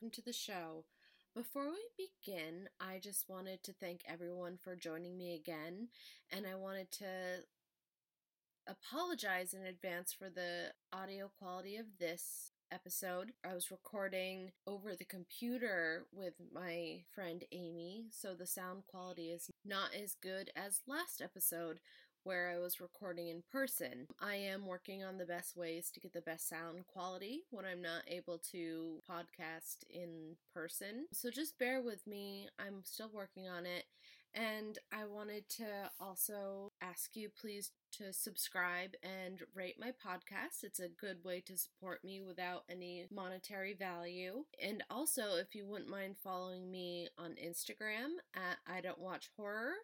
welcome 0.00 0.10
to 0.10 0.22
the 0.22 0.32
show. 0.32 0.84
Before 1.34 1.68
we 1.68 2.08
begin, 2.24 2.68
I 2.80 2.98
just 3.02 3.28
wanted 3.28 3.62
to 3.64 3.74
thank 3.74 4.00
everyone 4.06 4.56
for 4.56 4.74
joining 4.74 5.18
me 5.18 5.34
again, 5.34 5.88
and 6.32 6.46
I 6.46 6.54
wanted 6.54 6.90
to 6.92 7.44
apologize 8.66 9.52
in 9.52 9.66
advance 9.66 10.12
for 10.12 10.30
the 10.30 10.72
audio 10.90 11.30
quality 11.38 11.76
of 11.76 11.84
this 11.98 12.52
episode. 12.72 13.32
I 13.44 13.52
was 13.52 13.70
recording 13.70 14.52
over 14.66 14.96
the 14.96 15.04
computer 15.04 16.06
with 16.12 16.34
my 16.50 17.02
friend 17.14 17.44
Amy, 17.52 18.06
so 18.10 18.34
the 18.34 18.46
sound 18.46 18.84
quality 18.86 19.30
is 19.30 19.50
not 19.66 19.94
as 19.94 20.14
good 20.14 20.50
as 20.56 20.80
last 20.86 21.20
episode, 21.20 21.80
where 22.24 22.52
I 22.54 22.58
was 22.58 22.80
recording 22.80 23.28
in 23.28 23.42
person. 23.50 24.06
I 24.20 24.34
am 24.34 24.66
working 24.66 25.02
on 25.02 25.18
the 25.18 25.24
best 25.24 25.56
ways 25.56 25.90
to 25.90 26.00
get 26.00 26.12
the 26.12 26.20
best 26.20 26.48
sound 26.48 26.86
quality 26.86 27.42
when 27.50 27.64
I'm 27.64 27.82
not 27.82 28.02
able 28.06 28.38
to 28.52 29.00
podcast 29.08 29.84
in 29.88 30.36
person. 30.54 31.06
So 31.12 31.30
just 31.30 31.58
bear 31.58 31.82
with 31.82 32.06
me. 32.06 32.48
I'm 32.58 32.82
still 32.84 33.10
working 33.12 33.48
on 33.48 33.66
it. 33.66 33.84
And 34.32 34.78
I 34.92 35.06
wanted 35.06 35.48
to 35.56 35.90
also 35.98 36.70
ask 36.80 37.16
you 37.16 37.30
please 37.40 37.72
to 37.94 38.12
subscribe 38.12 38.90
and 39.02 39.40
rate 39.54 39.74
my 39.80 39.88
podcast. 39.90 40.62
It's 40.62 40.78
a 40.78 40.88
good 40.88 41.24
way 41.24 41.42
to 41.46 41.58
support 41.58 42.04
me 42.04 42.20
without 42.20 42.62
any 42.70 43.06
monetary 43.12 43.74
value. 43.74 44.44
And 44.64 44.84
also, 44.88 45.36
if 45.36 45.54
you 45.56 45.66
wouldn't 45.66 45.90
mind 45.90 46.14
following 46.22 46.70
me 46.70 47.08
on 47.18 47.32
Instagram 47.44 48.18
at 48.36 48.58
I 48.68 48.80
Don't 48.80 49.00
Watch 49.00 49.30
Horror, 49.36 49.74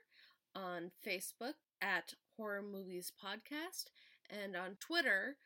on 0.57 0.91
Facebook 1.07 1.53
at 1.81 2.15
Horror 2.37 2.63
Movies 2.63 3.13
Podcast, 3.23 3.87
and 4.31 4.57
on 4.57 4.77
Twitter 4.81 5.37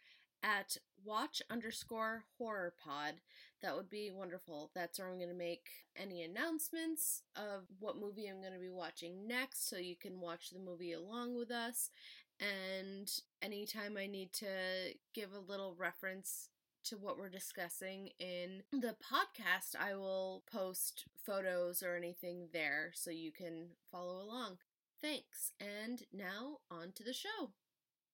at 0.43 0.77
watch 1.05 1.43
underscore 1.51 2.25
horror 2.39 2.73
pod. 2.83 3.15
That 3.63 3.77
would 3.77 3.91
be 3.91 4.11
wonderful. 4.11 4.71
That's 4.75 4.99
where 4.99 5.09
I'm 5.09 5.19
going 5.19 5.29
to 5.29 5.35
make 5.35 5.69
any 5.97 6.23
announcements 6.23 7.23
of 7.37 7.67
what 7.79 8.01
movie 8.01 8.27
I'm 8.27 8.41
going 8.41 8.55
to 8.55 8.59
be 8.59 8.71
watching 8.71 9.27
next 9.27 9.69
so 9.69 9.77
you 9.77 9.97
can 9.97 10.21
watch 10.21 10.51
the 10.51 10.59
movie 10.59 10.93
along 10.93 11.37
with 11.37 11.51
us. 11.51 11.91
And 12.41 13.11
anytime 13.43 13.99
I 13.99 14.07
need 14.07 14.33
to 14.35 14.47
give 15.15 15.31
a 15.35 15.51
little 15.51 15.75
reference 15.79 16.49
to 16.85 16.97
what 16.97 17.19
we're 17.19 17.29
discussing 17.29 18.09
in 18.19 18.63
the 18.73 18.97
podcast, 19.13 19.77
I 19.79 19.95
will 19.95 20.43
post 20.51 21.05
photos 21.27 21.83
or 21.83 21.95
anything 21.95 22.49
there 22.55 22.93
so 22.95 23.11
you 23.11 23.31
can 23.31 23.69
follow 23.93 24.23
along. 24.23 24.57
Thanks. 25.03 25.53
And 25.61 26.03
now 26.13 26.59
on 26.71 26.93
to 26.97 27.03
the 27.03 27.15
show. 27.15 27.53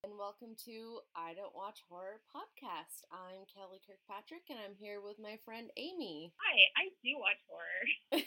And 0.04 0.12
welcome 0.16 0.54
to 0.66 1.00
I 1.16 1.34
Don't 1.34 1.54
Watch 1.54 1.82
Horror 1.90 2.22
podcast. 2.30 3.02
I'm 3.10 3.42
Kelly 3.52 3.80
Kirkpatrick 3.82 4.46
and 4.50 4.58
I'm 4.64 4.76
here 4.78 5.00
with 5.02 5.18
my 5.18 5.36
friend 5.44 5.68
Amy. 5.76 6.32
Hi, 6.38 6.56
I 6.78 6.94
do 7.02 7.18
watch 7.18 7.42
horror. 7.50 8.22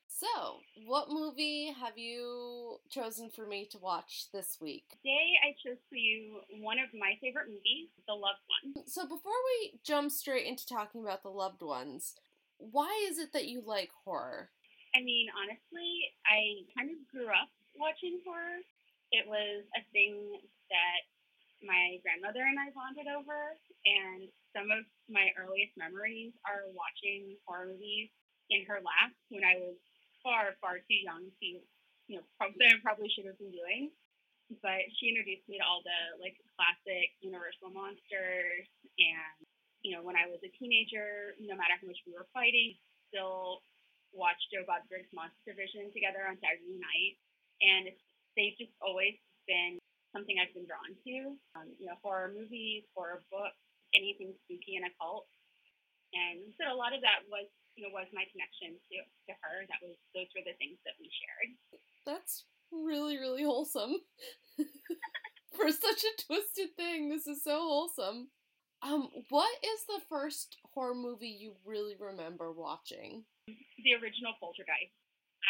so, 0.08 0.60
what 0.86 1.10
movie 1.10 1.74
have 1.78 1.98
you 1.98 2.78
chosen 2.88 3.28
for 3.28 3.46
me 3.46 3.68
to 3.72 3.78
watch 3.78 4.28
this 4.32 4.56
week? 4.62 4.84
Today 5.02 5.36
I 5.44 5.52
chose 5.62 5.82
for 5.90 5.96
you 5.96 6.40
one 6.62 6.78
of 6.78 6.88
my 6.98 7.18
favorite 7.20 7.48
movies, 7.48 7.90
The 8.08 8.14
Loved 8.14 8.40
One. 8.64 8.84
So, 8.86 9.02
before 9.02 9.36
we 9.60 9.78
jump 9.84 10.10
straight 10.10 10.46
into 10.46 10.66
talking 10.66 11.02
about 11.02 11.22
The 11.22 11.28
Loved 11.28 11.60
Ones, 11.60 12.14
why 12.56 13.06
is 13.10 13.18
it 13.18 13.34
that 13.34 13.46
you 13.46 13.62
like 13.66 13.90
horror? 14.06 14.48
I 14.96 15.02
mean, 15.02 15.26
honestly, 15.36 16.16
I 16.24 16.64
kind 16.78 16.88
of 16.88 16.96
grew 17.12 17.26
up 17.26 17.50
watching 17.76 18.20
horror. 18.24 18.62
It 19.12 19.26
was 19.28 19.62
a 19.78 19.82
thing 19.94 20.40
that 20.70 21.00
my 21.62 21.98
grandmother 22.04 22.44
and 22.44 22.58
I 22.58 22.74
bonded 22.74 23.08
over, 23.08 23.56
and 23.86 24.28
some 24.52 24.68
of 24.74 24.84
my 25.08 25.32
earliest 25.38 25.74
memories 25.78 26.34
are 26.44 26.68
watching 26.74 27.38
horror 27.46 27.72
movies 27.72 28.12
in 28.52 28.66
her 28.68 28.82
lap 28.84 29.12
when 29.32 29.42
I 29.42 29.56
was 29.56 29.78
far, 30.20 30.56
far 30.60 30.80
too 30.84 31.00
young 31.00 31.28
to, 31.28 31.46
you 32.08 32.14
know, 32.20 32.24
probably 32.36 32.68
I 32.68 32.76
probably 32.84 33.08
should 33.12 33.28
have 33.28 33.40
been 33.40 33.54
doing. 33.54 33.90
But 34.60 34.84
she 35.00 35.08
introduced 35.08 35.48
me 35.48 35.56
to 35.56 35.64
all 35.64 35.80
the 35.80 36.20
like 36.20 36.36
classic 36.52 37.16
Universal 37.24 37.72
monsters, 37.72 38.68
and 39.00 39.36
you 39.80 39.96
know, 39.96 40.04
when 40.04 40.20
I 40.20 40.28
was 40.28 40.40
a 40.44 40.52
teenager, 40.60 41.32
no 41.40 41.56
matter 41.56 41.76
how 41.80 41.88
much 41.88 42.00
we 42.04 42.12
were 42.12 42.28
fighting, 42.36 42.76
still 43.08 43.64
watched 44.12 44.44
Joe 44.52 44.68
Bob 44.68 44.84
Briggs' 44.92 45.08
Monster 45.16 45.56
Vision 45.56 45.88
together 45.96 46.28
on 46.28 46.36
Saturday 46.44 46.76
night 46.76 47.16
and 47.64 47.88
they've 48.36 48.56
just 48.60 48.76
always 48.84 49.16
been 49.48 49.80
something 50.12 50.36
I've 50.36 50.52
been 50.52 50.68
drawn 50.68 50.92
to. 50.92 51.16
Um, 51.56 51.72
you 51.80 51.88
know, 51.88 51.96
horror 52.04 52.30
movies, 52.30 52.84
horror 52.92 53.24
books, 53.32 53.58
anything 53.96 54.36
spooky 54.44 54.76
and 54.76 54.86
occult. 54.86 55.26
And 56.14 56.54
so 56.54 56.70
a 56.70 56.78
lot 56.78 56.94
of 56.94 57.02
that 57.02 57.26
was, 57.26 57.50
you 57.74 57.82
know, 57.82 57.90
was 57.90 58.06
my 58.14 58.22
connection 58.30 58.78
to, 58.78 58.96
to 59.02 59.32
her. 59.42 59.66
That 59.66 59.82
was 59.82 59.98
those 60.14 60.30
were 60.36 60.46
the 60.46 60.54
things 60.62 60.78
that 60.86 60.94
we 61.02 61.10
shared. 61.10 61.50
That's 62.06 62.46
really, 62.70 63.18
really 63.18 63.42
wholesome. 63.42 63.98
For 65.58 65.70
such 65.70 66.02
a 66.02 66.22
twisted 66.22 66.76
thing, 66.76 67.10
this 67.10 67.26
is 67.26 67.42
so 67.42 67.58
wholesome. 67.58 68.30
Um, 68.82 69.08
what 69.30 69.54
is 69.62 69.86
the 69.86 70.02
first 70.08 70.58
horror 70.74 70.94
movie 70.94 71.38
you 71.40 71.54
really 71.64 71.94
remember 71.98 72.52
watching? 72.52 73.24
The 73.46 73.94
original 73.94 74.34
Poltergeist. 74.40 74.92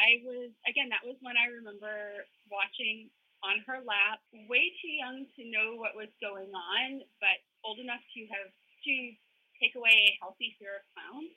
I 0.01 0.23
was, 0.27 0.51
again, 0.67 0.91
that 0.91 1.07
was 1.07 1.17
when 1.23 1.37
I 1.37 1.51
remember 1.51 2.27
watching 2.51 3.11
on 3.45 3.61
her 3.69 3.85
lap, 3.85 4.25
way 4.49 4.73
too 4.81 4.89
young 4.89 5.27
to 5.37 5.43
know 5.45 5.77
what 5.77 5.93
was 5.95 6.09
going 6.21 6.49
on, 6.49 7.05
but 7.21 7.37
old 7.63 7.79
enough 7.79 8.01
to 8.17 8.21
have 8.33 8.51
to 8.51 8.95
take 9.61 9.77
away 9.77 9.93
a 9.93 10.19
healthy 10.21 10.57
fear 10.59 10.81
of 10.81 10.85
clowns. 10.97 11.37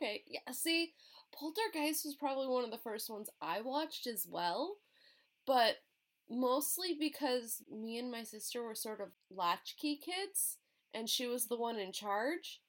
Okay, 0.00 0.24
yeah, 0.26 0.40
see, 0.50 0.94
Poltergeist 1.32 2.04
was 2.04 2.16
probably 2.16 2.48
one 2.48 2.64
of 2.64 2.70
the 2.70 2.78
first 2.78 3.08
ones 3.08 3.28
I 3.40 3.60
watched 3.60 4.06
as 4.06 4.26
well, 4.28 4.76
but 5.46 5.76
mostly 6.28 6.96
because 6.98 7.62
me 7.70 7.98
and 7.98 8.10
my 8.10 8.24
sister 8.24 8.62
were 8.62 8.74
sort 8.74 9.00
of 9.00 9.08
latchkey 9.30 10.00
kids, 10.02 10.56
and 10.94 11.08
she 11.08 11.26
was 11.26 11.46
the 11.46 11.56
one 11.56 11.78
in 11.78 11.92
charge. 11.92 12.61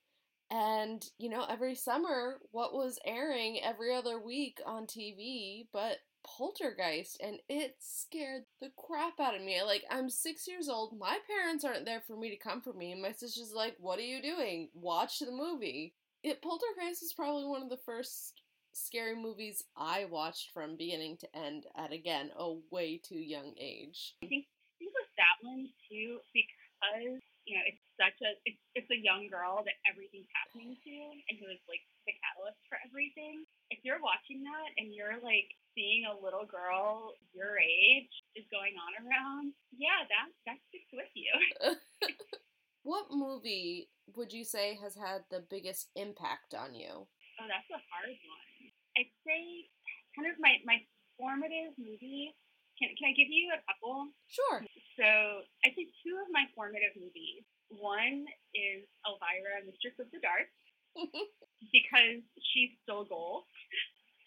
And, 0.53 1.03
you 1.17 1.29
know, 1.29 1.45
every 1.49 1.73
summer, 1.73 2.37
what 2.51 2.73
was 2.73 2.99
airing 3.03 3.59
every 3.63 3.91
other 3.91 4.19
week 4.19 4.61
on 4.67 4.85
TV 4.85 5.65
but 5.73 5.97
Poltergeist? 6.23 7.19
And 7.23 7.39
it 7.49 7.77
scared 7.79 8.43
the 8.61 8.69
crap 8.77 9.19
out 9.19 9.33
of 9.33 9.41
me. 9.41 9.59
Like, 9.63 9.83
I'm 9.89 10.11
six 10.11 10.47
years 10.47 10.69
old. 10.69 10.95
My 10.99 11.17
parents 11.27 11.65
aren't 11.65 11.85
there 11.85 12.03
for 12.05 12.15
me 12.15 12.29
to 12.29 12.37
comfort 12.37 12.77
me. 12.77 12.91
And 12.91 13.01
my 13.01 13.13
sister's 13.13 13.51
like, 13.51 13.75
What 13.79 13.97
are 13.97 14.03
you 14.03 14.21
doing? 14.21 14.69
Watch 14.75 15.17
the 15.17 15.31
movie. 15.31 15.95
It, 16.21 16.43
Poltergeist 16.43 17.01
is 17.01 17.13
probably 17.13 17.45
one 17.45 17.63
of 17.63 17.71
the 17.71 17.81
first 17.83 18.43
scary 18.73 19.15
movies 19.15 19.63
I 19.75 20.05
watched 20.05 20.51
from 20.53 20.77
beginning 20.77 21.17
to 21.17 21.35
end 21.35 21.65
at, 21.75 21.91
again, 21.91 22.29
a 22.37 22.53
way 22.69 23.01
too 23.03 23.17
young 23.17 23.55
age. 23.59 24.13
I 24.23 24.27
think, 24.27 24.45
I 24.45 24.69
think 24.77 24.91
with 24.93 25.09
that 25.17 25.47
one, 25.47 25.67
too, 25.89 26.19
because 26.31 27.21
you 27.45 27.59
know, 27.59 27.65
it's 27.67 27.83
such 27.99 28.17
a 28.23 28.31
it's, 28.47 28.61
it's 28.75 28.91
a 28.91 28.99
young 28.99 29.27
girl 29.27 29.61
that 29.67 29.77
everything's 29.83 30.31
happening 30.31 30.79
to 30.79 30.95
and 31.27 31.35
who 31.39 31.47
is 31.51 31.59
like 31.67 31.83
the 32.07 32.15
catalyst 32.15 32.59
for 32.71 32.79
everything. 32.87 33.43
If 33.69 33.83
you're 33.83 34.01
watching 34.01 34.43
that 34.47 34.69
and 34.79 34.95
you're 34.95 35.19
like 35.19 35.51
seeing 35.75 36.07
a 36.07 36.15
little 36.15 36.47
girl 36.47 37.17
your 37.35 37.59
age 37.59 38.13
is 38.39 38.47
going 38.47 38.75
on 38.79 38.91
around, 39.03 39.51
yeah, 39.75 40.07
that 40.07 40.27
that 40.47 40.59
sticks 40.71 40.91
with 40.95 41.11
you. 41.15 41.33
what 42.87 43.11
movie 43.11 43.91
would 44.15 44.31
you 44.31 44.43
say 44.43 44.79
has 44.79 44.95
had 44.95 45.27
the 45.27 45.43
biggest 45.43 45.91
impact 45.95 46.55
on 46.55 46.75
you? 46.75 47.07
Oh, 47.39 47.47
that's 47.49 47.69
a 47.71 47.81
hard 47.91 48.13
one. 48.13 48.47
I'd 48.95 49.13
say 49.25 49.67
kind 50.13 50.29
of 50.29 50.37
my, 50.37 50.61
my 50.63 50.77
formative 51.17 51.73
movie 51.81 52.35
can, 52.77 52.89
can 52.97 53.09
I 53.09 53.13
give 53.13 53.29
you 53.29 53.53
a 53.53 53.61
couple? 53.69 54.09
Sure. 54.27 54.65
So 54.97 55.07
I 55.65 55.73
think 55.73 55.89
two 56.05 56.13
of 56.21 56.29
my 56.29 56.45
formative 56.53 56.93
movies. 56.93 57.41
One 57.73 58.29
is 58.53 58.85
Elvira, 59.01 59.65
Mistress 59.65 59.97
of 59.97 60.11
the 60.13 60.21
Dark, 60.21 60.45
because 61.73 62.21
she's 62.53 62.77
still 62.85 63.01
gold. 63.09 63.49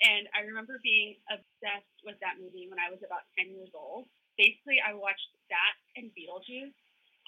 And 0.03 0.27
I 0.35 0.45
remember 0.45 0.83
being 0.83 1.17
obsessed 1.31 1.97
with 2.03 2.19
that 2.21 2.43
movie 2.43 2.67
when 2.69 2.83
I 2.83 2.91
was 2.91 3.01
about 3.07 3.25
10 3.39 3.55
years 3.55 3.71
old. 3.73 4.11
Basically, 4.37 4.83
I 4.83 4.93
watched 4.93 5.31
that 5.49 5.75
and 5.97 6.11
Beetlejuice 6.13 6.75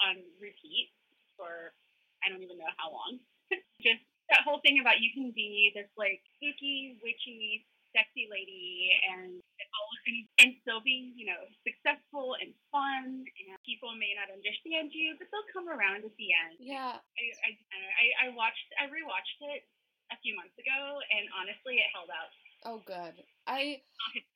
on 0.05 0.21
repeat 0.43 0.93
for 1.39 1.73
I 2.21 2.29
don't 2.29 2.43
even 2.43 2.59
know 2.59 2.75
how 2.77 2.91
long. 2.91 3.23
Just 3.87 4.03
that 4.29 4.45
whole 4.45 4.61
thing 4.61 4.83
about 4.83 5.01
you 5.01 5.15
can 5.15 5.31
be 5.33 5.73
this 5.73 5.89
like 5.97 6.21
spooky, 6.37 6.99
witchy, 7.01 7.65
sexy 7.97 8.29
lady 8.29 8.93
and 9.09 9.41
all 9.41 9.91
and, 10.07 10.19
and 10.41 10.51
still 10.65 10.81
be, 10.85 11.13
you 11.17 11.27
know, 11.29 11.41
successful 11.65 12.37
and 12.41 12.53
fun 12.73 13.25
and 13.25 13.47
people 13.65 13.93
may 13.97 14.13
not 14.17 14.29
understand 14.33 14.93
you, 14.93 15.17
but 15.17 15.29
they'll 15.33 15.53
come 15.53 15.69
around 15.69 16.05
at 16.05 16.15
the 16.17 16.31
end. 16.33 16.57
Yeah. 16.61 17.01
I 17.01 17.25
I, 17.45 17.51
I, 17.75 18.07
I 18.25 18.37
watched 18.37 18.69
I 18.77 18.89
rewatched 18.89 19.41
it 19.57 19.65
a 20.13 20.17
few 20.25 20.37
months 20.37 20.57
ago 20.57 21.01
and 21.13 21.29
honestly 21.37 21.81
it 21.81 21.89
held 21.93 22.11
up. 22.13 22.31
Oh 22.65 22.81
good. 22.85 23.23
I 23.47 23.83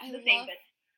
I 0.00 0.12
the 0.12 0.22
love, 0.22 0.48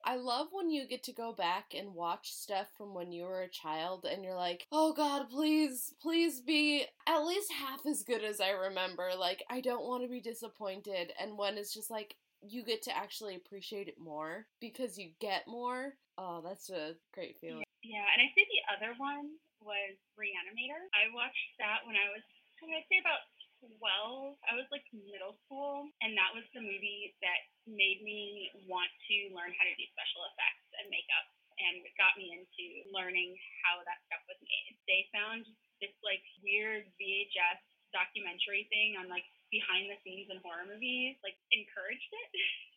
I 0.07 0.17
love 0.17 0.49
when 0.53 0.69
you 0.71 0.87
get 0.87 1.03
to 1.05 1.13
go 1.13 1.33
back 1.33 1.75
and 1.75 1.95
watch 1.95 2.31
stuff 2.31 2.67
from 2.77 2.93
when 2.93 3.11
you 3.11 3.25
were 3.25 3.43
a 3.43 3.49
child 3.49 4.05
and 4.05 4.23
you're 4.23 4.37
like, 4.37 4.67
oh 4.71 4.93
God, 4.93 5.31
please, 5.31 5.95
please 6.03 6.43
be 6.43 6.85
at 7.07 7.25
least 7.25 7.51
half 7.53 7.87
as 7.87 8.03
good 8.03 8.23
as 8.23 8.39
I 8.39 8.51
remember. 8.51 9.11
Like, 9.19 9.45
I 9.49 9.63
don't 9.63 9.87
want 9.87 10.03
to 10.03 10.09
be 10.09 10.21
disappointed. 10.21 11.13
And 11.19 11.39
when 11.39 11.57
it's 11.57 11.73
just 11.73 11.91
like, 11.91 12.17
you 12.47 12.63
get 12.65 12.83
to 12.85 12.93
actually 12.97 13.35
appreciate 13.37 13.89
it 13.89 13.99
more 13.99 14.47
because 14.61 14.99
you 14.99 15.11
get 15.21 15.49
more. 15.49 15.97
Oh, 16.19 16.41
that's 16.45 16.71
a 16.71 16.95
great 17.13 17.37
feeling. 17.41 17.65
Yeah, 17.83 18.05
and 18.15 18.21
I 18.23 18.29
say 18.33 18.45
the 18.49 18.65
other 18.73 18.93
one 18.97 19.37
was 19.61 19.97
Reanimator. 20.17 20.89
I 20.93 21.13
watched 21.13 21.53
that 21.61 21.85
when 21.89 21.97
I 21.97 22.07
was, 22.13 22.25
I'd 22.65 22.89
say 22.89 23.01
about 23.01 23.25
12. 23.61 24.37
I 24.45 24.55
was 24.57 24.69
like 24.69 24.85
middle 24.93 25.37
school, 25.45 25.89
and 26.05 26.13
that 26.17 26.33
was 26.37 26.45
the 26.53 26.61
movie 26.61 27.17
that 27.25 27.41
made 27.65 28.05
me 28.05 28.53
want 28.69 28.93
to 29.09 29.17
learn 29.33 29.53
how 29.57 29.65
to 29.65 29.75
do 29.77 29.87
special 29.93 30.25
effects 30.33 30.69
and 30.81 30.89
makeup 30.93 31.27
and 31.61 31.81
got 31.97 32.19
me 32.19 32.35
into 32.35 32.65
learning 32.91 33.37
how 33.63 33.79
that 33.87 34.03
stuff 34.11 34.23
was 34.27 34.41
made. 34.43 34.75
They 34.91 35.07
found 35.15 35.47
this 35.79 35.95
like 36.03 36.25
weird 36.43 36.89
VHS 36.99 37.63
documentary 37.95 38.67
thing 38.75 38.99
on 38.99 39.07
like 39.07 39.25
behind 39.55 39.87
the 39.87 39.99
scenes 40.03 40.27
in 40.27 40.43
horror 40.43 40.67
movies, 40.67 41.15
like 41.23 41.39
encouraged 41.55 42.11
it. 42.11 42.29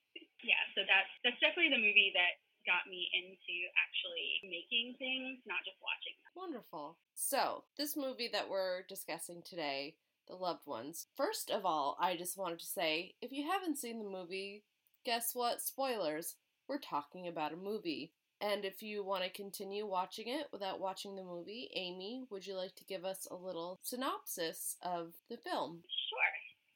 yeah, 0.45 0.61
so 0.77 0.85
that's 0.85 1.09
that's 1.25 1.41
definitely 1.41 1.73
the 1.73 1.81
movie 1.81 2.13
that 2.13 2.37
got 2.69 2.85
me 2.85 3.09
into 3.15 3.55
actually 3.79 4.43
making 4.45 4.93
things, 4.99 5.39
not 5.47 5.65
just 5.65 5.79
watching 5.81 6.13
them. 6.21 6.31
Wonderful. 6.35 6.99
So, 7.15 7.63
this 7.79 7.95
movie 7.95 8.29
that 8.35 8.51
we're 8.51 8.83
discussing 8.85 9.41
today, 9.41 9.95
The 10.27 10.35
Loved 10.35 10.67
Ones. 10.67 11.07
First 11.15 11.49
of 11.49 11.65
all, 11.65 11.97
I 11.99 12.17
just 12.17 12.37
wanted 12.37 12.59
to 12.59 12.67
say 12.67 13.15
if 13.21 13.31
you 13.31 13.49
haven't 13.49 13.79
seen 13.79 13.97
the 13.97 14.09
movie, 14.09 14.63
guess 15.05 15.33
what? 15.33 15.61
Spoilers. 15.61 16.35
We're 16.67 16.77
talking 16.79 17.27
about 17.27 17.53
a 17.53 17.57
movie. 17.57 18.11
And 18.39 18.65
if 18.65 18.83
you 18.83 19.03
want 19.03 19.23
to 19.23 19.29
continue 19.31 19.87
watching 19.87 20.27
it 20.27 20.47
without 20.51 20.79
watching 20.79 21.15
the 21.15 21.23
movie, 21.23 21.71
Amy, 21.73 22.25
would 22.29 22.45
you 22.45 22.55
like 22.55 22.75
to 22.75 22.83
give 22.83 23.03
us 23.03 23.27
a 23.31 23.35
little 23.35 23.79
synopsis 23.81 24.75
of 24.83 25.13
the 25.29 25.37
film? 25.37 25.79
Sure. 26.09 26.26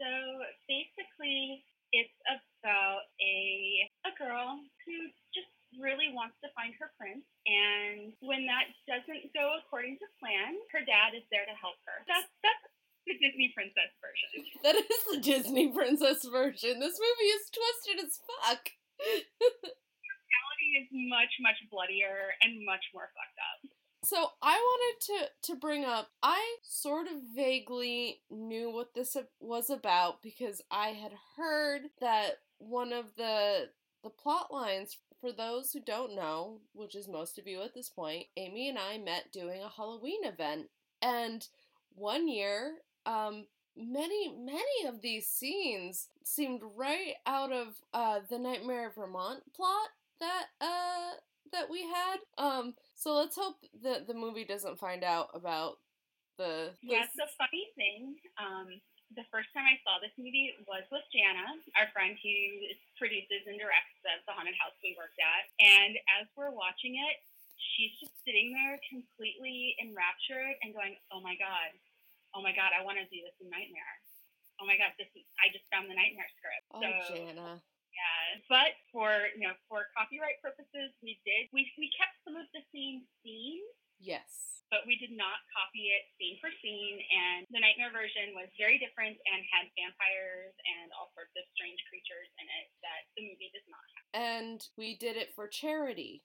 So 0.01 0.09
basically, 0.65 1.61
it's 1.93 2.17
about 2.25 3.05
a 3.21 3.37
a 4.09 4.11
girl 4.17 4.57
who 4.81 4.95
just 5.29 5.53
really 5.77 6.09
wants 6.09 6.41
to 6.41 6.49
find 6.57 6.73
her 6.81 6.89
prince, 6.97 7.21
and 7.45 8.09
when 8.25 8.49
that 8.49 8.73
doesn't 8.89 9.29
go 9.37 9.61
according 9.61 10.01
to 10.01 10.09
plan, 10.17 10.57
her 10.73 10.81
dad 10.81 11.13
is 11.13 11.21
there 11.29 11.45
to 11.45 11.53
help 11.53 11.77
her. 11.85 12.01
That's 12.09 12.25
that's 12.41 12.65
the 13.05 13.13
Disney 13.21 13.53
princess 13.53 13.93
version. 14.01 14.49
That 14.65 14.77
is 14.81 15.01
the 15.13 15.21
Disney 15.21 15.69
princess 15.69 16.25
version. 16.25 16.81
This 16.81 16.97
movie 16.97 17.29
is 17.37 17.45
twisted 17.53 18.01
as 18.01 18.17
fuck. 18.25 18.73
reality 18.97 20.69
is 20.81 20.89
much 21.13 21.37
much 21.45 21.61
bloodier 21.69 22.33
and 22.41 22.65
much 22.65 22.89
more 22.89 23.13
fucked 23.13 23.37
up. 23.37 23.69
So 24.03 24.17
I 24.41 24.57
wanted 24.57 24.95
to 25.05 25.53
to 25.53 25.59
bring 25.59 25.85
up 25.85 26.09
I 26.23 26.57
sort 26.63 27.07
of 27.07 27.21
vaguely 27.35 28.21
knew 28.29 28.71
what 28.71 28.93
this 28.93 29.15
was 29.41 29.69
about 29.69 30.21
because 30.21 30.61
I 30.71 30.89
had 30.89 31.11
heard 31.37 31.83
that 31.99 32.39
one 32.59 32.93
of 32.93 33.15
the 33.17 33.69
the 34.03 34.09
plot 34.09 34.51
lines 34.51 34.97
for 35.19 35.31
those 35.31 35.71
who 35.71 35.79
don't 35.79 36.15
know, 36.15 36.59
which 36.73 36.95
is 36.95 37.07
most 37.07 37.37
of 37.37 37.47
you 37.47 37.61
at 37.61 37.75
this 37.75 37.89
point, 37.89 38.25
Amy 38.37 38.69
and 38.69 38.79
I 38.79 38.97
met 38.97 39.31
doing 39.31 39.61
a 39.61 39.69
Halloween 39.69 40.23
event 40.23 40.67
and 41.01 41.47
one 41.95 42.27
year 42.27 42.75
um 43.05 43.45
many 43.75 44.35
many 44.37 44.87
of 44.87 45.01
these 45.01 45.27
scenes 45.27 46.07
seemed 46.23 46.61
right 46.75 47.13
out 47.25 47.51
of 47.51 47.67
uh 47.93 48.19
the 48.29 48.37
Nightmare 48.37 48.87
of 48.87 48.95
Vermont 48.95 49.43
plot 49.55 49.89
that 50.19 50.45
uh 50.61 51.15
that 51.51 51.69
we 51.69 51.83
had. 51.83 52.17
Um, 52.37 52.73
so 52.95 53.13
let's 53.15 53.35
hope 53.35 53.57
that 53.83 54.07
the 54.07 54.13
movie 54.13 54.45
doesn't 54.45 54.79
find 54.79 55.03
out 55.03 55.29
about 55.33 55.77
the. 56.37 56.71
Yeah, 56.81 57.05
the 57.15 57.27
funny 57.37 57.67
thing. 57.75 58.15
Um, 58.39 58.67
the 59.15 59.23
first 59.31 59.49
time 59.53 59.65
I 59.67 59.77
saw 59.91 59.99
this 59.99 60.15
movie 60.15 60.55
was 60.71 60.87
with 60.87 61.03
Jana, 61.11 61.59
our 61.75 61.91
friend 61.91 62.15
who 62.15 62.35
produces 62.95 63.43
and 63.43 63.59
directs 63.59 63.91
the, 64.07 64.23
the 64.23 64.31
haunted 64.31 64.55
house 64.55 64.71
we 64.79 64.95
worked 64.95 65.19
at. 65.19 65.51
And 65.59 65.99
as 66.15 66.31
we're 66.39 66.55
watching 66.55 66.95
it, 66.95 67.19
she's 67.59 67.91
just 67.99 68.15
sitting 68.23 68.55
there 68.55 68.79
completely 68.87 69.75
enraptured 69.83 70.55
and 70.63 70.71
going, 70.71 70.95
"Oh 71.11 71.19
my 71.19 71.35
god, 71.35 71.75
oh 72.31 72.39
my 72.39 72.55
god, 72.55 72.71
I 72.71 72.87
want 72.87 73.03
to 73.03 73.05
do 73.11 73.19
this 73.19 73.35
in 73.43 73.51
Nightmare. 73.51 73.95
Oh 74.63 74.65
my 74.65 74.79
god, 74.79 74.95
this 74.95 75.11
is 75.11 75.27
I 75.43 75.51
just 75.51 75.67
found 75.67 75.91
the 75.91 75.97
Nightmare 75.99 76.31
script." 76.39 76.65
Oh, 76.71 76.79
so, 76.79 77.11
Jana. 77.11 77.59
Yeah, 77.91 78.23
but 78.47 78.79
for 78.95 79.27
you 79.35 79.43
know 79.43 79.59
for 79.67 79.91
copyright 79.91 80.39
purposes, 80.39 80.95
we 81.03 81.19
did 81.27 81.51
we 81.51 81.67
we 81.75 81.91
kept 81.91 82.15
some 82.23 82.39
of 82.39 82.47
the 82.55 82.63
same 82.71 83.03
scenes. 83.19 83.75
Yes. 83.99 84.60
But 84.71 84.87
we 84.87 84.95
did 84.95 85.11
not 85.11 85.43
copy 85.51 85.91
it 85.91 86.07
scene 86.15 86.39
for 86.39 86.47
scene, 86.63 86.97
and 87.11 87.43
the 87.51 87.59
nightmare 87.59 87.91
version 87.91 88.31
was 88.31 88.47
very 88.55 88.79
different 88.79 89.19
and 89.27 89.39
had 89.51 89.67
vampires 89.75 90.55
and 90.63 90.87
all 90.95 91.11
sorts 91.11 91.35
of 91.35 91.43
strange 91.51 91.83
creatures 91.91 92.31
in 92.39 92.47
it 92.47 92.67
that 92.79 93.01
the 93.19 93.27
movie 93.27 93.51
does 93.51 93.67
not 93.67 93.83
have. 93.83 94.03
And 94.15 94.59
we 94.79 94.95
did 94.95 95.19
it 95.19 95.35
for 95.35 95.51
charity, 95.51 96.23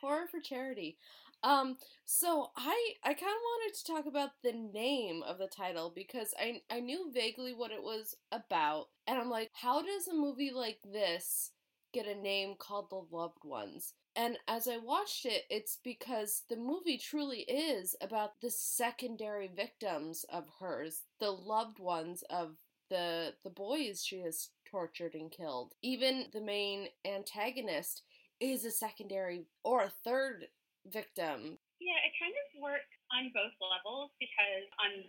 horror 0.00 0.30
for 0.30 0.38
charity. 0.38 0.98
Um, 1.42 1.78
so 2.04 2.50
I 2.56 2.94
I 3.02 3.14
kind 3.14 3.34
of 3.34 3.42
wanted 3.50 3.74
to 3.74 3.84
talk 3.84 4.06
about 4.06 4.30
the 4.42 4.52
name 4.52 5.22
of 5.22 5.38
the 5.38 5.48
title 5.48 5.90
because 5.94 6.34
I 6.38 6.62
I 6.70 6.80
knew 6.80 7.10
vaguely 7.12 7.54
what 7.54 7.72
it 7.72 7.82
was 7.82 8.14
about, 8.30 8.86
and 9.06 9.18
I'm 9.18 9.30
like, 9.30 9.50
how 9.54 9.82
does 9.82 10.06
a 10.06 10.14
movie 10.14 10.52
like 10.54 10.78
this 10.84 11.52
get 11.92 12.06
a 12.06 12.14
name 12.14 12.54
called 12.58 12.90
The 12.90 13.02
Loved 13.10 13.42
Ones? 13.42 13.94
And 14.20 14.36
as 14.46 14.68
I 14.68 14.76
watched 14.76 15.24
it, 15.24 15.44
it's 15.48 15.78
because 15.82 16.42
the 16.50 16.56
movie 16.56 16.98
truly 16.98 17.40
is 17.48 17.96
about 18.02 18.32
the 18.42 18.50
secondary 18.50 19.48
victims 19.48 20.26
of 20.28 20.44
hers, 20.60 21.04
the 21.20 21.30
loved 21.30 21.78
ones 21.78 22.22
of 22.28 22.58
the 22.90 23.32
the 23.44 23.48
boys 23.48 24.04
she 24.04 24.20
has 24.20 24.50
tortured 24.70 25.14
and 25.14 25.30
killed. 25.30 25.72
Even 25.80 26.26
the 26.34 26.42
main 26.42 26.88
antagonist 27.06 28.02
is 28.40 28.66
a 28.66 28.70
secondary 28.70 29.46
or 29.64 29.84
a 29.84 29.92
third 30.04 30.48
victim. 30.84 31.56
Yeah, 31.80 32.04
it 32.04 32.12
kind 32.20 32.36
of 32.36 32.60
works 32.60 32.92
on 33.16 33.32
both 33.32 33.56
levels 33.56 34.10
because 34.20 34.68
on 34.84 35.00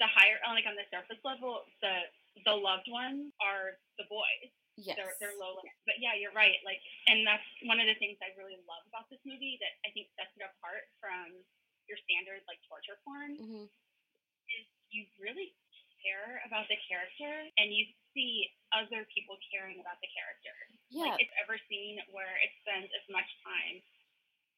the 0.00 0.08
higher, 0.12 0.36
like 0.52 0.68
on 0.68 0.76
the 0.76 0.84
surface 0.92 1.24
level, 1.24 1.64
the 1.80 2.12
the 2.44 2.52
loved 2.52 2.92
ones 2.92 3.32
are 3.40 3.80
the 3.96 4.04
boys. 4.10 4.52
Yes. 4.80 4.96
They're, 4.96 5.14
they're 5.20 5.36
low 5.36 5.60
limit. 5.60 5.76
But 5.84 6.00
yeah, 6.00 6.16
you're 6.16 6.32
right. 6.32 6.56
Like, 6.64 6.80
and 7.06 7.22
that's 7.28 7.44
one 7.68 7.78
of 7.78 7.86
the 7.86 7.96
things 8.00 8.16
I 8.24 8.32
really 8.34 8.56
love 8.64 8.82
about 8.88 9.06
this 9.12 9.20
movie 9.28 9.60
that 9.60 9.76
I 9.84 9.92
think 9.92 10.08
sets 10.16 10.32
it 10.34 10.44
apart 10.44 10.88
from 10.96 11.36
your 11.84 12.00
standard 12.08 12.40
like 12.48 12.60
torture 12.64 12.96
porn. 13.04 13.36
Mm-hmm. 13.36 13.66
Is 13.68 14.66
you 14.90 15.04
really 15.20 15.54
care 16.00 16.40
about 16.48 16.64
the 16.72 16.80
character 16.88 17.28
and 17.60 17.70
you 17.70 17.84
see 18.16 18.48
other 18.72 19.04
people 19.12 19.36
caring 19.52 19.78
about 19.78 20.00
the 20.00 20.10
character. 20.10 20.56
Yeah. 20.88 21.12
Like, 21.12 21.22
it's 21.28 21.36
ever 21.38 21.60
seen 21.68 22.00
where 22.10 22.40
it 22.40 22.50
spends 22.64 22.88
as 22.90 23.04
much 23.12 23.28
time 23.44 23.76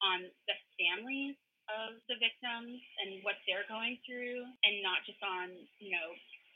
on 0.03 0.19
the 0.49 0.57
families 0.79 1.37
of 1.71 1.99
the 2.11 2.19
victims 2.19 2.79
and 3.03 3.23
what 3.23 3.39
they're 3.47 3.67
going 3.71 3.99
through 4.03 4.43
and 4.67 4.75
not 4.83 5.07
just 5.07 5.23
on, 5.23 5.51
you 5.79 5.95
know, 5.95 6.15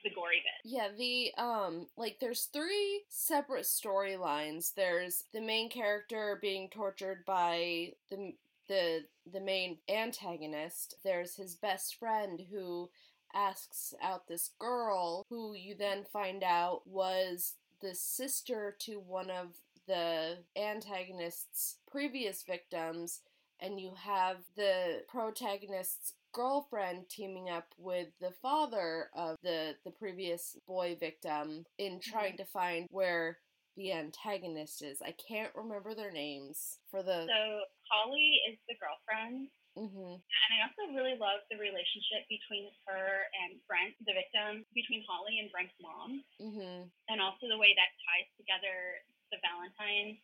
the 0.09 0.15
gory 0.15 0.37
bit. 0.37 0.71
Yeah, 0.71 0.89
the 0.97 1.33
um 1.37 1.87
like 1.97 2.19
there's 2.21 2.45
three 2.45 3.03
separate 3.09 3.65
storylines. 3.65 4.75
There's 4.75 5.25
the 5.33 5.41
main 5.41 5.69
character 5.69 6.39
being 6.41 6.69
tortured 6.69 7.25
by 7.27 7.93
the 8.11 8.35
the 8.69 9.05
the 9.31 9.41
main 9.41 9.79
antagonist. 9.89 10.97
There's 11.05 11.37
his 11.37 11.55
best 11.55 11.97
friend 11.97 12.41
who 12.51 12.91
asks 13.35 13.95
out 14.03 14.29
this 14.29 14.51
girl 14.59 15.27
who 15.29 15.55
you 15.55 15.75
then 15.75 16.05
find 16.05 16.43
out 16.43 16.83
was 16.87 17.55
the 17.83 17.95
sister 17.95 18.75
to 18.81 18.99
one 18.99 19.31
of 19.31 19.49
the 19.87 20.39
antagonist's 20.57 21.77
previous 21.91 22.43
victims 22.43 23.21
and 23.61 23.81
you 23.81 23.93
have 23.97 24.39
the 24.57 25.03
protagonist's 25.09 26.15
girlfriend 26.37 27.09
teaming 27.09 27.49
up 27.49 27.73
with 27.81 28.13
the 28.21 28.37
father 28.45 29.09
of 29.17 29.41
the 29.43 29.73
the 29.89 29.91
previous 29.97 30.53
boy 30.69 30.95
victim 31.01 31.65
in 31.81 31.99
trying 32.05 32.37
mm-hmm. 32.37 32.45
to 32.45 32.53
find 32.53 32.87
where 32.93 33.41
the 33.81 33.93
antagonist 33.93 34.85
is. 34.85 35.01
I 35.01 35.17
can't 35.17 35.53
remember 35.57 35.97
their 35.97 36.13
names 36.13 36.77
for 36.93 37.01
the. 37.01 37.25
So 37.25 37.41
Holly 37.89 38.45
is 38.53 38.61
the 38.69 38.77
girlfriend. 38.77 39.49
Mm-hmm. 39.77 40.17
And 40.17 40.51
I 40.57 40.65
also 40.65 40.89
really 40.97 41.21
love 41.21 41.45
the 41.53 41.61
relationship 41.61 42.25
between 42.33 42.73
her 42.89 43.29
and 43.45 43.61
Brent, 43.69 43.93
the 44.09 44.17
victim, 44.17 44.65
between 44.73 45.05
Holly 45.05 45.37
and 45.37 45.53
Brent's 45.53 45.77
mom. 45.85 46.25
Mm-hmm. 46.41 46.89
And 47.13 47.19
also 47.21 47.45
the 47.45 47.61
way 47.61 47.77
that 47.77 47.93
ties 48.09 48.29
together 48.41 49.05
the 49.29 49.37
Valentine 49.45 50.17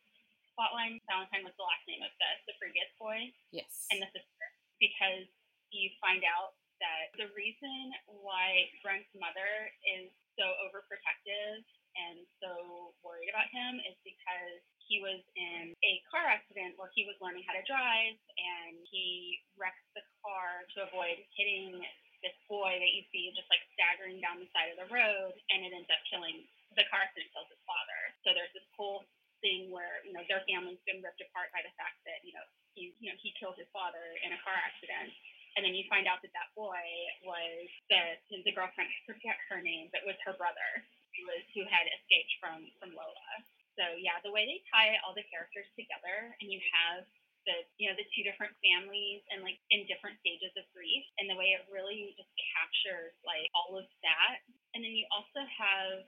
plotline. 0.57 0.97
Valentine 1.05 1.45
was 1.45 1.53
the 1.57 1.65
last 1.69 1.85
name 1.85 2.01
of 2.01 2.09
the, 2.17 2.29
the 2.49 2.57
previous 2.57 2.89
boy. 2.97 3.29
Yes. 3.53 3.69
And 3.93 4.01
the 4.01 4.09
sister. 4.09 4.45
Because 4.81 5.29
you 5.73 5.89
find 5.99 6.21
out 6.23 6.53
that 6.81 7.13
the 7.17 7.29
reason 7.33 7.93
why 8.07 8.69
Brent's 8.83 9.09
mother 9.17 9.71
is 9.97 10.09
so 10.37 10.45
overprotective 10.65 11.63
and 11.93 12.25
so 12.41 12.93
worried 13.05 13.29
about 13.29 13.45
him 13.53 13.77
is 13.85 13.95
because 14.01 14.61
he 14.89 14.99
was 14.99 15.21
in 15.37 15.71
a 15.85 15.93
car 16.09 16.25
accident 16.25 16.75
where 16.75 16.91
he 16.97 17.05
was 17.05 17.15
learning 17.21 17.45
how 17.45 17.55
to 17.55 17.63
drive 17.69 18.17
and 18.35 18.81
he 18.89 19.39
wrecks 19.55 19.85
the 19.95 20.03
car 20.19 20.65
to 20.75 20.83
avoid 20.89 21.21
hitting 21.37 21.79
this 22.25 22.35
boy 22.47 22.71
that 22.79 22.91
you 22.95 23.03
see 23.11 23.31
just 23.35 23.47
like 23.51 23.61
staggering 23.75 24.19
down 24.23 24.39
the 24.39 24.49
side 24.51 24.71
of 24.73 24.79
the 24.79 24.89
road 24.89 25.35
and 25.53 25.63
it 25.63 25.71
ends 25.75 25.87
up 25.91 26.01
killing 26.09 26.43
the 26.75 26.85
car 26.89 27.05
accident 27.05 27.29
kills 27.31 27.47
his 27.51 27.61
father. 27.67 27.99
So 28.25 28.33
there's 28.33 28.51
this 28.57 28.65
whole 28.73 29.05
thing 29.43 29.69
where, 29.69 30.01
you 30.07 30.15
know, 30.15 30.23
their 30.31 30.41
family's 30.47 30.81
been 30.87 31.03
ripped 31.03 31.21
apart 31.21 31.51
by 31.51 31.61
the 31.61 31.73
fact 31.77 31.99
that, 32.07 32.23
you 32.23 32.33
know, 32.33 32.45
he 32.73 32.95
you 32.97 33.13
know, 33.13 33.17
he 33.21 33.35
killed 33.37 33.59
his 33.59 33.69
father 33.69 34.01
in 34.25 34.33
a 34.33 34.39
car 34.41 34.55
accident. 34.57 35.13
And 35.53 35.61
then 35.61 35.77
you 35.77 35.85
find 35.85 36.09
out 36.09 36.21
that 36.25 36.33
that 36.33 36.49
boy 36.57 36.81
was 37.21 37.69
the 37.89 38.41
the 38.41 38.53
girlfriend, 38.53 38.89
I 38.89 38.99
forget 39.05 39.37
her 39.53 39.61
name, 39.61 39.93
but 39.93 40.01
was 40.05 40.17
her 40.25 40.33
brother, 40.33 40.81
who 41.13 41.23
was 41.29 41.43
who 41.53 41.63
had 41.69 41.85
escaped 41.89 42.33
from 42.41 42.65
from 42.81 42.97
Lola. 42.97 43.29
So 43.77 43.85
yeah, 43.97 44.17
the 44.21 44.33
way 44.33 44.45
they 44.45 44.61
tie 44.69 44.97
all 45.01 45.13
the 45.13 45.25
characters 45.29 45.69
together, 45.77 46.33
and 46.41 46.49
you 46.49 46.61
have 46.73 47.05
the 47.45 47.65
you 47.77 47.89
know 47.89 47.97
the 47.97 48.07
two 48.15 48.23
different 48.25 48.55
families 48.63 49.21
and 49.29 49.45
like 49.45 49.59
in 49.69 49.85
different 49.85 50.17
stages 50.25 50.53
of 50.57 50.65
grief, 50.73 51.05
and 51.21 51.29
the 51.29 51.37
way 51.37 51.53
it 51.53 51.65
really 51.69 52.17
just 52.17 52.29
captures 52.57 53.13
like 53.21 53.49
all 53.53 53.77
of 53.77 53.85
that. 54.01 54.41
And 54.73 54.81
then 54.81 54.93
you 54.97 55.05
also 55.13 55.45
have 55.45 56.01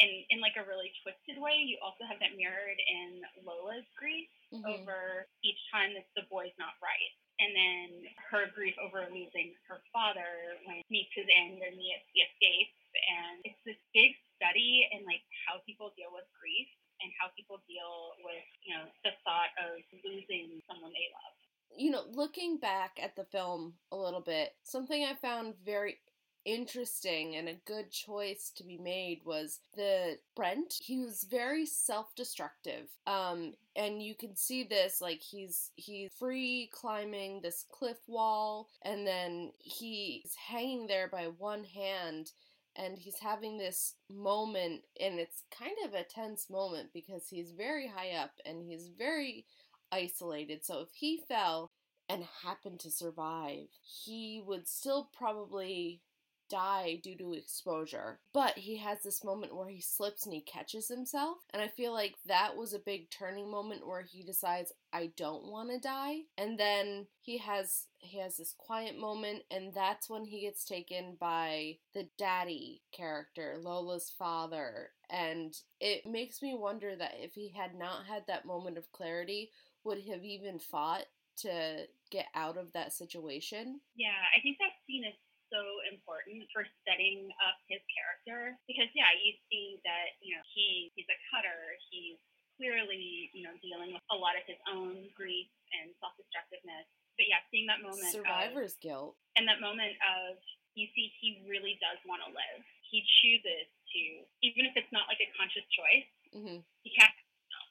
in 0.00 0.10
in 0.32 0.38
like 0.40 0.56
a 0.56 0.64
really 0.64 0.92
twisted 1.04 1.40
way, 1.40 1.56
you 1.64 1.80
also 1.84 2.04
have 2.08 2.20
that 2.20 2.36
mirrored 2.36 2.80
in 2.80 3.24
Lola's 3.44 3.88
grief 3.96 4.28
mm-hmm. 4.52 4.64
over 4.64 5.28
each 5.44 5.60
time 5.72 5.96
that 5.96 6.08
the 6.16 6.28
boy's 6.28 6.54
not 6.60 6.76
right 6.80 7.12
and 7.38 7.50
then 7.52 7.86
her 8.32 8.48
grief 8.56 8.74
over 8.80 9.04
losing 9.12 9.52
her 9.68 9.84
father 9.92 10.56
when 10.64 10.80
he 10.80 10.84
meets 10.88 11.12
his 11.12 11.28
end 11.28 11.60
and 11.60 11.76
he, 11.76 11.92
he 12.12 12.24
escapes. 12.24 12.76
And 12.96 13.34
it's 13.44 13.62
this 13.68 13.80
big 13.92 14.16
study 14.40 14.88
in 14.92 15.04
like 15.04 15.20
how 15.44 15.60
people 15.68 15.92
deal 15.96 16.08
with 16.16 16.24
grief 16.32 16.68
and 17.04 17.12
how 17.20 17.28
people 17.36 17.60
deal 17.68 18.16
with, 18.24 18.46
you 18.64 18.72
know, 18.72 18.88
the 19.04 19.12
thought 19.20 19.52
of 19.60 19.84
losing 20.00 20.64
someone 20.64 20.92
they 20.96 21.08
love. 21.12 21.36
You 21.76 21.90
know, 21.92 22.08
looking 22.08 22.56
back 22.56 22.96
at 22.96 23.16
the 23.16 23.28
film 23.28 23.76
a 23.92 23.96
little 23.96 24.24
bit, 24.24 24.56
something 24.64 25.04
I 25.04 25.12
found 25.12 25.60
very 25.60 26.00
interesting 26.46 27.34
and 27.34 27.48
a 27.48 27.60
good 27.66 27.90
choice 27.90 28.52
to 28.56 28.64
be 28.64 28.78
made 28.78 29.20
was 29.26 29.58
the 29.74 30.16
Brent. 30.34 30.74
He 30.80 30.98
was 30.98 31.26
very 31.28 31.66
self-destructive. 31.66 32.88
Um 33.06 33.52
and 33.74 34.02
you 34.02 34.14
can 34.14 34.34
see 34.36 34.64
this 34.64 35.00
like 35.02 35.20
he's 35.20 35.70
he's 35.76 36.10
free 36.18 36.70
climbing 36.72 37.40
this 37.42 37.66
cliff 37.70 37.98
wall 38.06 38.68
and 38.82 39.06
then 39.06 39.52
he's 39.58 40.34
hanging 40.48 40.86
there 40.86 41.08
by 41.08 41.24
one 41.36 41.64
hand 41.64 42.32
and 42.76 42.98
he's 42.98 43.18
having 43.18 43.58
this 43.58 43.94
moment 44.10 44.82
and 45.00 45.18
it's 45.18 45.42
kind 45.50 45.76
of 45.84 45.94
a 45.94 46.04
tense 46.04 46.48
moment 46.50 46.90
because 46.92 47.28
he's 47.28 47.52
very 47.52 47.86
high 47.86 48.12
up 48.12 48.32
and 48.44 48.62
he's 48.62 48.88
very 48.98 49.44
isolated 49.92 50.64
so 50.64 50.80
if 50.80 50.88
he 50.92 51.20
fell 51.28 51.70
and 52.08 52.24
happened 52.44 52.78
to 52.80 52.90
survive 52.90 53.66
he 53.82 54.42
would 54.46 54.68
still 54.68 55.10
probably 55.16 56.00
die 56.48 57.00
due 57.02 57.16
to 57.16 57.32
exposure. 57.32 58.18
But 58.32 58.58
he 58.58 58.76
has 58.78 59.02
this 59.02 59.24
moment 59.24 59.54
where 59.54 59.68
he 59.68 59.80
slips 59.80 60.24
and 60.24 60.34
he 60.34 60.40
catches 60.40 60.88
himself. 60.88 61.38
And 61.52 61.62
I 61.62 61.68
feel 61.68 61.92
like 61.92 62.14
that 62.26 62.56
was 62.56 62.72
a 62.72 62.78
big 62.78 63.10
turning 63.10 63.50
moment 63.50 63.86
where 63.86 64.02
he 64.02 64.22
decides 64.22 64.72
I 64.92 65.12
don't 65.16 65.46
want 65.46 65.70
to 65.70 65.78
die. 65.78 66.20
And 66.38 66.58
then 66.58 67.06
he 67.20 67.38
has 67.38 67.86
he 67.98 68.18
has 68.18 68.36
this 68.36 68.54
quiet 68.56 68.98
moment 68.98 69.42
and 69.50 69.74
that's 69.74 70.08
when 70.08 70.24
he 70.24 70.42
gets 70.42 70.64
taken 70.64 71.16
by 71.18 71.78
the 71.92 72.08
daddy 72.18 72.82
character, 72.92 73.56
Lola's 73.60 74.12
father. 74.16 74.90
And 75.10 75.56
it 75.80 76.06
makes 76.06 76.42
me 76.42 76.54
wonder 76.54 76.94
that 76.96 77.14
if 77.18 77.34
he 77.34 77.48
had 77.56 77.74
not 77.74 78.06
had 78.06 78.26
that 78.26 78.46
moment 78.46 78.78
of 78.78 78.92
clarity, 78.92 79.50
would 79.84 80.02
have 80.10 80.24
even 80.24 80.58
fought 80.58 81.06
to 81.38 81.86
get 82.10 82.26
out 82.34 82.56
of 82.56 82.72
that 82.72 82.92
situation? 82.92 83.80
Yeah, 83.94 84.08
I 84.36 84.40
think 84.40 84.58
that 84.58 84.72
scene 84.86 85.04
is 85.04 85.14
so 85.52 85.62
important 85.88 86.46
for 86.50 86.66
setting 86.86 87.30
up 87.42 87.56
his 87.70 87.82
character 87.90 88.54
because 88.66 88.90
yeah, 88.92 89.10
you 89.14 89.34
see 89.50 89.78
that 89.86 90.18
you 90.20 90.34
know 90.34 90.44
he 90.52 90.90
he's 90.94 91.08
a 91.08 91.18
cutter. 91.32 91.76
He's 91.90 92.18
clearly 92.56 93.30
you 93.32 93.44
know 93.46 93.54
dealing 93.62 93.92
with 93.94 94.04
a 94.10 94.18
lot 94.18 94.34
of 94.34 94.44
his 94.48 94.58
own 94.70 95.08
grief 95.14 95.50
and 95.76 95.92
self 96.02 96.14
destructiveness. 96.18 96.86
But 97.16 97.26
yeah, 97.30 97.40
seeing 97.48 97.64
that 97.70 97.80
moment 97.80 98.12
survivor's 98.12 98.76
of, 98.76 98.84
guilt 98.84 99.12
and 99.40 99.48
that 99.48 99.62
moment 99.62 99.96
of 100.04 100.36
you 100.76 100.86
see 100.92 101.08
he 101.22 101.40
really 101.48 101.80
does 101.80 101.96
want 102.04 102.20
to 102.26 102.30
live. 102.30 102.60
He 102.92 103.02
chooses 103.22 103.66
to 103.66 104.00
even 104.44 104.68
if 104.68 104.76
it's 104.76 104.92
not 104.92 105.08
like 105.08 105.22
a 105.22 105.30
conscious 105.34 105.64
choice. 105.72 106.10
Mm-hmm. 106.36 106.60
He 106.84 106.90
can't. 106.92 107.14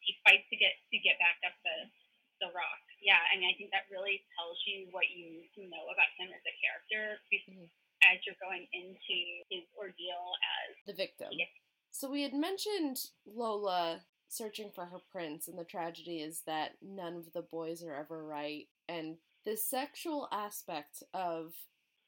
He 0.01 0.17
fights 0.21 0.45
to 0.49 0.57
get 0.57 0.73
to 0.93 0.97
get 1.01 1.17
back 1.21 1.37
up 1.45 1.55
the 1.61 1.77
the 2.41 2.49
rock 2.51 2.83
yeah, 3.05 3.21
I 3.29 3.37
mean, 3.37 3.45
I 3.45 3.53
think 3.53 3.69
that 3.69 3.85
really 3.93 4.25
tells 4.33 4.57
you 4.65 4.89
what 4.89 5.05
you 5.13 5.29
need 5.29 5.53
to 5.61 5.69
know 5.69 5.85
about 5.93 6.09
him 6.17 6.33
as 6.33 6.41
a 6.41 6.55
character 6.57 7.21
mm-hmm. 7.29 7.69
as 8.01 8.17
you're 8.25 8.41
going 8.41 8.65
into 8.73 9.17
his 9.53 9.61
ordeal 9.77 10.33
as 10.41 10.73
the 10.89 10.97
victim. 10.97 11.29
So 11.93 12.09
we 12.09 12.25
had 12.25 12.33
mentioned 12.33 12.97
Lola 13.29 14.01
searching 14.27 14.71
for 14.73 14.85
her 14.85 14.97
prince, 15.11 15.47
and 15.47 15.57
the 15.57 15.63
tragedy 15.63 16.17
is 16.17 16.41
that 16.47 16.81
none 16.81 17.15
of 17.15 17.31
the 17.31 17.43
boys 17.43 17.83
are 17.83 17.93
ever 17.93 18.25
right. 18.25 18.65
And 18.89 19.17
the 19.45 19.55
sexual 19.55 20.27
aspect 20.31 21.03
of 21.13 21.53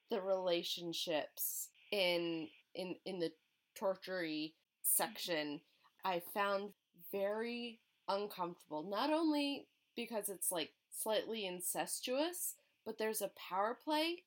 the 0.09 0.19
relationships 0.19 1.69
in 1.91 2.47
in 2.73 2.95
in 3.05 3.19
the 3.19 3.31
tortury 3.75 4.55
section, 4.81 5.61
I 6.03 6.23
found 6.33 6.71
very 7.11 7.81
uncomfortable. 8.07 8.83
Not 8.89 9.11
only 9.11 9.67
because 9.95 10.29
it's 10.29 10.51
like 10.51 10.71
slightly 11.01 11.45
incestuous, 11.45 12.55
but 12.85 12.97
there's 12.97 13.21
a 13.21 13.31
power 13.49 13.77
play, 13.83 14.23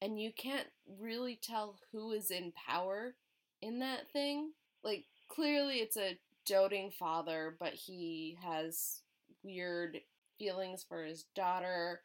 and 0.00 0.20
you 0.20 0.32
can't 0.36 0.68
really 1.00 1.38
tell 1.40 1.76
who 1.92 2.12
is 2.12 2.30
in 2.30 2.52
power 2.52 3.14
in 3.60 3.78
that 3.80 4.10
thing. 4.12 4.52
Like, 4.82 5.04
clearly 5.28 5.76
it's 5.76 5.96
a 5.96 6.18
doting 6.44 6.90
father, 6.90 7.56
but 7.58 7.74
he 7.74 8.36
has 8.42 9.02
weird 9.42 10.00
feelings 10.38 10.84
for 10.88 11.04
his 11.04 11.24
daughter. 11.34 12.00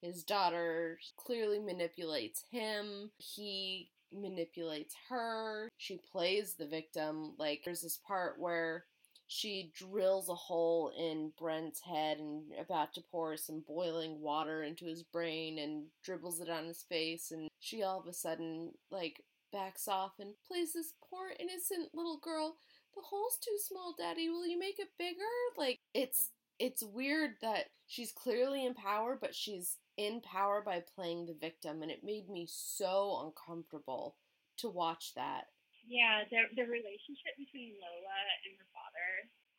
His 0.00 0.24
daughter 0.24 0.98
clearly 1.16 1.58
manipulates 1.58 2.44
him. 2.50 3.10
He 3.18 3.90
manipulates 4.12 4.94
her. 5.08 5.68
She 5.76 6.00
plays 6.10 6.54
the 6.54 6.66
victim. 6.66 7.34
Like, 7.38 7.62
there's 7.64 7.82
this 7.82 7.98
part 8.06 8.40
where 8.40 8.84
she 9.32 9.72
drills 9.74 10.28
a 10.28 10.34
hole 10.34 10.92
in 10.98 11.32
Brent's 11.38 11.80
head 11.80 12.18
and 12.18 12.42
about 12.60 12.92
to 12.94 13.00
pour 13.10 13.36
some 13.38 13.64
boiling 13.66 14.20
water 14.20 14.62
into 14.62 14.84
his 14.84 15.02
brain 15.02 15.58
and 15.58 15.86
dribbles 16.04 16.40
it 16.40 16.50
on 16.50 16.66
his 16.66 16.82
face 16.82 17.30
and 17.30 17.48
she 17.58 17.82
all 17.82 17.98
of 17.98 18.06
a 18.06 18.12
sudden 18.12 18.72
like 18.90 19.22
backs 19.50 19.88
off 19.88 20.12
and 20.18 20.34
plays 20.46 20.74
this 20.74 20.92
poor 21.08 21.30
innocent 21.40 21.88
little 21.94 22.18
girl 22.18 22.56
the 22.94 23.00
hole's 23.00 23.38
too 23.42 23.56
small 23.58 23.94
daddy. 23.96 24.28
Will 24.28 24.46
you 24.46 24.58
make 24.58 24.78
it 24.78 24.88
bigger? 24.98 25.22
Like 25.56 25.78
it's 25.94 26.28
it's 26.58 26.82
weird 26.82 27.30
that 27.40 27.70
she's 27.86 28.12
clearly 28.12 28.66
in 28.66 28.74
power 28.74 29.16
but 29.18 29.34
she's 29.34 29.78
in 29.96 30.20
power 30.20 30.62
by 30.64 30.84
playing 30.94 31.24
the 31.24 31.36
victim 31.40 31.80
and 31.80 31.90
it 31.90 32.04
made 32.04 32.28
me 32.28 32.46
so 32.50 33.22
uncomfortable 33.24 34.16
to 34.58 34.68
watch 34.68 35.14
that 35.14 35.46
yeah, 35.86 36.26
the 36.30 36.46
the 36.54 36.66
relationship 36.66 37.34
between 37.34 37.74
Lola 37.78 38.18
and 38.46 38.54
her 38.58 38.68
father 38.70 39.10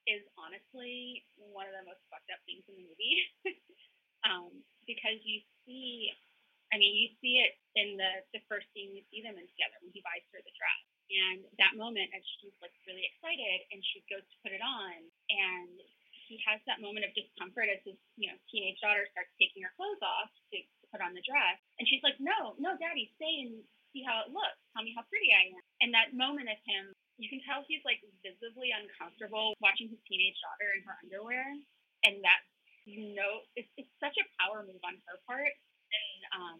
is 0.07 0.23
honestly 0.35 1.23
one 1.39 1.67
of 1.67 1.75
the 1.75 1.87
most 1.87 2.03
fucked 2.11 2.27
up 2.31 2.39
things 2.43 2.63
in 2.67 2.79
the 2.79 2.85
movie. 2.87 3.17
um, 4.27 4.51
because 4.83 5.19
you 5.23 5.43
see, 5.63 6.11
I 6.71 6.79
mean, 6.79 6.95
you 6.95 7.09
see 7.19 7.43
it 7.43 7.55
in 7.75 7.99
the 7.99 8.23
the 8.35 8.43
first 8.47 8.67
scene 8.71 8.95
you 8.95 9.03
see 9.11 9.23
them 9.23 9.35
in 9.35 9.47
together 9.55 9.79
when 9.83 9.91
he 9.91 10.03
buys 10.03 10.23
her 10.31 10.39
the 10.43 10.55
dress, 10.55 10.83
and 11.11 11.39
that 11.59 11.75
moment 11.75 12.11
as 12.15 12.23
she's 12.39 12.55
like 12.63 12.75
really 12.87 13.03
excited 13.15 13.67
and 13.71 13.79
she 13.91 14.03
goes 14.07 14.23
to 14.23 14.35
put 14.43 14.55
it 14.55 14.63
on, 14.63 14.95
and 15.31 15.75
he 16.27 16.39
has 16.47 16.63
that 16.65 16.79
moment 16.79 17.03
of 17.03 17.11
discomfort 17.15 17.67
as 17.67 17.83
his 17.83 17.99
you 18.15 18.31
know 18.31 18.37
teenage 18.47 18.79
daughter 18.79 19.07
starts 19.11 19.31
taking 19.35 19.63
her 19.63 19.73
clothes 19.75 20.01
off 20.03 20.31
to, 20.55 20.57
to 20.59 20.85
put 20.87 21.03
on 21.03 21.11
the 21.11 21.23
dress, 21.27 21.59
and 21.79 21.87
she's 21.87 22.03
like, 22.03 22.15
no, 22.23 22.55
no, 22.59 22.79
daddy, 22.79 23.11
stay 23.19 23.47
and 23.47 23.59
see 23.93 24.01
how 24.01 24.25
it 24.25 24.33
looks. 24.33 24.59
Tell 24.73 24.81
me 24.83 24.91
how 24.97 25.05
pretty 25.07 25.29
I 25.29 25.53
am. 25.53 25.63
And 25.85 25.89
that 25.93 26.17
moment 26.17 26.49
of 26.49 26.57
him, 26.65 26.91
you 27.21 27.29
can 27.29 27.39
tell 27.45 27.61
he's 27.69 27.85
like 27.85 28.01
visibly 28.25 28.73
uncomfortable 28.73 29.53
watching 29.61 29.87
his 29.87 30.01
teenage 30.09 30.35
daughter 30.41 30.73
in 30.73 30.81
her 30.83 30.97
underwear. 31.05 31.45
And 32.03 32.19
that, 32.25 32.41
you 32.83 33.13
know, 33.13 33.45
it's, 33.55 33.69
it's 33.77 33.93
such 34.01 34.17
a 34.17 34.25
power 34.41 34.65
move 34.65 34.81
on 34.81 34.97
her 35.07 35.21
part. 35.29 35.53
And 35.93 36.19
um, 36.33 36.59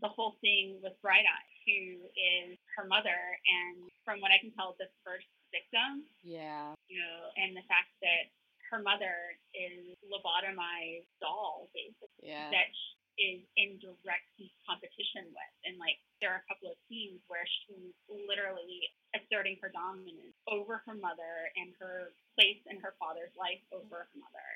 the 0.00 0.08
whole 0.08 0.40
thing 0.40 0.80
with 0.80 0.96
Bright 1.04 1.28
Eyes, 1.28 1.56
who 1.68 2.08
is 2.16 2.56
her 2.80 2.88
mother, 2.88 3.20
and 3.44 3.92
from 4.02 4.24
what 4.24 4.32
I 4.32 4.40
can 4.40 4.50
tell, 4.56 4.74
the 4.80 4.88
first 5.04 5.28
victim. 5.52 6.08
Yeah. 6.24 6.72
You 6.88 7.04
know, 7.04 7.18
and 7.36 7.52
the 7.52 7.62
fact 7.68 7.92
that 8.00 8.32
her 8.72 8.80
mother 8.80 9.36
is 9.52 9.98
lobotomized 10.08 11.10
doll, 11.20 11.68
basically. 11.76 12.32
Yeah. 12.32 12.48
That 12.48 12.72
is 13.20 13.44
in 13.60 13.76
direct 13.76 14.24
competition 14.64 15.28
with. 15.28 15.54
And 15.68 15.76
like 15.76 16.00
there 16.24 16.32
are 16.32 16.40
a 16.40 16.48
couple 16.48 16.72
of 16.72 16.80
scenes 16.88 17.20
where 17.28 17.44
she's 17.44 17.92
literally 18.08 18.88
asserting 19.12 19.60
her 19.60 19.68
dominance 19.68 20.34
over 20.48 20.80
her 20.88 20.96
mother 20.96 21.52
and 21.60 21.76
her 21.76 22.16
place 22.32 22.60
in 22.66 22.80
her 22.80 22.96
father's 22.96 23.34
life 23.36 23.60
over 23.70 24.08
her 24.08 24.16
mother. 24.16 24.48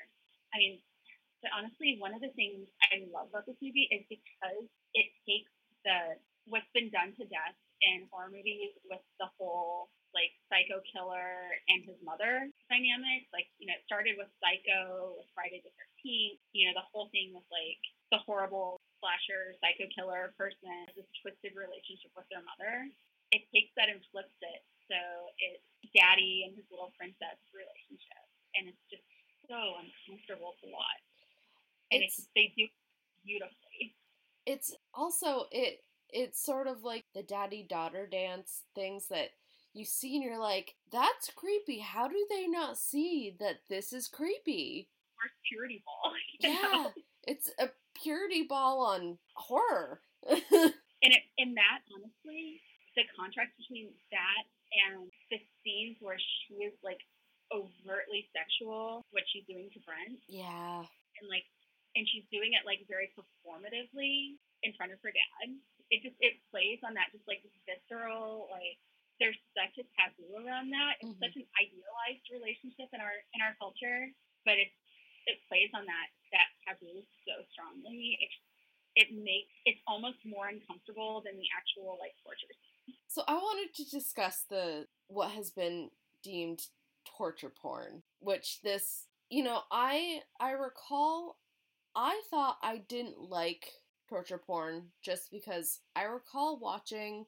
I 0.51 0.57
mean, 0.57 0.81
but 1.45 1.53
honestly, 1.53 2.01
one 2.01 2.17
of 2.17 2.25
the 2.25 2.33
things 2.33 2.65
I 2.89 3.05
love 3.13 3.29
about 3.29 3.45
this 3.45 3.59
movie 3.61 3.85
is 3.93 4.01
because 4.09 4.65
it 4.97 5.07
takes 5.29 5.53
the 5.85 6.17
what's 6.49 6.69
been 6.73 6.89
done 6.89 7.13
to 7.21 7.25
death 7.29 7.57
in 7.85 8.09
horror 8.09 8.33
movies 8.33 8.73
with 8.89 9.03
the 9.21 9.29
whole 9.37 9.93
like 10.15 10.31
psycho 10.47 10.79
killer 10.89 11.59
and 11.67 11.83
his 11.83 11.99
mother 11.99 12.47
dynamic. 12.71 13.27
Like, 13.35 13.51
you 13.59 13.67
know, 13.67 13.75
it 13.75 13.83
started 13.83 14.15
with 14.15 14.31
Psycho, 14.39 15.19
with 15.19 15.27
Friday 15.35 15.59
the 15.59 15.75
13th, 15.75 16.39
you 16.55 16.65
know, 16.65 16.73
the 16.79 16.87
whole 16.89 17.11
thing 17.11 17.35
with 17.35 17.45
like 17.51 17.83
the 18.11 18.19
horrible 18.25 18.81
slasher 18.99 19.53
psycho 19.61 19.89
killer 19.93 20.33
person, 20.37 20.89
this 20.93 21.09
twisted 21.21 21.53
relationship 21.53 22.13
with 22.17 22.25
their 22.33 22.41
mother. 22.41 22.89
It 23.33 23.45
takes 23.53 23.73
that 23.77 23.89
and 23.89 24.01
flips 24.13 24.37
it. 24.41 24.61
So 24.89 24.97
it's 25.41 25.65
daddy 25.93 26.45
and 26.45 26.53
his 26.53 26.65
little 26.69 26.93
princess 26.97 27.37
relationship. 27.53 28.25
And 28.53 28.69
it's 28.69 28.85
just 28.89 29.05
so 29.49 29.81
uncomfortable 29.81 30.53
to 30.61 30.67
watch. 30.69 31.05
And 31.91 32.01
it's, 32.01 32.17
it's 32.21 32.29
they 32.33 32.53
do 32.55 32.65
beautifully. 33.25 33.97
It's 34.45 34.73
also 34.93 35.45
it 35.51 35.81
it's 36.09 36.41
sort 36.41 36.67
of 36.67 36.83
like 36.83 37.05
the 37.13 37.23
daddy 37.23 37.65
daughter 37.67 38.07
dance 38.07 38.63
things 38.73 39.07
that 39.09 39.29
you 39.73 39.83
see 39.83 40.15
and 40.15 40.23
you're 40.23 40.39
like, 40.39 40.75
that's 40.91 41.29
creepy. 41.35 41.79
How 41.79 42.07
do 42.07 42.25
they 42.29 42.47
not 42.47 42.77
see 42.77 43.35
that 43.39 43.57
this 43.69 43.91
is 43.91 44.07
creepy? 44.07 44.87
Or 45.17 45.29
purity 45.49 45.83
ball. 45.85 46.13
Yeah. 46.39 46.89
It's 47.27 47.49
a 47.59 47.69
purity 48.01 48.43
ball 48.43 48.81
on 48.85 49.17
horror. 49.35 50.01
and 50.29 51.11
it, 51.13 51.23
and 51.37 51.55
that 51.57 51.85
honestly, 51.93 52.61
the 52.95 53.03
contrast 53.13 53.51
between 53.59 53.91
that 54.11 54.43
and 54.73 55.11
the 55.29 55.39
scenes 55.61 55.97
where 56.01 56.17
she 56.17 56.65
is 56.65 56.73
like 56.81 56.99
overtly 57.53 58.25
sexual, 58.33 59.05
what 59.11 59.23
she's 59.29 59.45
doing 59.45 59.69
to 59.73 59.79
Brent. 59.85 60.17
Yeah. 60.27 60.83
And 61.21 61.27
like 61.29 61.45
and 61.95 62.03
she's 62.11 62.27
doing 62.27 62.51
it 62.51 62.67
like 62.67 62.83
very 62.91 63.11
performatively 63.15 64.35
in 64.63 64.75
front 64.75 64.91
of 64.91 64.99
her 65.03 65.13
dad. 65.13 65.55
It 65.93 66.01
just 66.01 66.17
it 66.19 66.41
plays 66.49 66.81
on 66.83 66.97
that 66.97 67.13
just 67.13 67.27
like 67.29 67.45
visceral 67.63 68.49
like 68.49 68.79
there's 69.19 69.39
such 69.55 69.79
a 69.79 69.85
taboo 69.95 70.43
around 70.43 70.71
that. 70.75 70.99
It's 70.99 71.07
mm-hmm. 71.07 71.23
such 71.23 71.35
an 71.39 71.47
idealized 71.55 72.27
relationship 72.31 72.91
in 72.91 72.99
our 72.99 73.15
in 73.31 73.39
our 73.39 73.55
culture, 73.55 74.11
but 74.43 74.59
it 74.59 74.71
it 75.25 75.37
plays 75.47 75.69
on 75.73 75.85
that 75.85 76.09
that 76.31 76.49
taboo 76.65 77.01
so 77.25 77.33
strongly. 77.51 78.17
It 78.21 78.33
it 78.95 79.07
makes 79.11 79.53
it's 79.65 79.81
almost 79.87 80.17
more 80.25 80.47
uncomfortable 80.47 81.21
than 81.25 81.35
the 81.37 81.47
actual 81.57 81.97
like 81.99 82.15
torture 82.23 82.47
scene. 82.49 82.95
So 83.07 83.23
I 83.27 83.33
wanted 83.33 83.73
to 83.75 83.89
discuss 83.89 84.45
the 84.49 84.87
what 85.07 85.31
has 85.31 85.51
been 85.51 85.89
deemed 86.23 86.67
torture 87.17 87.51
porn, 87.51 88.03
which 88.19 88.61
this 88.61 89.07
you 89.29 89.43
know 89.43 89.61
I 89.71 90.21
I 90.39 90.51
recall 90.51 91.37
I 91.95 92.21
thought 92.29 92.57
I 92.61 92.77
didn't 92.87 93.19
like 93.29 93.71
torture 94.09 94.37
porn 94.37 94.89
just 95.01 95.31
because 95.31 95.79
I 95.95 96.03
recall 96.03 96.59
watching 96.59 97.25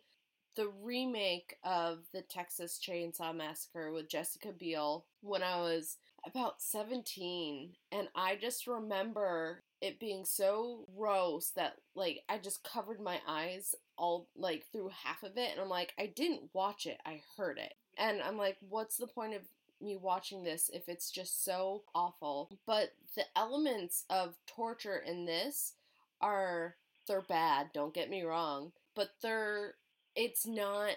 the 0.56 0.70
remake 0.82 1.56
of 1.64 2.00
the 2.14 2.24
Texas 2.24 2.80
Chainsaw 2.84 3.34
Massacre 3.36 3.92
with 3.92 4.10
Jessica 4.10 4.52
Biel 4.52 5.06
when 5.22 5.44
I 5.44 5.58
was 5.62 5.98
about 6.28 6.62
17 6.62 7.74
and 7.92 8.08
I 8.16 8.36
just 8.36 8.68
remember 8.68 9.64
it 9.82 10.00
being 10.00 10.26
so 10.26 10.86
gross 10.98 11.52
that 11.56 11.76
like 11.96 12.22
I 12.30 12.38
just 12.38 12.64
covered 12.64 13.00
my 13.00 13.20
eyes 13.28 13.76
all 13.98 14.28
like 14.36 14.66
through 14.72 14.90
half 15.04 15.24
of 15.24 15.38
it 15.38 15.52
and 15.52 15.62
I'm 15.62 15.70
like 15.70 15.94
I 16.00 16.08
didn't 16.08 16.50
watch 16.54 16.86
it 16.86 16.98
I 17.06 17.22
heard 17.38 17.58
it. 17.58 17.74
And 17.98 18.22
I'm 18.22 18.38
like 18.38 18.58
what's 18.68 18.98
the 18.98 19.08
point 19.08 19.34
of 19.34 19.42
me 19.80 19.96
watching 19.96 20.44
this 20.44 20.70
if 20.74 20.90
it's 20.90 21.12
just 21.12 21.46
so 21.46 21.84
awful? 21.94 22.50
But 22.66 22.94
the 23.16 23.26
elements 23.36 24.06
of 24.10 24.36
torture 24.48 24.98
in 24.98 25.26
this 25.26 25.74
are 26.22 26.76
they're 27.08 27.22
bad 27.22 27.68
don't 27.74 27.94
get 27.94 28.10
me 28.10 28.24
wrong 28.24 28.72
but 28.96 29.12
they're 29.22 29.76
it's 30.16 30.46
not 30.46 30.92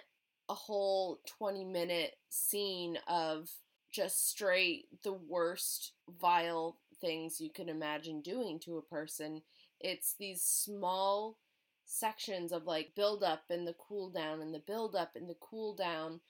a 0.48 0.54
whole 0.54 1.20
20 1.38 1.64
minute 1.64 2.16
scene 2.30 2.98
of 3.06 3.48
just 3.90 4.28
straight 4.28 4.86
the 5.02 5.12
worst 5.12 5.92
vile 6.20 6.78
things 7.00 7.40
you 7.40 7.50
can 7.50 7.68
imagine 7.68 8.20
doing 8.20 8.58
to 8.60 8.78
a 8.78 8.82
person. 8.82 9.42
It's 9.80 10.14
these 10.18 10.42
small 10.42 11.38
sections 11.86 12.52
of 12.52 12.64
like 12.64 12.94
build 12.94 13.22
up 13.22 13.44
and 13.50 13.66
the 13.66 13.74
cool 13.74 14.10
down 14.10 14.40
and 14.40 14.54
the 14.54 14.60
build 14.60 14.94
up 14.94 15.12
and 15.16 15.28
the 15.28 15.36
cool 15.40 15.74
down. 15.74 16.20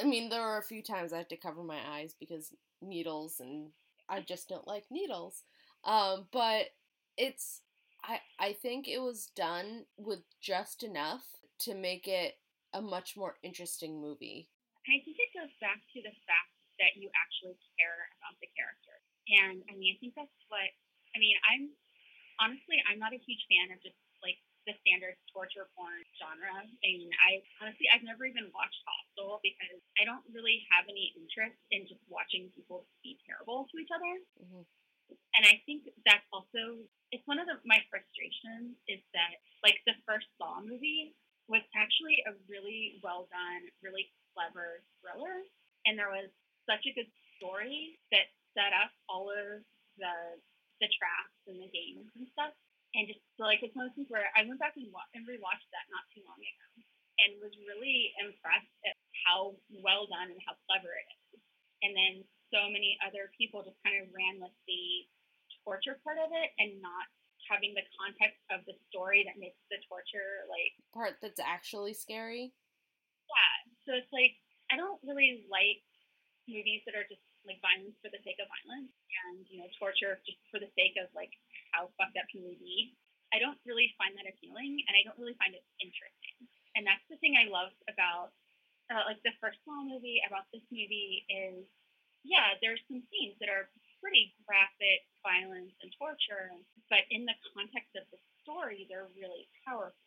I 0.00 0.04
mean, 0.04 0.28
there 0.28 0.42
are 0.42 0.58
a 0.58 0.62
few 0.64 0.82
times 0.82 1.12
I 1.12 1.18
had 1.18 1.28
to 1.30 1.36
cover 1.36 1.62
my 1.62 1.78
eyes 1.90 2.14
because 2.18 2.54
needles 2.80 3.40
and 3.40 3.70
I 4.08 4.20
just 4.20 4.48
don't 4.48 4.66
like 4.66 4.84
needles. 4.90 5.42
Um, 5.84 6.26
but 6.32 6.66
it's 7.16 7.62
I 8.04 8.20
I 8.38 8.52
think 8.52 8.86
it 8.86 9.00
was 9.00 9.30
done 9.34 9.86
with 9.96 10.20
just 10.40 10.82
enough 10.82 11.24
to 11.60 11.74
make 11.74 12.06
it 12.06 12.34
a 12.72 12.80
much 12.80 13.16
more 13.16 13.36
interesting 13.42 14.00
movie. 14.00 14.48
I 14.86 15.02
think 15.04 15.16
it 15.18 15.38
goes 15.38 15.52
back 15.60 15.80
to 15.94 16.00
the 16.02 16.14
fact 16.26 16.57
that 16.78 16.96
you 16.98 17.10
actually 17.14 17.58
care 17.78 18.10
about 18.18 18.38
the 18.38 18.50
character. 18.54 18.96
And 19.28 19.60
I 19.68 19.76
mean, 19.76 19.94
I 19.94 19.96
think 20.00 20.14
that's 20.16 20.40
what, 20.48 20.68
I 21.12 21.18
mean, 21.20 21.36
I'm 21.46 21.70
honestly, 22.40 22.80
I'm 22.86 23.02
not 23.02 23.12
a 23.12 23.20
huge 23.20 23.42
fan 23.50 23.74
of 23.74 23.82
just 23.82 23.98
like 24.24 24.38
the 24.64 24.76
standard 24.84 25.16
torture 25.32 25.68
porn 25.74 26.04
genre. 26.16 26.60
I 26.60 26.88
mean, 26.88 27.10
I 27.24 27.40
honestly, 27.60 27.88
I've 27.88 28.04
never 28.04 28.24
even 28.28 28.52
watched 28.52 28.80
Hostel 28.84 29.40
because 29.40 29.80
I 30.00 30.04
don't 30.04 30.24
really 30.32 30.64
have 30.72 30.88
any 30.88 31.12
interest 31.16 31.58
in 31.72 31.88
just 31.88 32.02
watching 32.08 32.52
people 32.52 32.84
be 33.00 33.20
terrible 33.24 33.68
to 33.68 33.74
each 33.80 33.92
other. 33.92 34.14
Mm-hmm. 34.44 34.64
And 35.08 35.42
I 35.48 35.60
think 35.64 35.88
that's 36.04 36.24
also, 36.36 36.84
it's 37.12 37.24
one 37.24 37.40
of 37.40 37.48
the, 37.48 37.56
my 37.64 37.80
frustrations 37.88 38.76
is 38.88 39.00
that 39.16 39.40
like 39.64 39.80
the 39.88 39.96
first 40.04 40.28
Saw 40.36 40.60
movie 40.60 41.16
was 41.48 41.64
actually 41.72 42.20
a 42.28 42.36
really 42.44 43.00
well 43.00 43.24
done, 43.32 43.72
really 43.80 44.12
clever 44.36 44.84
thriller. 45.00 45.48
And 45.88 45.96
there 45.96 46.12
was 46.12 46.28
such 46.68 46.84
a 46.84 46.92
good 46.92 47.08
story 47.40 47.96
that 48.12 48.28
set 48.52 48.76
up 48.76 48.92
all 49.08 49.32
of 49.32 49.64
the 49.96 50.14
the 50.78 50.88
traps 50.94 51.34
and 51.50 51.58
the 51.58 51.70
games 51.74 52.06
and 52.14 52.28
stuff. 52.30 52.54
And 52.94 53.10
just 53.10 53.20
like 53.42 53.64
it's 53.64 53.74
one 53.74 53.88
of 53.88 53.92
those 53.92 54.04
things 54.04 54.12
where 54.12 54.30
I 54.38 54.46
went 54.46 54.62
back 54.62 54.78
and, 54.78 54.88
wa- 54.94 55.10
and 55.12 55.26
rewatched 55.26 55.68
that 55.74 55.86
not 55.90 56.06
too 56.14 56.22
long 56.22 56.38
ago 56.38 56.66
and 57.18 57.30
was 57.42 57.52
really 57.66 58.14
impressed 58.22 58.70
at 58.86 58.94
how 59.26 59.58
well 59.82 60.06
done 60.06 60.30
and 60.30 60.40
how 60.46 60.54
clever 60.70 60.94
it 60.94 61.08
is. 61.34 61.42
And 61.82 61.92
then 61.98 62.14
so 62.54 62.70
many 62.70 62.96
other 63.02 63.28
people 63.34 63.66
just 63.66 63.78
kind 63.82 63.98
of 64.00 64.08
ran 64.14 64.38
with 64.38 64.54
the 64.70 65.04
torture 65.66 65.98
part 66.06 66.16
of 66.22 66.30
it 66.32 66.48
and 66.62 66.78
not 66.80 67.06
having 67.50 67.74
the 67.74 67.84
context 67.98 68.38
of 68.54 68.62
the 68.64 68.76
story 68.88 69.24
that 69.26 69.36
makes 69.40 69.58
the 69.68 69.80
torture 69.90 70.46
like 70.48 70.72
part 70.94 71.18
that's 71.20 71.42
actually 71.42 71.92
scary. 71.92 72.54
Yeah. 73.28 73.54
So 73.84 73.90
it's 73.98 74.12
like 74.14 74.38
I 74.70 74.76
don't 74.76 75.00
really 75.04 75.44
like 75.48 75.84
movies 76.48 76.82
that 76.88 76.96
are 76.96 77.06
just 77.06 77.22
like 77.46 77.60
violence 77.62 77.94
for 78.00 78.10
the 78.10 78.20
sake 78.24 78.40
of 78.40 78.48
violence 78.48 78.90
and 79.24 79.44
you 79.48 79.60
know 79.62 79.68
torture 79.76 80.18
just 80.24 80.40
for 80.48 80.58
the 80.58 80.68
sake 80.74 80.96
of 80.98 81.06
like 81.12 81.30
how 81.70 81.92
fucked 82.00 82.16
up 82.16 82.26
can 82.32 82.42
we 82.42 82.56
be. 82.58 82.96
I 83.28 83.36
don't 83.36 83.60
really 83.68 83.92
find 84.00 84.16
that 84.16 84.24
appealing, 84.24 84.80
and 84.88 84.96
I 84.96 85.04
don't 85.04 85.20
really 85.20 85.36
find 85.36 85.52
it 85.52 85.60
interesting. 85.84 86.48
And 86.74 86.88
that's 86.88 87.04
the 87.12 87.20
thing 87.20 87.36
I 87.36 87.52
love 87.52 87.76
about 87.84 88.32
uh, 88.88 89.04
like 89.04 89.20
the 89.20 89.36
first 89.36 89.60
Saw 89.68 89.84
movie 89.84 90.24
about 90.24 90.48
this 90.48 90.64
movie 90.72 91.28
is 91.28 91.68
yeah, 92.26 92.58
there's 92.64 92.82
some 92.90 93.04
scenes 93.12 93.38
that 93.38 93.52
are 93.52 93.70
pretty 94.02 94.34
graphic 94.46 95.06
violence 95.22 95.74
and 95.82 95.90
torture, 95.98 96.50
but 96.90 97.04
in 97.10 97.26
the 97.26 97.36
context 97.54 97.94
of 97.98 98.06
the 98.10 98.18
story, 98.42 98.86
they're 98.86 99.10
really 99.14 99.46
powerful. 99.66 99.98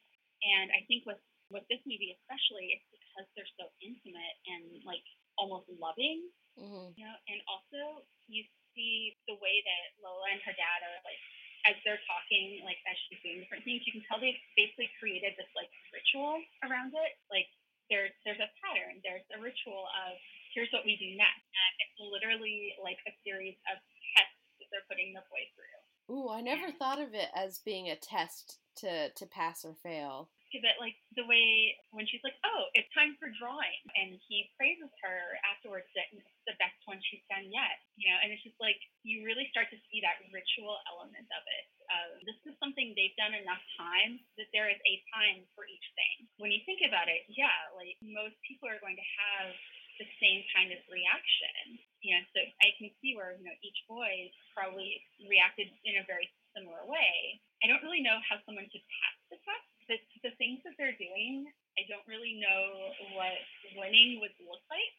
And 0.42 0.74
I 0.74 0.84
think 0.90 1.06
with 1.06 1.22
with 1.52 1.68
this 1.68 1.84
movie 1.84 2.16
especially, 2.16 2.80
it's 2.80 2.88
because 2.90 3.28
they're 3.36 3.56
so 3.60 3.68
intimate 3.84 4.36
and 4.48 4.82
like 4.88 5.04
almost 5.42 5.66
loving, 5.82 6.30
mm-hmm. 6.54 6.94
you 6.94 7.04
know. 7.04 7.18
And 7.26 7.42
also, 7.50 8.06
you 8.30 8.46
see 8.78 9.18
the 9.26 9.36
way 9.42 9.66
that 9.66 9.84
Lola 10.00 10.30
and 10.30 10.42
her 10.46 10.54
dad 10.54 10.80
are 10.86 11.02
like 11.02 11.22
as 11.66 11.78
they're 11.86 12.02
talking, 12.10 12.62
like 12.66 12.82
as 12.90 12.98
she's 13.06 13.22
doing 13.22 13.42
different 13.42 13.66
things, 13.66 13.86
you 13.86 13.94
can 13.94 14.06
tell 14.10 14.18
they 14.22 14.38
basically 14.58 14.90
created 14.98 15.34
this 15.38 15.50
like 15.58 15.70
ritual 15.94 16.42
around 16.66 16.94
it. 16.94 17.14
Like 17.30 17.50
there's 17.90 18.14
there's 18.26 18.42
a 18.42 18.50
pattern, 18.62 19.02
there's 19.02 19.26
a 19.34 19.40
ritual 19.42 19.90
of 20.06 20.18
here's 20.54 20.72
what 20.74 20.86
we 20.86 20.98
do 20.98 21.10
next. 21.18 21.46
And 21.46 21.74
it's 21.82 21.98
literally 22.02 22.78
like 22.82 23.02
a 23.06 23.14
series 23.26 23.58
of 23.70 23.78
tests 24.18 24.42
that 24.62 24.68
they're 24.74 24.88
putting 24.90 25.14
the 25.14 25.26
boy 25.30 25.44
through. 25.54 25.78
Ooh, 26.12 26.30
I 26.30 26.42
never 26.42 26.74
and, 26.74 26.78
thought 26.78 27.02
of 27.02 27.14
it 27.14 27.30
as 27.36 27.62
being 27.62 27.90
a 27.90 27.98
test 27.98 28.60
to 28.82 29.10
to 29.14 29.26
pass 29.26 29.66
or 29.66 29.76
fail. 29.82 30.30
But 30.60 30.76
like 30.84 31.00
the 31.16 31.24
way 31.24 31.78
when 31.96 32.04
she's 32.10 32.24
like, 32.28 32.36
"Oh, 32.44 32.68
it's 32.76 32.92
time 32.92 33.16
for 33.22 33.32
drawing," 33.40 33.80
and 33.96 34.20
he 34.28 34.52
praises 34.60 34.92
her 35.08 35.40
afterwards 35.48 35.88
that 35.96 36.12
it's 36.12 36.28
the 36.44 36.58
best 36.60 36.76
one 36.84 37.00
she's 37.08 37.24
done 37.32 37.48
yet, 37.48 37.80
you 37.96 38.12
know, 38.12 38.18
and 38.20 38.34
it's 38.36 38.44
just 38.44 38.60
like 38.60 38.80
you 39.08 39.24
really 39.24 39.48
start 39.56 39.72
to 39.72 39.80
see 39.88 40.04
that 40.04 40.20
ritual 40.36 40.76
element 40.92 41.28
of 41.32 41.44
it. 41.48 41.66
Uh, 41.88 42.10
this 42.28 42.40
is 42.48 42.56
something 42.60 42.92
they've 42.96 43.16
done 43.20 43.36
enough 43.36 43.62
times 43.80 44.20
that 44.36 44.48
there 44.52 44.68
is 44.72 44.80
a 44.88 44.96
time 45.14 45.44
for 45.56 45.64
each 45.68 45.88
thing. 45.96 46.28
when 46.42 46.52
you 46.52 46.62
think 46.66 46.82
about 46.88 47.08
it, 47.08 47.24
yeah, 47.32 47.54
like 47.78 47.96
most 48.02 48.36
people 48.48 48.68
are 48.68 48.80
going 48.82 48.98
to 48.98 49.10
have 49.20 49.54
the 50.00 50.08
same 50.18 50.42
kind 50.56 50.74
of 50.74 50.80
reaction. 50.90 51.78
You 52.02 52.18
know, 52.18 52.24
so 52.34 52.40
I 52.66 52.74
can 52.82 52.90
see 52.98 53.14
where, 53.14 53.38
you 53.38 53.46
know, 53.46 53.58
each 53.62 53.78
boy 53.86 54.34
probably 54.58 54.98
reacted 55.30 55.70
in 55.86 56.02
a 56.02 56.06
very 56.10 56.26
similar 56.58 56.82
way. 56.90 57.38
I 57.62 57.70
don't 57.70 57.84
really 57.86 58.02
know 58.02 58.18
how 58.26 58.42
someone 58.44 58.66
could 58.74 58.82
pass 58.82 59.16
the 59.30 59.38
test. 59.46 59.71
The, 59.90 59.98
the 60.24 60.34
things 60.38 60.62
that 60.64 60.78
they're 60.78 60.96
doing, 60.96 61.48
I 61.78 61.84
don't 61.90 62.06
really 62.08 62.40
know 62.40 62.94
what 63.18 63.38
winning 63.76 64.20
would 64.22 64.36
look 64.44 64.64
like. 64.70 64.96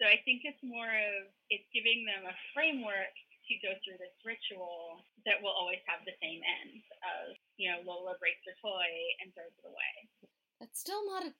So 0.00 0.08
I 0.08 0.18
think 0.24 0.42
it's 0.42 0.62
more 0.64 0.88
of 0.88 1.30
it's 1.50 1.68
giving 1.70 2.02
them 2.08 2.26
a 2.26 2.34
framework 2.54 3.14
to 3.46 3.54
go 3.62 3.74
through 3.82 3.98
this 4.02 4.14
ritual 4.26 5.02
that 5.26 5.38
will 5.42 5.54
always 5.54 5.82
have 5.86 6.02
the 6.06 6.16
same 6.18 6.42
end 6.42 6.82
of, 7.02 7.38
you 7.58 7.70
know, 7.70 7.82
Lola 7.86 8.18
breaks 8.18 8.42
her 8.46 8.56
toy 8.58 8.90
and 9.22 9.30
throws 9.34 9.54
it 9.54 9.66
away. 9.66 9.94
That's 10.58 10.78
still 10.78 11.06
not 11.06 11.26
a. 11.26 11.30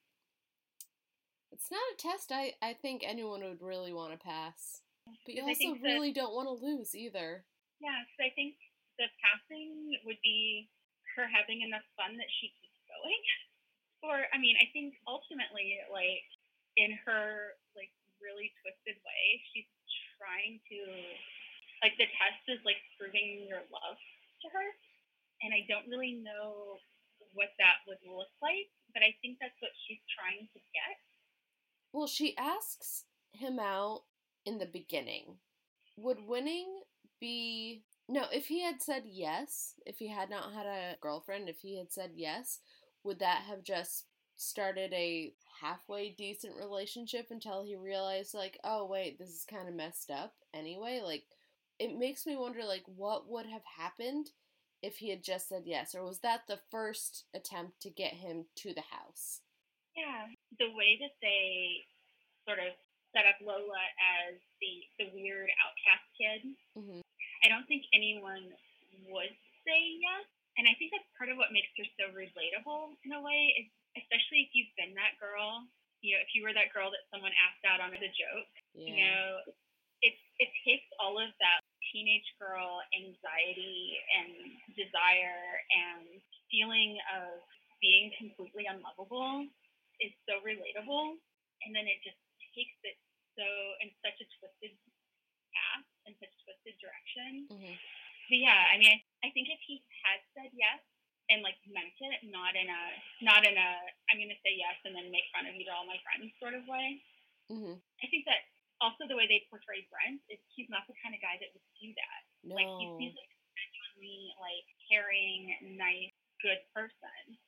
It's 1.51 1.69
not 1.69 1.83
a 1.93 1.95
test 1.99 2.31
I, 2.31 2.55
I 2.61 2.73
think 2.73 3.03
anyone 3.05 3.43
would 3.43 3.61
really 3.61 3.93
want 3.93 4.11
to 4.11 4.19
pass. 4.19 4.81
But 5.25 5.35
you 5.35 5.43
also 5.43 5.77
really 5.83 6.11
that, 6.11 6.19
don't 6.19 6.35
want 6.35 6.47
to 6.47 6.57
lose 6.57 6.95
either. 6.95 7.45
Yeah, 7.79 7.99
because 8.03 8.31
I 8.31 8.31
think 8.35 8.55
the 8.97 9.11
passing 9.19 9.99
would 10.07 10.19
be 10.23 10.69
her 11.15 11.27
having 11.29 11.61
enough 11.61 11.85
fun 11.93 12.17
that 12.17 12.31
she 12.41 12.51
going. 13.03 13.23
or, 14.03 14.27
I 14.31 14.37
mean, 14.39 14.55
I 14.59 14.67
think 14.71 14.95
ultimately, 15.07 15.79
like, 15.91 16.27
in 16.79 16.95
her, 17.03 17.59
like, 17.75 17.91
really 18.23 18.51
twisted 18.63 18.95
way, 19.03 19.23
she's 19.51 19.67
trying 20.19 20.59
to, 20.71 20.79
like, 21.83 21.95
the 21.99 22.07
test 22.15 22.43
is, 22.47 22.63
like, 22.63 22.79
proving 22.95 23.47
your 23.47 23.63
love 23.71 23.99
to 23.99 24.47
her. 24.51 24.67
And 25.43 25.51
I 25.51 25.67
don't 25.67 25.91
really 25.91 26.23
know 26.23 26.79
what 27.35 27.51
that 27.59 27.83
would 27.87 27.99
look 28.07 28.31
like 28.39 28.71
but 28.93 29.01
I 29.01 29.13
think 29.21 29.37
that's 29.41 29.59
what 29.59 29.71
she's 29.87 30.01
trying 30.13 30.47
to 30.53 30.59
get. 30.71 30.97
Well, 31.91 32.07
she 32.07 32.37
asks 32.37 33.05
him 33.33 33.59
out 33.59 34.03
in 34.45 34.59
the 34.59 34.65
beginning. 34.65 35.37
Would 35.97 36.25
winning 36.25 36.81
be. 37.19 37.83
No, 38.09 38.25
if 38.31 38.47
he 38.47 38.61
had 38.61 38.81
said 38.81 39.03
yes, 39.05 39.73
if 39.85 39.97
he 39.97 40.09
had 40.09 40.29
not 40.29 40.53
had 40.53 40.65
a 40.65 40.97
girlfriend, 41.01 41.49
if 41.49 41.59
he 41.59 41.77
had 41.77 41.91
said 41.91 42.11
yes, 42.15 42.59
would 43.03 43.19
that 43.19 43.43
have 43.47 43.63
just 43.63 44.05
started 44.35 44.93
a 44.93 45.33
halfway 45.61 46.09
decent 46.09 46.55
relationship 46.57 47.27
until 47.29 47.63
he 47.63 47.75
realized, 47.75 48.33
like, 48.33 48.59
oh, 48.63 48.85
wait, 48.85 49.17
this 49.17 49.29
is 49.29 49.45
kind 49.49 49.67
of 49.67 49.75
messed 49.75 50.11
up 50.11 50.33
anyway? 50.53 51.01
Like, 51.03 51.23
it 51.79 51.97
makes 51.97 52.25
me 52.25 52.35
wonder, 52.35 52.63
like, 52.65 52.83
what 52.85 53.29
would 53.29 53.45
have 53.45 53.63
happened 53.77 54.29
if 54.81 54.97
he 54.97 55.09
had 55.09 55.23
just 55.23 55.47
said 55.47 55.63
yes, 55.65 55.95
or 55.95 56.03
was 56.03 56.19
that 56.19 56.41
the 56.47 56.59
first 56.69 57.23
attempt 57.33 57.79
to 57.81 57.89
get 57.89 58.13
him 58.13 58.45
to 58.57 58.73
the 58.73 58.83
house? 58.91 59.39
Yeah, 59.95 60.27
the 60.59 60.75
way 60.75 60.99
that 60.99 61.15
they 61.21 61.87
sort 62.43 62.59
of 62.59 62.75
set 63.15 63.23
up 63.23 63.39
Lola 63.39 63.83
as 64.27 64.35
the 64.59 64.83
the 64.99 65.07
weird 65.15 65.47
outcast 65.63 66.05
kid, 66.19 66.41
mm-hmm. 66.75 66.99
I 66.99 67.47
don't 67.47 67.63
think 67.63 67.87
anyone 67.93 68.51
would 69.07 69.33
say 69.63 69.79
yes, 70.03 70.25
and 70.25 70.27
I 70.27 70.27
think 70.27 70.32
that's 70.93 71.09
part 71.17 71.33
of 71.33 71.41
what 71.41 71.49
makes 71.49 71.73
her 71.75 71.87
so 71.97 72.13
relatable 72.13 72.93
in 73.01 73.17
a 73.17 73.21
way, 73.21 73.57
is 73.57 73.67
especially 73.97 74.45
if 74.45 74.53
you've 74.53 74.73
been 74.77 74.93
that 74.93 75.17
girl. 75.17 75.65
You 76.05 76.15
know, 76.15 76.21
if 76.21 76.35
you 76.35 76.43
were 76.43 76.53
that 76.53 76.69
girl 76.75 76.91
that 76.91 77.07
someone 77.09 77.31
asked 77.47 77.63
out 77.63 77.79
on 77.79 77.95
as 77.95 78.03
a 78.03 78.11
joke, 78.11 78.53
yeah. 78.75 78.85
you 78.85 78.93
know, 79.01 79.23
it 80.03 80.15
it 80.37 80.51
takes 80.67 80.85
all 80.99 81.15
of 81.15 81.31
that 81.39 81.63
teenage 81.91 82.27
girl 82.35 82.83
anxiety 82.91 83.97
and 84.19 84.51
desire 84.75 85.63
and 85.71 86.19
feeling 86.51 86.99
of 87.15 87.39
being 87.79 88.11
completely 88.19 88.67
unlovable 88.67 89.47
is 90.03 90.11
so 90.27 90.43
relatable. 90.43 91.15
And 91.63 91.71
then 91.71 91.87
it 91.87 92.03
just 92.03 92.19
takes 92.51 92.75
it 92.83 92.99
so 93.39 93.47
in 93.79 93.89
such 94.03 94.19
a 94.19 94.27
twisted 94.39 94.75
path 95.55 95.87
and 96.03 96.13
such 96.19 96.33
a 96.35 96.39
twisted 96.43 96.75
direction. 96.83 97.47
Mm-hmm. 97.47 97.75
But 98.27 98.39
yeah, 98.39 98.61
I 98.71 98.75
mean, 98.75 98.91
I, 98.91 98.99
I 99.23 99.29
think 99.31 99.47
if 99.47 99.61
he 99.63 99.79
had 100.03 100.19
said 100.35 100.51
yes 100.51 100.83
and 101.31 101.39
like 101.43 101.59
meant 101.67 101.95
it, 101.95 102.27
not 102.43 102.59
in 102.59 102.67
a 102.67 102.81
not 103.23 103.47
in 103.47 103.55
a 103.55 103.69
I'm 104.11 104.19
gonna 104.19 104.35
say 104.43 104.59
yes 104.59 104.75
and 104.83 104.91
then 104.91 105.07
make 105.07 105.23
fun 105.31 105.47
of 105.47 105.55
you 105.55 105.63
to 105.63 105.71
all 105.71 105.87
my 105.87 105.95
friends 106.03 106.35
sort 106.43 106.51
of 106.51 106.67
way. 106.67 106.99
Mm-hmm. 107.47 107.79
I 107.79 108.05
think 108.11 108.27
that 108.27 108.43
also 108.83 109.07
the 109.07 109.15
way 109.15 109.31
they 109.31 109.47
portray 109.47 109.87
Brent 109.87 110.19
is 110.27 110.43
he's 110.51 110.67
not 110.67 110.83
the 110.91 110.99
kind 110.99 111.15
of 111.15 111.23
guy 111.23 111.39
that 111.39 111.55
would 111.55 111.67
do 111.79 111.95
that. 111.95 112.21
No. 112.43 112.59
Like 112.59 112.71
he's, 112.83 112.91
he's 112.99 113.15
like 113.15 113.31
genuinely 113.55 114.35
like 114.43 114.67
caring, 114.91 115.39
nice, 115.79 116.11
good 116.43 116.59
person. 116.75 117.39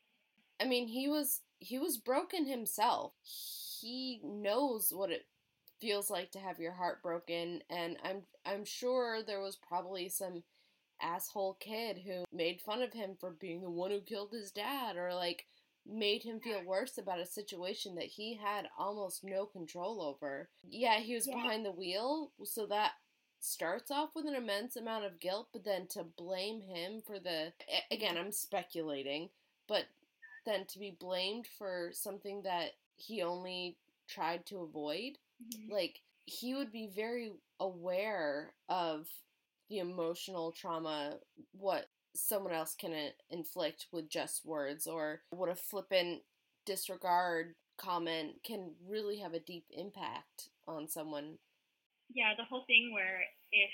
I 0.64 0.64
mean, 0.64 0.88
he 0.88 1.12
was 1.12 1.44
he 1.60 1.78
was 1.78 2.00
broken 2.00 2.48
himself. 2.48 3.14
He 3.24 4.22
knows 4.24 4.92
what 4.96 5.12
it 5.12 5.28
feels 5.82 6.10
like 6.10 6.32
to 6.32 6.40
have 6.40 6.60
your 6.60 6.72
heart 6.72 7.04
broken, 7.04 7.62
and 7.70 7.98
I'm 8.04 8.24
I'm 8.46 8.64
sure 8.64 9.22
there 9.22 9.42
was 9.42 9.58
probably 9.58 10.08
some 10.08 10.44
asshole 11.06 11.58
kid 11.60 12.00
who 12.06 12.24
made 12.34 12.62
fun 12.62 12.82
of 12.82 12.94
him 12.94 13.16
for 13.20 13.32
being 13.32 13.62
the 13.62 13.70
one 13.70 13.92
who 13.92 14.02
killed 14.02 14.32
his 14.32 14.52
dad, 14.52 14.98
or 14.98 15.14
like 15.14 15.46
made 15.88 16.24
him 16.24 16.40
feel 16.40 16.64
worse 16.66 16.98
about 16.98 17.20
a 17.20 17.26
situation 17.26 17.96
that 17.96 18.06
he 18.06 18.36
had 18.36 18.68
almost 18.78 19.24
no 19.24 19.46
control 19.46 20.02
over. 20.02 20.50
Yeah, 20.68 21.00
he 21.00 21.14
was 21.14 21.28
yeah. 21.28 21.36
behind 21.36 21.66
the 21.66 21.72
wheel, 21.72 22.32
so 22.44 22.66
that 22.68 22.94
starts 23.40 23.92
off 23.92 24.10
with 24.16 24.26
an 24.26 24.36
immense 24.36 24.76
amount 24.76 25.06
of 25.06 25.20
guilt, 25.20 25.50
but 25.54 25.64
then 25.64 25.88
to 25.88 26.04
blame 26.04 26.62
him 26.62 27.02
for 27.06 27.20
the 27.20 27.54
again, 27.92 28.18
I'm 28.18 28.32
speculating, 28.32 29.30
but 29.68 29.86
then 30.46 30.66
to 30.66 30.80
be 30.80 30.96
blamed 31.00 31.48
for 31.58 31.92
something 31.94 32.42
that 32.44 32.72
he 32.98 33.22
only 33.22 33.78
tried 34.08 34.46
to 34.48 34.60
avoid, 34.60 35.18
mm-hmm. 35.44 35.72
like 35.72 36.02
he 36.26 36.56
would 36.56 36.72
be 36.72 36.88
very 36.88 37.32
aware 37.60 38.54
of 38.68 39.08
the 39.70 39.80
emotional 39.80 40.52
trauma 40.52 41.18
what 41.52 41.88
someone 42.16 42.54
else 42.54 42.76
can 42.76 42.94
inflict 43.30 43.88
with 43.92 44.10
just 44.10 44.46
words 44.46 44.88
or 44.88 45.22
what 45.30 45.50
a 45.50 45.56
flippant 45.56 46.22
disregard 46.66 47.56
comment 47.78 48.40
can 48.44 48.72
really 48.88 49.20
have 49.20 49.34
a 49.34 49.44
deep 49.44 49.66
impact 49.70 50.50
on 50.68 50.88
someone. 50.88 51.38
Yeah, 52.14 52.34
the 52.38 52.48
whole 52.48 52.64
thing 52.68 52.92
where 52.94 53.22
if 53.52 53.74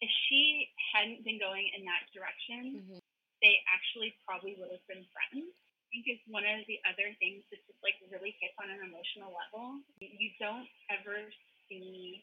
if 0.00 0.10
she 0.28 0.68
hadn't 0.92 1.24
been 1.24 1.40
going 1.40 1.72
in 1.72 1.88
that 1.88 2.04
direction, 2.12 2.84
mm-hmm. 2.84 3.00
they 3.40 3.56
actually 3.64 4.12
probably 4.28 4.56
would 4.60 4.68
have 4.68 4.84
been 4.84 5.06
friends. 5.08 5.48
I 5.48 5.84
think 5.88 6.04
is 6.10 6.20
one 6.28 6.44
of 6.44 6.66
the 6.68 6.82
other 6.84 7.14
things 7.16 7.46
that 7.48 7.62
just 7.64 7.80
like 7.80 7.96
really 8.12 8.36
hits 8.42 8.58
on 8.60 8.68
an 8.68 8.84
emotional 8.84 9.32
level. 9.32 9.80
You 10.02 10.34
don't 10.36 10.68
ever 10.92 11.30
see 11.70 12.20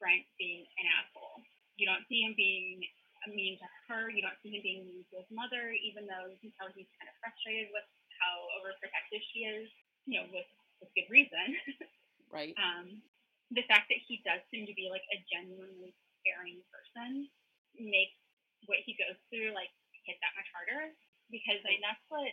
Brent 0.00 0.24
being 0.40 0.64
an 0.80 0.86
asshole. 1.02 1.44
You 1.82 1.90
don't 1.90 2.06
see 2.06 2.22
him 2.22 2.38
being 2.38 2.78
mean 3.26 3.58
to 3.58 3.66
her. 3.90 4.06
You 4.06 4.22
don't 4.22 4.38
see 4.38 4.54
him 4.54 4.62
being 4.62 4.86
mean 4.86 5.02
to 5.10 5.18
his 5.18 5.30
mother, 5.34 5.74
even 5.82 6.06
though 6.06 6.30
you 6.30 6.38
can 6.38 6.54
tell 6.54 6.70
he's 6.70 6.86
kind 6.94 7.10
of 7.10 7.18
frustrated 7.18 7.74
with 7.74 7.82
how 8.22 8.46
overprotective 8.62 9.18
she 9.34 9.42
is, 9.50 9.66
you 10.06 10.22
know, 10.22 10.30
with, 10.30 10.46
with 10.78 10.94
good 10.94 11.10
reason. 11.10 11.58
right. 12.30 12.54
Um, 12.54 13.02
the 13.50 13.66
fact 13.66 13.90
that 13.90 13.98
he 14.06 14.22
does 14.22 14.38
seem 14.54 14.70
to 14.70 14.74
be 14.78 14.86
like 14.94 15.02
a 15.10 15.18
genuinely 15.26 15.90
caring 16.22 16.62
person 16.70 17.26
makes 17.74 18.14
what 18.70 18.78
he 18.86 18.94
goes 18.94 19.18
through 19.26 19.50
like 19.58 19.74
hit 20.06 20.22
that 20.22 20.38
much 20.38 20.46
harder 20.54 20.94
because 21.34 21.58
I 21.66 21.74
mean, 21.74 21.82
that's 21.82 22.06
what 22.06 22.30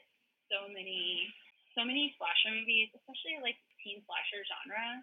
so 0.53 0.69
many 0.69 1.25
so 1.73 1.81
many 1.81 2.13
slasher 2.21 2.53
movies, 2.53 2.93
especially 2.93 3.41
like 3.41 3.57
teen 3.81 4.05
slasher 4.05 4.45
genre, 4.45 5.01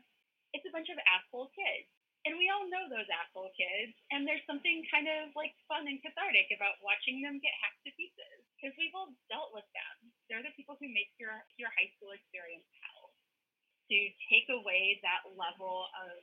it's 0.55 0.67
a 0.71 0.71
bunch 0.71 0.87
of 0.87 1.03
asshole 1.03 1.51
kids 1.51 1.91
and 2.27 2.35
we 2.35 2.51
all 2.51 2.67
know 2.67 2.91
those 2.91 3.07
asshole 3.07 3.55
kids, 3.55 3.95
and 4.11 4.27
there's 4.27 4.43
something 4.51 4.83
kind 4.91 5.07
of 5.07 5.31
like 5.39 5.55
fun 5.71 5.87
and 5.87 6.03
cathartic 6.03 6.51
about 6.51 6.83
watching 6.83 7.23
them 7.23 7.39
get 7.39 7.55
hacked 7.63 7.87
to 7.87 7.95
pieces 7.95 8.43
because 8.59 8.75
we've 8.75 8.93
all 8.99 9.15
dealt 9.31 9.55
with 9.55 9.67
them. 9.71 10.11
They're 10.27 10.43
the 10.43 10.51
people 10.59 10.75
who 10.75 10.91
make 10.91 11.15
your 11.23 11.39
your 11.55 11.71
high 11.79 11.87
school 11.95 12.11
experience 12.11 12.67
hell. 12.83 13.15
To 13.95 13.99
take 14.27 14.51
away 14.51 14.99
that 15.07 15.23
level 15.39 15.87
of 16.03 16.19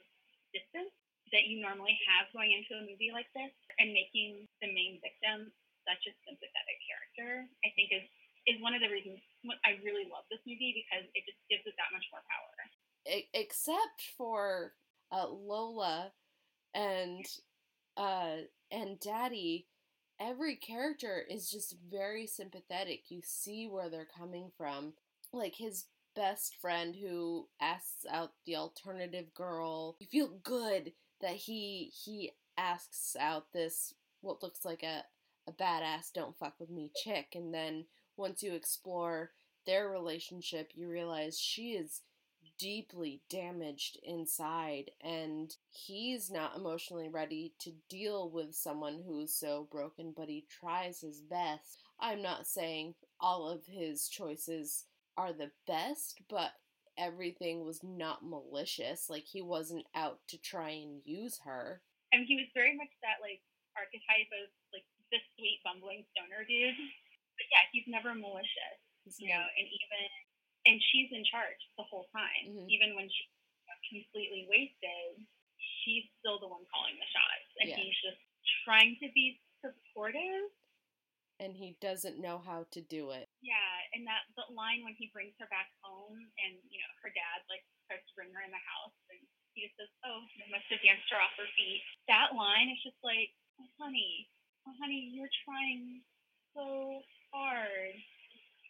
distance 0.52 0.92
that 1.32 1.48
you 1.48 1.64
normally 1.64 1.96
have 2.12 2.28
going 2.36 2.52
into 2.52 2.76
a 2.76 2.84
movie 2.84 3.16
like 3.16 3.32
this 3.32 3.56
and 3.80 3.96
making 3.96 4.52
the 4.60 4.68
main 4.76 5.00
victim 5.00 5.48
such 5.88 6.04
a 6.04 6.14
sympathetic 6.28 6.78
character, 6.84 7.48
I 7.64 7.72
think 7.80 7.96
is 7.96 8.04
is 8.44 8.60
one 8.60 8.76
of 8.76 8.84
the 8.84 8.92
reasons 8.92 9.24
I 9.64 9.80
really 9.88 10.12
love 10.12 10.28
this 10.28 10.44
movie 10.44 10.84
because 10.84 11.08
it 11.16 11.24
just 11.24 11.40
gives 11.48 11.64
it 11.64 11.80
that 11.80 11.96
much 11.96 12.04
more 12.12 12.28
power. 12.28 12.52
Except 13.32 14.04
for 14.20 14.76
uh, 15.14 15.28
Lola 15.30 16.12
and 16.74 17.26
uh, 17.96 18.38
and 18.72 19.00
Daddy, 19.00 19.68
every 20.20 20.56
character 20.56 21.24
is 21.30 21.50
just 21.50 21.76
very 21.92 22.26
sympathetic. 22.26 23.04
You 23.10 23.22
see 23.24 23.68
where 23.68 23.90
they're 23.90 24.08
coming 24.18 24.52
from. 24.58 24.94
Like 25.32 25.56
his 25.56 25.86
best 26.16 26.56
friend 26.60 26.96
who 26.96 27.48
asks 27.62 28.06
out 28.12 28.32
the 28.46 28.56
alternative 28.56 29.34
girl. 29.34 29.96
You 30.00 30.08
feel 30.12 30.40
good 30.44 30.94
that 31.22 31.36
he 31.36 31.92
he 32.04 32.32
asks 32.58 33.16
out 33.20 33.54
this 33.54 33.94
what 34.22 34.44
looks 34.44 34.66
like 34.66 34.84
a 34.84 35.04
a 35.46 35.52
badass 35.52 36.14
don't 36.14 36.38
fuck 36.38 36.54
with 36.58 36.70
me 36.70 36.90
chick 36.96 37.34
and 37.36 37.54
then 37.54 37.84
once 38.16 38.44
you 38.44 38.54
explore 38.54 39.32
their 39.66 39.90
relationship, 39.90 40.72
you 40.76 40.90
realize 40.90 41.40
she 41.40 41.72
is 41.72 42.02
deeply 42.60 43.22
damaged 43.30 44.00
inside 44.04 44.92
and 45.02 45.56
he's 45.70 46.32
not 46.32 46.56
emotionally 46.56 47.10
ready 47.10 47.54
to 47.60 47.72
deal 47.90 48.30
with 48.30 48.56
someone 48.56 49.04
who's 49.06 49.34
so 49.34 49.68
broken, 49.72 50.14
but 50.16 50.30
he 50.30 50.46
tries 50.50 51.02
his 51.02 51.22
best. 51.22 51.84
I'm 52.00 52.22
not 52.22 52.48
saying 52.48 52.96
all 53.20 53.50
of 53.50 53.66
his 53.66 54.08
choices 54.08 54.86
are 55.18 55.34
the 55.34 55.52
best, 55.68 56.22
but 56.30 56.52
everything 56.98 57.66
was 57.66 57.82
not 57.84 58.26
malicious. 58.26 59.10
Like 59.10 59.26
he 59.26 59.42
wasn't 59.42 59.86
out 59.96 60.20
to 60.30 60.38
try 60.38 60.70
and 60.70 61.02
use 61.06 61.40
her. 61.46 61.82
And 62.12 62.26
he 62.28 62.36
was 62.36 62.48
very 62.54 62.76
much 62.78 62.92
that 63.02 63.22
like 63.22 63.42
archetype 63.76 64.30
of 64.44 64.50
like 64.74 64.86
the 65.12 65.18
sweet 65.36 65.60
bumbling 65.66 66.06
stoner 66.14 66.46
dude. 66.46 66.78
But 67.38 67.48
yeah, 67.50 67.66
he's 67.74 67.90
never 67.90 68.14
malicious. 68.14 68.78
You 69.18 69.36
know, 69.36 69.44
and 69.44 69.68
even 69.68 70.04
and 70.66 70.80
she's 70.92 71.12
in 71.12 71.24
charge 71.28 71.60
the 71.76 71.88
whole 71.88 72.08
time. 72.16 72.56
Mm-hmm. 72.56 72.70
Even 72.72 72.90
when 72.96 73.08
she's 73.12 73.32
completely 73.92 74.48
wasted, 74.48 75.20
she's 75.84 76.08
still 76.20 76.40
the 76.40 76.48
one 76.48 76.64
calling 76.72 76.96
the 76.96 77.10
shots. 77.12 77.50
And 77.60 77.68
yeah. 77.72 77.80
he's 77.80 77.98
just 78.00 78.22
trying 78.64 78.96
to 79.04 79.08
be 79.12 79.40
supportive. 79.60 80.52
And 81.42 81.52
he 81.52 81.76
doesn't 81.84 82.22
know 82.22 82.40
how 82.40 82.64
to 82.72 82.80
do 82.88 83.12
it. 83.12 83.28
Yeah, 83.44 83.76
and 83.92 84.08
that 84.08 84.24
the 84.40 84.48
line 84.54 84.86
when 84.86 84.96
he 84.96 85.12
brings 85.12 85.36
her 85.44 85.50
back 85.52 85.68
home 85.84 86.16
and, 86.16 86.54
you 86.72 86.80
know, 86.80 86.92
her 87.04 87.12
dad 87.12 87.44
like 87.52 87.66
starts 87.90 88.06
to 88.08 88.16
bring 88.16 88.32
her 88.32 88.44
in 88.46 88.54
the 88.54 88.64
house 88.64 88.96
and 89.12 89.20
he 89.52 89.68
just 89.68 89.76
says, 89.76 89.92
Oh, 90.08 90.24
they 90.40 90.48
must 90.54 90.70
have 90.72 90.80
danced 90.80 91.10
her 91.12 91.20
off 91.20 91.36
her 91.36 91.50
feet. 91.58 91.84
That 92.08 92.38
line 92.38 92.72
is 92.72 92.80
just 92.86 93.02
like, 93.04 93.34
Oh 93.60 93.68
honey, 93.82 94.30
oh 94.70 94.76
honey, 94.80 95.12
you're 95.12 95.34
trying 95.44 96.06
so 96.54 97.02
hard 97.34 97.98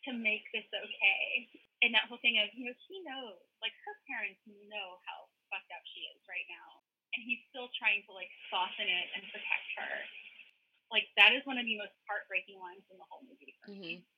to 0.07 0.11
make 0.15 0.43
this 0.51 0.67
okay. 0.71 1.47
And 1.93 2.01
that 2.01 2.09
whole 2.09 2.17
thing 2.25 2.41
of, 2.41 2.49
you 2.57 2.65
know, 2.65 2.73
he 2.89 3.05
knows, 3.05 3.37
like 3.61 3.77
her 3.85 3.93
parents 4.09 4.41
know 4.49 4.97
how 5.05 5.29
fucked 5.53 5.69
up 5.69 5.85
she 5.93 6.09
is 6.09 6.25
right 6.25 6.49
now. 6.49 6.81
And 7.13 7.21
he's 7.21 7.45
still 7.53 7.69
trying 7.77 8.01
to 8.09 8.17
like 8.17 8.33
soften 8.49 8.89
it 8.89 9.13
and 9.13 9.21
protect 9.29 9.67
her. 9.77 9.93
Like 10.89 11.05
that 11.21 11.37
is 11.37 11.45
one 11.45 11.61
of 11.61 11.69
the 11.69 11.77
most 11.77 11.93
heartbreaking 12.09 12.57
lines 12.57 12.81
in 12.89 12.97
the 12.97 13.05
whole 13.05 13.21
movie 13.21 13.53
for 13.61 13.77
mm-hmm. 13.77 14.01
me. 14.01 14.09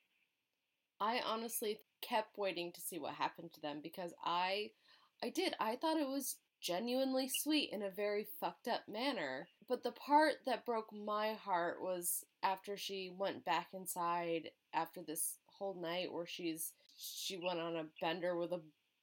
I 1.03 1.19
honestly 1.27 1.83
kept 1.99 2.39
waiting 2.39 2.71
to 2.71 2.79
see 2.79 2.95
what 2.95 3.19
happened 3.19 3.51
to 3.59 3.59
them 3.59 3.83
because 3.83 4.15
I 4.23 4.71
I 5.19 5.27
did. 5.27 5.51
I 5.59 5.75
thought 5.75 5.99
it 5.99 6.07
was 6.07 6.39
genuinely 6.63 7.27
sweet 7.27 7.75
in 7.75 7.83
a 7.83 7.91
very 7.91 8.23
fucked 8.39 8.71
up 8.71 8.87
manner. 8.87 9.51
But 9.67 9.83
the 9.83 9.91
part 9.91 10.47
that 10.47 10.63
broke 10.63 10.95
my 10.95 11.33
heart 11.33 11.83
was 11.83 12.23
after 12.39 12.79
she 12.79 13.11
went 13.11 13.43
back 13.43 13.75
inside 13.75 14.51
after 14.71 15.03
this 15.03 15.39
whole 15.59 15.75
night 15.75 16.13
where 16.13 16.25
she's 16.25 16.71
she 16.95 17.37
went 17.37 17.59
on 17.59 17.75
a 17.75 17.85
bender 18.01 18.37
with 18.37 18.51
a 18.51 18.61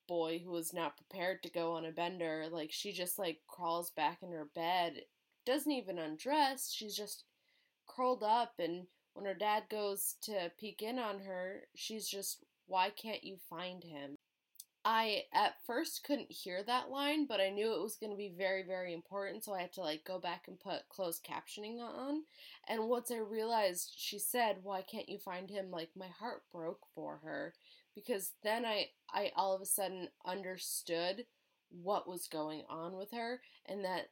boy 0.09 0.40
who 0.44 0.50
was 0.50 0.72
not 0.72 0.96
prepared 0.96 1.42
to 1.42 1.50
go 1.50 1.72
on 1.72 1.85
a 1.85 1.92
bender. 1.92 2.46
Like 2.50 2.72
she 2.72 2.92
just 2.92 3.18
like 3.18 3.40
crawls 3.46 3.90
back 3.90 4.18
in 4.22 4.33
her 4.33 4.48
bed, 4.55 5.02
doesn't 5.46 5.70
even 5.70 5.98
undress. 5.98 6.72
She's 6.72 6.96
just 6.96 7.24
curled 7.88 8.22
up 8.22 8.55
and 8.59 8.87
when 9.14 9.26
her 9.26 9.35
dad 9.35 9.64
goes 9.70 10.16
to 10.22 10.50
peek 10.59 10.83
in 10.83 10.98
on 10.98 11.20
her, 11.20 11.62
she's 11.74 12.09
just 12.09 12.44
why 12.66 12.90
can't 12.90 13.24
you 13.24 13.37
find 13.50 13.85
him? 13.85 14.16
I 14.85 15.24
at 15.33 15.64
first 15.64 16.02
couldn't 16.02 16.33
hear 16.33 16.62
that 16.64 16.90
line, 16.90 17.26
but 17.26 17.40
I 17.40 17.50
knew 17.50 17.72
it 17.72 17.83
was 17.83 17.96
going 17.96 18.11
to 18.11 18.16
be 18.16 18.35
very, 18.37 18.64
very 18.64 18.92
important, 18.92 19.44
so 19.44 19.55
I 19.55 19.61
had 19.61 19.72
to 19.74 19.81
like 19.81 20.05
go 20.05 20.18
back 20.18 20.48
and 20.48 20.59
put 20.59 20.88
closed 20.88 21.24
captioning 21.24 21.78
on. 21.78 22.22
And 22.68 22.88
once 22.88 23.11
I 23.11 23.18
realized 23.18 23.92
she 23.96 24.18
said, 24.18 24.59
"Why 24.64 24.83
can't 24.83 25.09
you 25.09 25.18
find 25.18 25.48
him?" 25.50 25.70
like 25.70 25.90
my 25.94 26.09
heart 26.09 26.42
broke 26.50 26.87
for 26.94 27.18
her 27.18 27.55
because 27.94 28.33
then 28.42 28.64
I 28.64 28.88
I 29.12 29.33
all 29.37 29.55
of 29.55 29.62
a 29.62 29.66
sudden 29.66 30.09
understood 30.24 31.26
what 31.70 32.09
was 32.09 32.28
going 32.28 32.62
on 32.68 32.96
with 32.96 33.11
her 33.12 33.40
and 33.66 33.85
that 33.85 34.11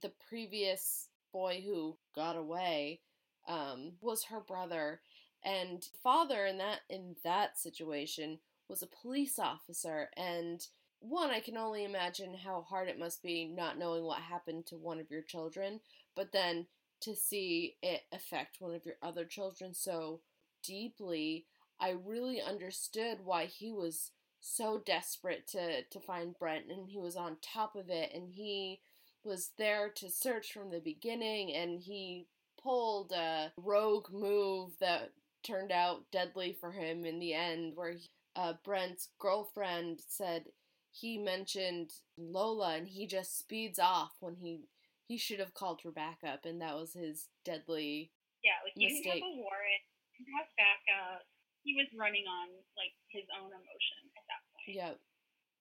the 0.00 0.12
previous 0.28 1.08
boy 1.32 1.62
who 1.64 1.96
got 2.14 2.36
away 2.36 3.00
um, 3.46 3.92
was 4.00 4.24
her 4.24 4.40
brother. 4.40 5.00
And 5.44 5.86
father 6.02 6.46
in 6.46 6.58
that 6.58 6.80
in 6.88 7.16
that 7.24 7.58
situation 7.58 8.38
was 8.68 8.82
a 8.82 8.86
police 8.86 9.38
officer. 9.38 10.08
And 10.16 10.66
one 11.00 11.30
I 11.30 11.40
can 11.40 11.56
only 11.58 11.84
imagine 11.84 12.34
how 12.34 12.62
hard 12.62 12.88
it 12.88 12.98
must 12.98 13.22
be 13.22 13.44
not 13.44 13.78
knowing 13.78 14.04
what 14.04 14.20
happened 14.20 14.66
to 14.66 14.76
one 14.76 14.98
of 14.98 15.10
your 15.10 15.20
children 15.22 15.80
but 16.16 16.32
then 16.32 16.66
to 17.00 17.14
see 17.14 17.76
it 17.82 18.02
affect 18.12 18.60
one 18.60 18.74
of 18.74 18.86
your 18.86 18.94
other 19.02 19.26
children 19.26 19.74
so 19.74 20.20
deeply 20.62 21.44
I 21.80 21.94
really 22.04 22.40
understood 22.40 23.18
why 23.24 23.46
he 23.46 23.72
was 23.72 24.10
so 24.40 24.82
desperate 24.84 25.46
to 25.48 25.82
to 25.84 26.00
find 26.00 26.38
Brent 26.38 26.66
and 26.68 26.88
he 26.88 26.98
was 26.98 27.16
on 27.16 27.38
top 27.40 27.74
of 27.76 27.88
it 27.88 28.10
and 28.14 28.28
he 28.28 28.80
was 29.24 29.52
there 29.56 29.88
to 29.96 30.10
search 30.10 30.52
from 30.52 30.70
the 30.70 30.80
beginning 30.80 31.54
and 31.54 31.80
he 31.80 32.26
pulled 32.62 33.12
a 33.12 33.52
rogue 33.56 34.08
move 34.12 34.72
that 34.80 35.12
turned 35.42 35.72
out 35.72 36.04
deadly 36.12 36.56
for 36.58 36.72
him 36.72 37.04
in 37.04 37.18
the 37.18 37.32
end 37.32 37.72
where 37.74 37.92
he, 37.92 38.08
uh, 38.36 38.54
Brent's 38.64 39.08
girlfriend 39.18 40.00
said 40.08 40.44
he 40.92 41.18
mentioned 41.18 41.92
Lola 42.18 42.76
and 42.76 42.88
he 42.88 43.06
just 43.06 43.38
speeds 43.38 43.78
off 43.78 44.12
when 44.20 44.36
he 44.36 44.60
he 45.06 45.16
should 45.16 45.40
have 45.40 45.54
called 45.54 45.80
her 45.84 45.90
back 45.90 46.18
up 46.26 46.44
and 46.44 46.60
that 46.60 46.74
was 46.74 46.92
his 46.92 47.28
deadly 47.44 48.10
yeah 48.42 48.52
like 48.64 48.72
you 48.76 48.88
mistake. 48.88 49.22
have 49.22 49.32
a 49.32 49.36
warrant 49.36 49.84
you 50.18 50.26
have 50.36 50.48
backup 50.56 51.22
he 51.64 51.74
was 51.74 51.88
running 51.98 52.24
on 52.28 52.48
like 52.76 52.94
his 53.08 53.24
own 53.40 53.48
emotion 53.48 54.00
at 54.16 54.24
that 54.28 54.42
point 54.52 54.76
yeah 54.76 54.94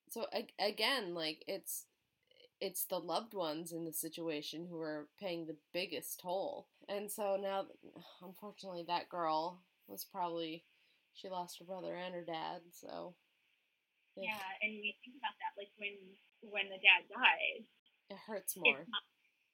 so 0.10 0.26
again 0.60 1.14
like 1.16 1.44
it's 1.48 1.86
it's 2.62 2.86
the 2.86 3.00
loved 3.00 3.34
ones 3.34 3.72
in 3.74 3.84
the 3.84 3.92
situation 3.92 4.68
who 4.70 4.80
are 4.80 5.08
paying 5.20 5.48
the 5.48 5.58
biggest 5.74 6.20
toll 6.22 6.68
and 6.88 7.10
so 7.10 7.38
now 7.42 7.66
unfortunately 8.22 8.86
that 8.88 9.10
girl 9.10 9.64
was 9.88 10.06
probably 10.06 10.64
she 11.14 11.30
lost 11.30 11.62
her 11.62 11.66
brother 11.66 11.94
and 11.94 12.14
her 12.14 12.26
dad. 12.26 12.66
So 12.74 13.14
yeah, 14.18 14.42
and 14.62 14.74
we 14.82 14.98
think 15.02 15.18
about 15.18 15.38
that 15.42 15.54
like 15.58 15.74
when 15.78 15.98
when 16.42 16.68
the 16.70 16.82
dad 16.82 17.06
dies, 17.10 17.66
it 18.10 18.20
hurts 18.26 18.58
more. 18.58 18.82
Not, 18.86 19.06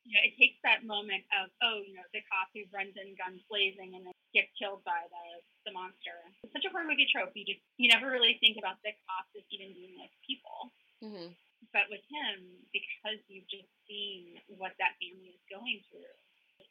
you 0.07 0.15
know, 0.15 0.23
it 0.23 0.35
takes 0.39 0.59
that 0.63 0.87
moment 0.87 1.27
of 1.35 1.51
oh, 1.61 1.83
you 1.83 1.95
know, 1.95 2.07
the 2.15 2.23
cop 2.27 2.49
who 2.55 2.63
runs 2.71 2.95
in 2.95 3.15
guns 3.19 3.43
blazing 3.51 3.95
and 3.95 4.07
then 4.07 4.15
gets 4.31 4.51
killed 4.55 4.83
by 4.87 5.03
the 5.11 5.38
the 5.65 5.73
monster. 5.75 6.15
It's 6.43 6.53
such 6.53 6.65
a 6.65 6.71
horror 6.71 6.87
movie 6.87 7.09
trope. 7.09 7.35
You 7.35 7.45
just 7.45 7.63
you 7.77 7.91
never 7.91 8.09
really 8.09 8.37
think 8.39 8.59
about 8.59 8.79
the 8.83 8.95
cops 9.07 9.31
as 9.35 9.45
even 9.51 9.75
being 9.75 9.95
like 9.99 10.13
people. 10.23 10.71
Mm-hmm. 11.03 11.29
But 11.75 11.91
with 11.91 12.03
him, 12.07 12.63
because 12.71 13.19
you've 13.27 13.49
just 13.51 13.67
seen 13.83 14.39
what 14.55 14.73
that 14.79 14.95
family 14.97 15.35
is 15.35 15.43
going 15.51 15.83
through, 15.91 16.15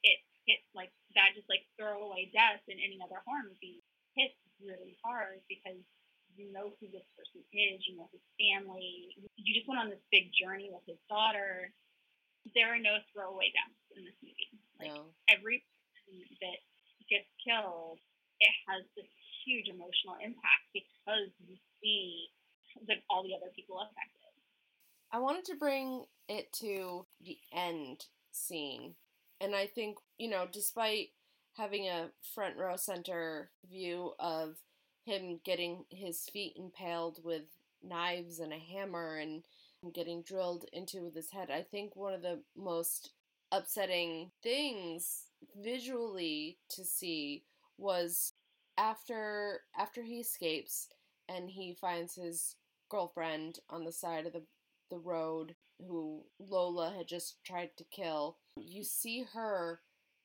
it 0.02 0.18
hits 0.48 0.64
like 0.72 0.92
that 1.12 1.36
just 1.36 1.48
like 1.52 1.68
throwaway 1.76 2.32
death 2.32 2.64
in 2.68 2.80
any 2.80 2.96
other 3.04 3.20
horror 3.28 3.44
movie 3.44 3.84
hits 4.16 4.36
really 4.58 4.96
hard 5.04 5.44
because 5.46 5.78
you 6.34 6.48
know 6.54 6.72
who 6.78 6.86
this 6.88 7.06
person 7.18 7.42
is, 7.50 7.82
you 7.84 7.98
know 7.98 8.08
his 8.14 8.24
family. 8.38 9.12
You 9.36 9.52
just 9.52 9.66
went 9.66 9.82
on 9.82 9.90
this 9.90 10.02
big 10.14 10.30
journey 10.32 10.70
with 10.70 10.86
his 10.86 11.00
daughter. 11.10 11.70
There 12.54 12.70
are 12.70 12.80
no 12.80 13.02
throwaway 13.10 13.50
deaths 13.52 13.84
in 13.98 14.06
this 14.06 14.18
movie. 14.22 14.50
Like 14.78 14.94
no. 14.94 15.10
every 15.28 15.66
person 15.92 16.22
that 16.40 16.58
gets 17.10 17.28
killed, 17.42 17.98
it 18.40 18.54
has 18.68 18.84
this 18.96 19.08
huge 19.44 19.68
emotional 19.68 20.16
impact 20.22 20.68
because 20.72 21.30
you 21.46 21.56
see 21.80 22.28
the, 22.86 22.94
all 23.10 23.22
the 23.22 23.34
other 23.34 23.50
people 23.54 23.80
affected. 23.80 24.18
I 25.10 25.18
wanted 25.18 25.44
to 25.46 25.56
bring 25.56 26.04
it 26.28 26.52
to 26.60 27.06
the 27.20 27.38
end 27.52 28.06
scene. 28.30 28.94
And 29.40 29.54
I 29.54 29.66
think, 29.66 29.96
you 30.18 30.28
know, 30.28 30.46
despite 30.50 31.08
having 31.56 31.88
a 31.88 32.10
front 32.34 32.56
row 32.56 32.76
center 32.76 33.50
view 33.68 34.12
of 34.18 34.56
him 35.04 35.40
getting 35.44 35.84
his 35.90 36.28
feet 36.32 36.54
impaled 36.56 37.18
with 37.24 37.44
knives 37.82 38.38
and 38.38 38.52
a 38.52 38.58
hammer 38.58 39.16
and 39.16 39.44
getting 39.94 40.22
drilled 40.22 40.64
into 40.72 41.02
with 41.02 41.14
his 41.14 41.30
head. 41.30 41.50
I 41.50 41.62
think 41.62 41.96
one 41.96 42.12
of 42.12 42.22
the 42.22 42.40
most 42.56 43.12
upsetting 43.50 44.30
things 44.42 45.24
visually 45.56 46.58
to 46.70 46.84
see 46.84 47.44
was 47.78 48.32
after 48.76 49.60
after 49.76 50.02
he 50.02 50.20
escapes 50.20 50.88
and 51.28 51.50
he 51.50 51.74
finds 51.74 52.14
his 52.14 52.56
girlfriend 52.90 53.58
on 53.70 53.84
the 53.84 53.92
side 53.92 54.26
of 54.26 54.32
the 54.32 54.42
the 54.90 54.98
road 54.98 55.54
who 55.86 56.24
Lola 56.38 56.94
had 56.96 57.06
just 57.06 57.36
tried 57.44 57.70
to 57.76 57.84
kill. 57.84 58.38
You 58.56 58.84
see 58.84 59.24
her 59.34 59.80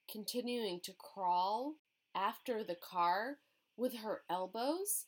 continuing 0.10 0.80
to 0.84 0.94
crawl 0.94 1.76
after 2.16 2.64
the 2.64 2.76
car 2.76 3.38
with 3.78 3.96
her 3.98 4.22
elbows 4.30 5.06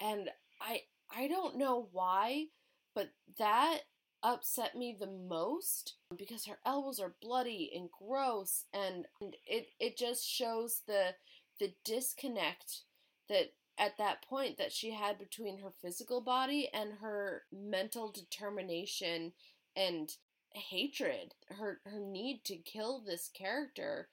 and 0.00 0.30
I 0.60 0.82
I 1.14 1.28
don't 1.28 1.56
know 1.56 1.88
why, 1.92 2.46
but 2.94 3.10
that 3.38 3.80
upset 4.22 4.74
me 4.74 4.96
the 4.98 5.06
most 5.06 5.94
because 6.16 6.46
her 6.46 6.58
elbows 6.66 6.98
are 6.98 7.14
bloody 7.22 7.70
and 7.74 7.88
gross 7.92 8.64
and 8.72 9.06
it 9.46 9.68
it 9.78 9.96
just 9.96 10.26
shows 10.28 10.82
the 10.86 11.14
the 11.60 11.72
disconnect 11.84 12.82
that 13.28 13.52
at 13.78 13.98
that 13.98 14.22
point 14.22 14.56
that 14.58 14.72
she 14.72 14.90
had 14.92 15.18
between 15.18 15.58
her 15.58 15.72
physical 15.82 16.20
body 16.20 16.68
and 16.72 16.94
her 17.00 17.42
mental 17.52 18.10
determination 18.10 19.32
and 19.76 20.16
hatred, 20.52 21.34
her 21.58 21.80
her 21.84 22.00
need 22.00 22.44
to 22.44 22.56
kill 22.56 23.00
this 23.04 23.28
character. 23.36 24.08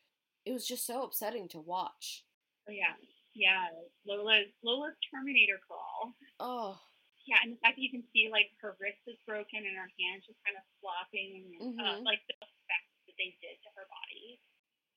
It 0.45 0.51
was 0.51 0.67
just 0.67 0.85
so 0.85 1.03
upsetting 1.03 1.47
to 1.49 1.59
watch. 1.59 2.25
Oh 2.67 2.71
yeah, 2.75 2.95
yeah. 3.35 3.67
Lola's 4.07 4.51
Lola's 4.63 4.95
Terminator 5.11 5.59
crawl. 5.67 6.13
Oh. 6.39 6.79
Yeah, 7.23 7.39
and 7.39 7.55
the 7.55 7.59
fact 7.63 7.79
that 7.79 7.83
you 7.87 7.87
can 7.87 8.03
see 8.11 8.27
like 8.27 8.51
her 8.59 8.75
wrist 8.83 8.99
is 9.07 9.15
broken 9.23 9.63
and 9.63 9.79
her 9.79 9.87
hands 9.95 10.27
just 10.27 10.43
kind 10.43 10.59
of 10.59 10.67
flopping, 10.83 11.55
Mm-hmm. 11.55 11.79
uh, 11.79 12.03
like 12.03 12.19
the 12.27 12.35
effect 12.35 12.87
that 13.07 13.15
they 13.15 13.31
did 13.39 13.55
to 13.63 13.71
her 13.79 13.87
body. 13.87 14.43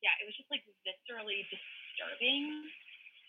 Yeah, 0.03 0.11
it 0.19 0.27
was 0.27 0.35
just 0.35 0.51
like 0.51 0.67
viscerally 0.83 1.47
disturbing, 1.97 2.69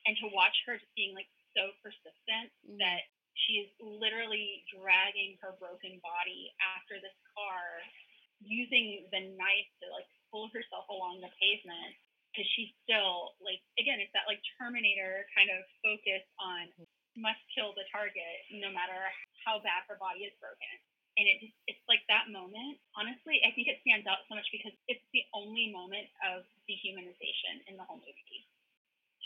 and 0.06 0.16
to 0.20 0.28
watch 0.28 0.54
her 0.66 0.76
just 0.76 0.92
being 0.94 1.14
like 1.16 1.28
so 1.56 1.72
persistent 1.82 2.52
Mhm. 2.68 2.78
that 2.78 3.08
she 3.34 3.60
is 3.60 3.70
literally 3.80 4.64
dragging 4.68 5.36
her 5.40 5.52
broken 5.52 5.98
body 6.00 6.52
after 6.60 7.00
this 7.00 7.14
car, 7.34 7.82
using 8.40 9.08
the 9.10 9.20
knife 9.20 9.68
to 9.80 9.88
like 9.90 10.06
pull 10.30 10.48
herself 10.48 10.88
along 10.88 11.20
the 11.20 11.30
pavement 11.40 11.96
because 12.30 12.46
she's 12.52 12.70
still 12.84 13.34
like 13.40 13.60
again 13.78 13.98
it's 13.98 14.12
that 14.12 14.26
like 14.28 14.40
terminator 14.58 15.26
kind 15.34 15.50
of 15.50 15.64
focus 15.82 16.22
on 16.38 16.70
must 17.16 17.40
kill 17.54 17.72
the 17.74 17.82
target 17.90 18.44
no 18.52 18.70
matter 18.70 19.10
how 19.44 19.58
bad 19.58 19.82
her 19.88 19.96
body 19.96 20.22
is 20.22 20.34
broken 20.38 20.74
and 21.16 21.26
it 21.26 21.40
just 21.40 21.56
it's 21.66 21.82
like 21.88 22.04
that 22.06 22.30
moment 22.30 22.78
honestly 22.94 23.42
i 23.42 23.50
think 23.56 23.66
it 23.66 23.80
stands 23.80 24.06
out 24.06 24.22
so 24.28 24.36
much 24.36 24.46
because 24.52 24.76
it's 24.86 25.02
the 25.10 25.24
only 25.34 25.72
moment 25.72 26.06
of 26.22 26.44
dehumanization 26.70 27.64
in 27.66 27.74
the 27.74 27.82
whole 27.82 27.98
movie 27.98 28.46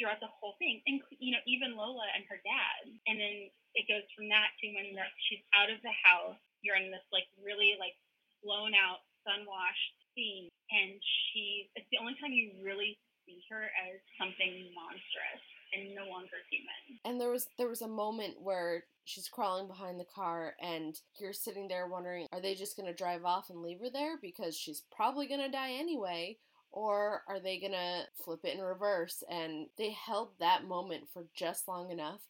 throughout 0.02 0.18
the 0.18 0.34
whole 0.42 0.58
thing 0.58 0.82
and 0.90 0.98
you 1.22 1.30
know 1.30 1.38
even 1.46 1.78
lola 1.78 2.02
and 2.18 2.26
her 2.26 2.42
dad. 2.42 2.90
And 3.06 3.22
then 3.22 3.46
it 3.78 3.86
goes 3.86 4.02
from 4.18 4.26
that 4.34 4.50
to 4.58 4.66
when 4.74 4.90
she's 5.30 5.46
out 5.54 5.70
of 5.70 5.78
the 5.86 5.94
house 6.02 6.42
you're 6.66 6.74
in 6.74 6.90
this 6.90 7.06
like 7.14 7.30
really 7.38 7.78
like 7.78 7.94
blown 8.42 8.74
out 8.74 9.06
sun 9.22 9.46
washed 9.46 9.94
scene 10.18 10.50
and 10.74 10.98
she 10.98 11.70
it's 11.78 11.86
the 11.94 12.02
only 12.02 12.18
time 12.18 12.34
you 12.34 12.50
really 12.58 12.98
see 13.22 13.38
her 13.46 13.70
as 13.86 14.02
something 14.18 14.74
monstrous 14.74 15.44
and 15.72 15.94
no 15.94 16.04
longer 16.10 16.36
human. 16.50 17.00
And 17.04 17.20
there 17.20 17.30
was 17.30 17.48
there 17.58 17.68
was 17.68 17.82
a 17.82 17.88
moment 17.88 18.42
where 18.42 18.84
she's 19.04 19.28
crawling 19.28 19.66
behind 19.66 19.98
the 19.98 20.04
car 20.04 20.54
and 20.60 20.98
you're 21.18 21.32
sitting 21.32 21.68
there 21.68 21.86
wondering 21.86 22.26
are 22.32 22.40
they 22.40 22.54
just 22.54 22.76
going 22.76 22.86
to 22.86 22.94
drive 22.94 23.24
off 23.24 23.50
and 23.50 23.62
leave 23.62 23.80
her 23.80 23.90
there? 23.90 24.18
Because 24.20 24.56
she's 24.56 24.82
probably 24.94 25.26
going 25.26 25.40
to 25.40 25.48
die 25.48 25.72
anyway 25.72 26.36
or 26.72 27.22
are 27.28 27.40
they 27.40 27.58
going 27.58 27.72
to 27.72 28.02
flip 28.24 28.40
it 28.44 28.56
in 28.56 28.62
reverse 28.62 29.22
and 29.30 29.66
they 29.78 29.90
held 29.90 30.30
that 30.38 30.64
moment 30.66 31.04
for 31.12 31.26
just 31.34 31.68
long 31.68 31.90
enough 31.90 32.20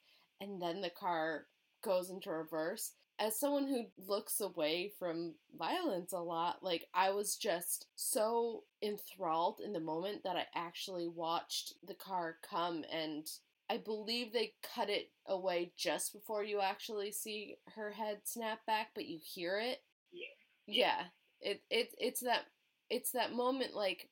and 0.40 0.60
then 0.60 0.80
the 0.80 0.90
car 0.90 1.46
goes 1.82 2.10
into 2.10 2.30
reverse 2.30 2.92
as 3.18 3.38
someone 3.38 3.68
who 3.68 3.84
looks 4.08 4.40
away 4.40 4.90
from 4.98 5.34
violence 5.56 6.12
a 6.12 6.18
lot, 6.18 6.62
like 6.62 6.88
I 6.92 7.10
was 7.10 7.36
just 7.36 7.86
so 7.94 8.64
enthralled 8.82 9.60
in 9.64 9.72
the 9.72 9.80
moment 9.80 10.24
that 10.24 10.36
I 10.36 10.46
actually 10.54 11.06
watched 11.06 11.74
the 11.86 11.94
car 11.94 12.38
come 12.48 12.84
and 12.92 13.28
I 13.70 13.76
believe 13.76 14.32
they 14.32 14.54
cut 14.74 14.90
it 14.90 15.10
away 15.26 15.72
just 15.76 16.12
before 16.12 16.42
you 16.42 16.60
actually 16.60 17.12
see 17.12 17.56
her 17.76 17.90
head 17.90 18.18
snap 18.24 18.66
back, 18.66 18.88
but 18.94 19.06
you 19.06 19.18
hear 19.22 19.58
it. 19.58 19.82
Yeah. 20.12 20.26
Yeah. 20.66 21.02
It 21.40 21.62
it 21.70 21.94
it's 21.98 22.20
that 22.20 22.42
it's 22.90 23.12
that 23.12 23.32
moment 23.32 23.74
like 23.74 24.08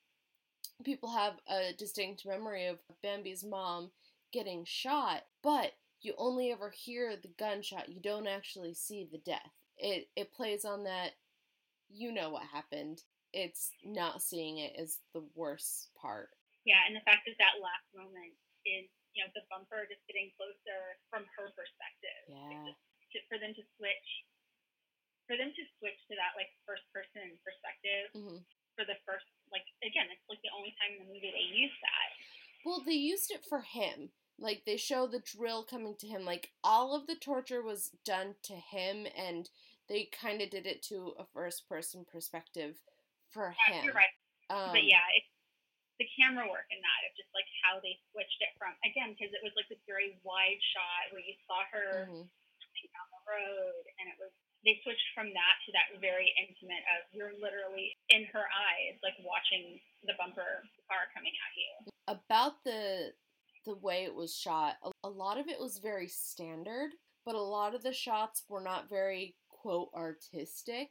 people 0.85 1.11
have 1.11 1.35
a 1.49 1.73
distinct 1.77 2.27
memory 2.27 2.66
of 2.66 2.79
Bambi's 3.03 3.45
mom 3.45 3.90
getting 4.33 4.64
shot, 4.64 5.23
but 5.43 5.73
you 6.01 6.14
only 6.16 6.51
ever 6.53 6.71
hear 6.71 7.16
the 7.16 7.33
gunshot. 7.38 7.88
You 7.88 8.01
don't 8.01 8.27
actually 8.27 8.75
see 8.75 9.09
the 9.11 9.19
death. 9.19 9.53
It 9.77 10.09
it 10.16 10.33
plays 10.33 10.64
on 10.64 10.85
that 10.85 11.12
you 11.90 12.12
know 12.12 12.31
what 12.31 12.45
happened. 12.53 13.03
It's 13.33 13.71
not 13.85 14.23
seeing 14.23 14.59
it 14.59 14.75
is 14.79 14.99
the 15.14 15.23
worst 15.35 15.90
part. 15.95 16.31
yeah 16.66 16.83
and 16.87 16.95
the 16.97 17.05
fact 17.07 17.25
that 17.27 17.38
that 17.38 17.62
last 17.62 17.87
moment 17.95 18.35
is 18.66 18.87
you 19.14 19.23
know 19.25 19.31
the 19.35 19.43
bumper 19.51 19.87
just 19.90 20.03
getting 20.11 20.31
closer 20.38 20.99
from 21.11 21.25
her 21.38 21.49
perspective 21.57 22.23
Yeah. 22.29 22.75
to, 23.12 23.19
for 23.31 23.38
them 23.38 23.55
to 23.55 23.62
switch 23.79 24.11
for 25.27 25.38
them 25.38 25.51
to 25.55 25.62
switch 25.79 25.99
to 26.11 26.14
that 26.19 26.35
like 26.38 26.51
first 26.66 26.83
person 26.95 27.38
perspective 27.47 28.11
hmm 28.14 28.43
for 28.81 28.88
the 28.88 28.97
first 29.05 29.29
like 29.53 29.69
again 29.85 30.09
it's 30.09 30.25
like 30.33 30.40
the 30.40 30.49
only 30.57 30.73
time 30.81 30.97
in 30.97 31.05
the 31.05 31.09
movie 31.12 31.29
they 31.29 31.45
use 31.53 31.77
that 31.85 32.09
Well, 32.64 32.81
they 32.85 32.97
used 32.97 33.29
it 33.33 33.45
for 33.45 33.61
him. 33.61 34.09
Like 34.40 34.64
they 34.64 34.81
show 34.81 35.05
the 35.05 35.21
drill 35.21 35.64
coming 35.69 35.97
to 36.01 36.09
him. 36.09 36.25
Like 36.25 36.49
all 36.64 36.97
of 36.97 37.05
the 37.05 37.16
torture 37.16 37.61
was 37.61 37.93
done 38.09 38.37
to 38.49 38.57
him, 38.57 39.05
and 39.12 39.49
they 39.88 40.09
kind 40.12 40.40
of 40.40 40.49
did 40.49 40.64
it 40.64 40.81
to 40.88 41.12
a 41.21 41.29
first 41.37 41.69
person 41.69 42.05
perspective 42.09 42.81
for 43.29 43.53
Yeah, 43.69 43.81
him. 43.81 43.85
you're 43.85 44.01
right 44.01 44.16
Um, 44.49 44.73
but 44.73 44.88
yeah 44.88 45.05
it's 45.16 45.29
the 46.01 46.09
camera 46.16 46.49
work 46.49 46.64
in 46.73 46.81
that 46.81 47.01
of 47.05 47.12
just 47.21 47.29
like 47.37 47.45
how 47.61 47.77
they 47.85 48.01
switched 48.12 48.40
it 48.40 48.57
from 48.57 48.73
again 48.88 49.12
because 49.12 49.29
it 49.37 49.45
was 49.45 49.53
like 49.61 49.69
this 49.69 49.81
very 49.85 50.16
wide 50.25 50.61
shot 50.73 51.12
where 51.12 51.21
you 51.21 51.37
saw 51.45 51.61
her 51.77 52.09
mhm. 52.09 52.25
down 52.97 53.09
the 53.12 53.23
road 53.29 53.85
and 54.01 54.09
it 54.09 54.16
was 54.16 54.33
they 54.64 54.77
switched 54.85 55.11
from 55.16 55.33
that 55.33 55.57
to 55.64 55.73
that 55.73 55.88
very 56.01 56.29
intimate 56.37 56.85
of 56.96 57.09
you're 57.12 57.33
literally 57.40 57.96
in 58.12 58.29
her 58.33 58.44
eyes 58.44 59.01
like 59.03 59.16
watching 59.25 59.81
the 60.05 60.12
bumper 60.20 60.64
car 60.88 61.09
coming 61.16 61.33
at 61.33 61.53
you. 61.57 61.73
About 62.09 62.64
the 62.64 63.12
the 63.66 63.77
way 63.77 64.05
it 64.05 64.14
was 64.14 64.35
shot 64.35 64.77
a, 65.05 65.09
lot 65.09 65.38
of 65.38 65.46
it 65.46 65.61
was 65.61 65.79
very 65.79 66.09
standard 66.09 66.92
but 67.27 67.35
a 67.35 67.40
lot 67.40 67.75
of 67.75 67.83
the 67.83 67.92
shots 67.92 68.42
were 68.49 68.62
not 68.62 68.88
very 68.88 69.35
quote 69.49 69.90
artistic. 69.94 70.88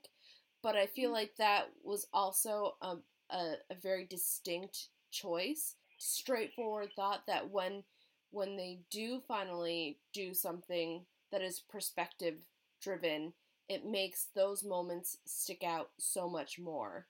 But 0.62 0.76
i 0.76 0.86
feel 0.86 1.10
mm-hmm. 1.10 1.14
like 1.14 1.36
that 1.38 1.70
was 1.84 2.06
also 2.14 2.74
a, 2.82 2.98
a, 3.32 3.54
a 3.72 3.76
very 3.82 4.06
distinct 4.06 4.90
choice. 5.12 5.76
Straightforward 5.98 6.90
thought 6.96 7.26
that 7.28 7.50
when 7.50 7.84
when 8.32 8.58
they 8.58 8.80
do 8.92 9.22
finally 9.28 9.98
do 10.14 10.34
something 10.34 11.06
that 11.32 11.42
is 11.42 11.64
perspective 11.70 12.36
driven 12.82 13.34
it 13.70 13.86
makes 13.86 14.28
those 14.36 14.64
moments 14.64 15.18
stick 15.26 15.64
out 15.64 15.92
so 16.00 16.30
much 16.30 16.60
more 16.60 17.08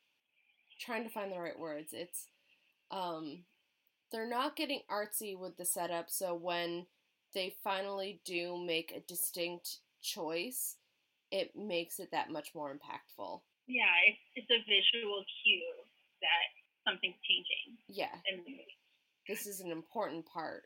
trying 0.80 1.04
to 1.04 1.10
find 1.10 1.32
the 1.32 1.40
right 1.40 1.60
words 1.60 1.94
it's 1.94 2.28
um 2.92 3.44
they're 4.12 4.30
not 4.30 4.56
getting 4.56 4.82
artsy 4.90 5.38
with 5.38 5.56
the 5.58 5.66
setup, 5.66 6.10
so 6.10 6.34
when 6.34 6.88
they 7.36 7.56
finally 7.64 8.22
do 8.26 8.58
make 8.58 8.92
a 8.92 9.02
distinct 9.02 9.78
choice, 10.02 10.78
it 11.32 11.52
makes 11.56 12.00
it 12.00 12.10
that 12.12 12.32
much 12.32 12.56
more 12.56 12.74
impactful. 12.74 13.42
yeah 13.68 13.94
it's, 14.08 14.18
it's 14.36 14.50
a 14.50 14.66
visual 14.68 15.24
cue 15.44 15.62
that 16.22 16.90
something's 16.90 17.22
changing 17.22 17.78
Yeah, 17.88 18.16
in 18.32 18.38
the 18.38 18.50
movie 18.50 18.66
this 19.28 19.46
is 19.46 19.60
an 19.62 19.70
important 19.72 20.26
part. 20.26 20.64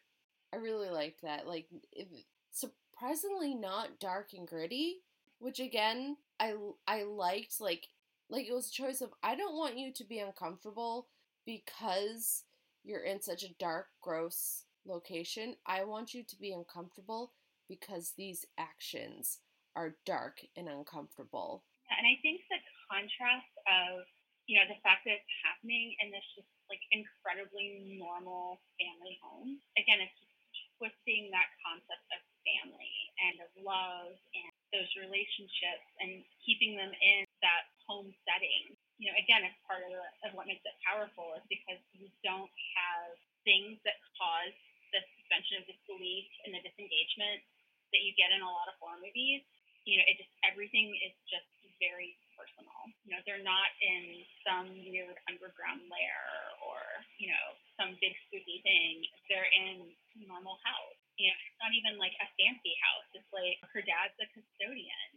I 0.53 0.58
really 0.58 0.89
liked 0.89 1.23
that. 1.23 1.45
Like, 1.47 1.67
it, 1.91 2.08
surprisingly 2.53 3.56
not 3.56 3.99
dark 3.99 4.29
and 4.34 4.47
gritty, 4.47 5.01
which 5.39 5.60
again, 5.60 6.17
I 6.39 6.56
I 6.88 7.04
liked. 7.04 7.60
Like, 7.60 7.88
like 8.30 8.48
it 8.48 8.54
was 8.54 8.69
a 8.69 8.74
choice 8.74 9.02
of 9.02 9.12
I 9.22 9.36
don't 9.36 9.56
want 9.56 9.78
you 9.78 9.91
to 9.93 10.04
be 10.04 10.19
uncomfortable 10.19 11.08
because 11.46 12.43
you're 12.84 13.04
in 13.04 13.22
such 13.22 13.43
a 13.43 13.54
dark, 13.60 13.88
gross 14.02 14.65
location. 14.86 15.56
I 15.65 15.84
want 15.84 16.13
you 16.13 16.24
to 16.24 16.36
be 16.39 16.52
uncomfortable 16.52 17.34
because 17.67 18.13
these 18.17 18.46
actions 18.58 19.39
are 19.76 19.96
dark 20.06 20.41
and 20.56 20.67
uncomfortable. 20.67 21.63
Yeah, 21.89 21.98
and 22.00 22.08
I 22.08 22.19
think 22.22 22.41
the 22.50 22.60
contrast 22.91 23.54
of 23.65 24.06
you 24.48 24.60
know 24.60 24.67
the 24.67 24.80
fact 24.84 25.08
that 25.08 25.24
it's 25.24 25.38
happening 25.43 25.96
in 26.04 26.12
this 26.12 26.26
just 26.36 26.52
like 26.69 26.84
incredibly 26.91 27.98
normal 28.00 28.60
family 28.80 29.20
home. 29.24 29.60
Again, 29.80 30.03
it's 30.03 30.16
just 30.20 30.36
twisting 30.80 31.32
that 31.32 31.47
concept 31.64 32.05
of 32.12 32.20
family 32.43 32.95
and 33.24 33.36
of 33.43 33.49
love 33.64 34.12
and 34.12 34.53
those 34.74 34.89
relationships 34.97 35.86
and 36.01 36.26
keeping 36.41 36.76
them 36.76 36.89
in 36.89 37.24
that 37.45 37.69
home 37.86 38.09
setting. 38.26 38.74
You 38.97 39.13
know, 39.13 39.17
again, 39.21 39.45
it's 39.45 39.57
part 39.69 39.86
of, 39.86 39.93
the, 39.93 40.03
of 40.28 40.32
what 40.34 40.49
makes 40.49 40.65
it 40.65 40.74
powerful 40.84 41.38
is 41.38 41.45
because 41.47 41.80
you 41.93 42.09
don't 42.26 42.51
have 42.76 43.13
things 43.45 43.78
that 43.86 44.01
cause 44.17 44.55
the 44.91 45.01
suspension 45.21 45.61
of 45.61 45.69
disbelief 45.69 46.26
and 46.45 46.53
the 46.57 46.61
disengagement 46.65 47.45
that 47.93 48.01
you 48.01 48.13
get 48.17 48.34
in 48.34 48.41
a 48.41 48.49
lot 48.49 48.69
of 48.69 48.76
horror 48.82 48.97
movies 49.01 49.45
you 49.84 49.99
know, 49.99 50.05
it 50.07 50.15
just 50.15 50.32
everything 50.47 50.95
is 51.03 51.15
just 51.28 51.47
very 51.80 52.15
personal. 52.39 52.88
You 53.03 53.15
know, 53.15 53.21
they're 53.28 53.43
not 53.43 53.69
in 53.84 54.24
some 54.47 54.67
weird 54.88 55.19
underground 55.28 55.84
lair 55.91 56.24
or 56.63 56.80
you 57.19 57.28
know 57.32 57.45
some 57.76 57.95
big 57.99 58.15
spooky 58.28 58.63
thing. 58.63 59.03
They're 59.28 59.51
in 59.51 59.91
normal 60.24 60.59
house. 60.63 61.03
You 61.18 61.30
know, 61.30 61.38
it's 61.45 61.61
not 61.61 61.74
even 61.78 62.01
like 62.01 62.16
a 62.18 62.28
fancy 62.36 62.74
house. 62.82 63.07
It's 63.14 63.30
like 63.30 63.61
her 63.70 63.84
dad's 63.86 64.18
a 64.18 64.28
custodian. 64.34 65.09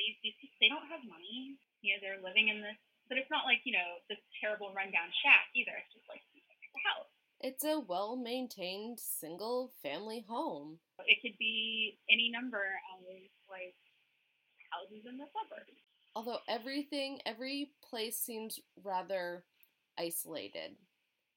These 0.00 0.16
these 0.24 0.36
they 0.58 0.72
don't 0.72 0.88
have 0.88 1.04
money. 1.04 1.60
You 1.84 1.96
know, 1.96 1.98
they're 2.00 2.22
living 2.24 2.48
in 2.48 2.64
this, 2.64 2.78
but 3.10 3.20
it's 3.20 3.28
not 3.28 3.44
like 3.44 3.60
you 3.68 3.76
know 3.76 4.00
this 4.08 4.20
terrible 4.40 4.72
rundown 4.72 5.12
shack 5.20 5.52
either. 5.52 5.76
It's 5.76 5.92
just 5.92 6.08
like 6.08 6.24
a 6.24 6.82
house. 6.88 7.12
It's 7.42 7.64
a 7.64 7.80
well 7.80 8.16
maintained 8.16 9.00
single 9.00 9.72
family 9.82 10.24
home. 10.24 10.78
It 11.04 11.18
could 11.20 11.36
be 11.38 11.98
any 12.08 12.30
number 12.30 12.62
of 12.94 13.04
like 13.50 13.74
houses 14.70 15.04
in 15.04 15.18
the 15.18 15.26
suburbs. 15.34 15.76
Although 16.14 16.38
everything, 16.48 17.20
every 17.26 17.72
place 17.82 18.16
seems 18.16 18.60
rather 18.82 19.44
isolated. 19.98 20.76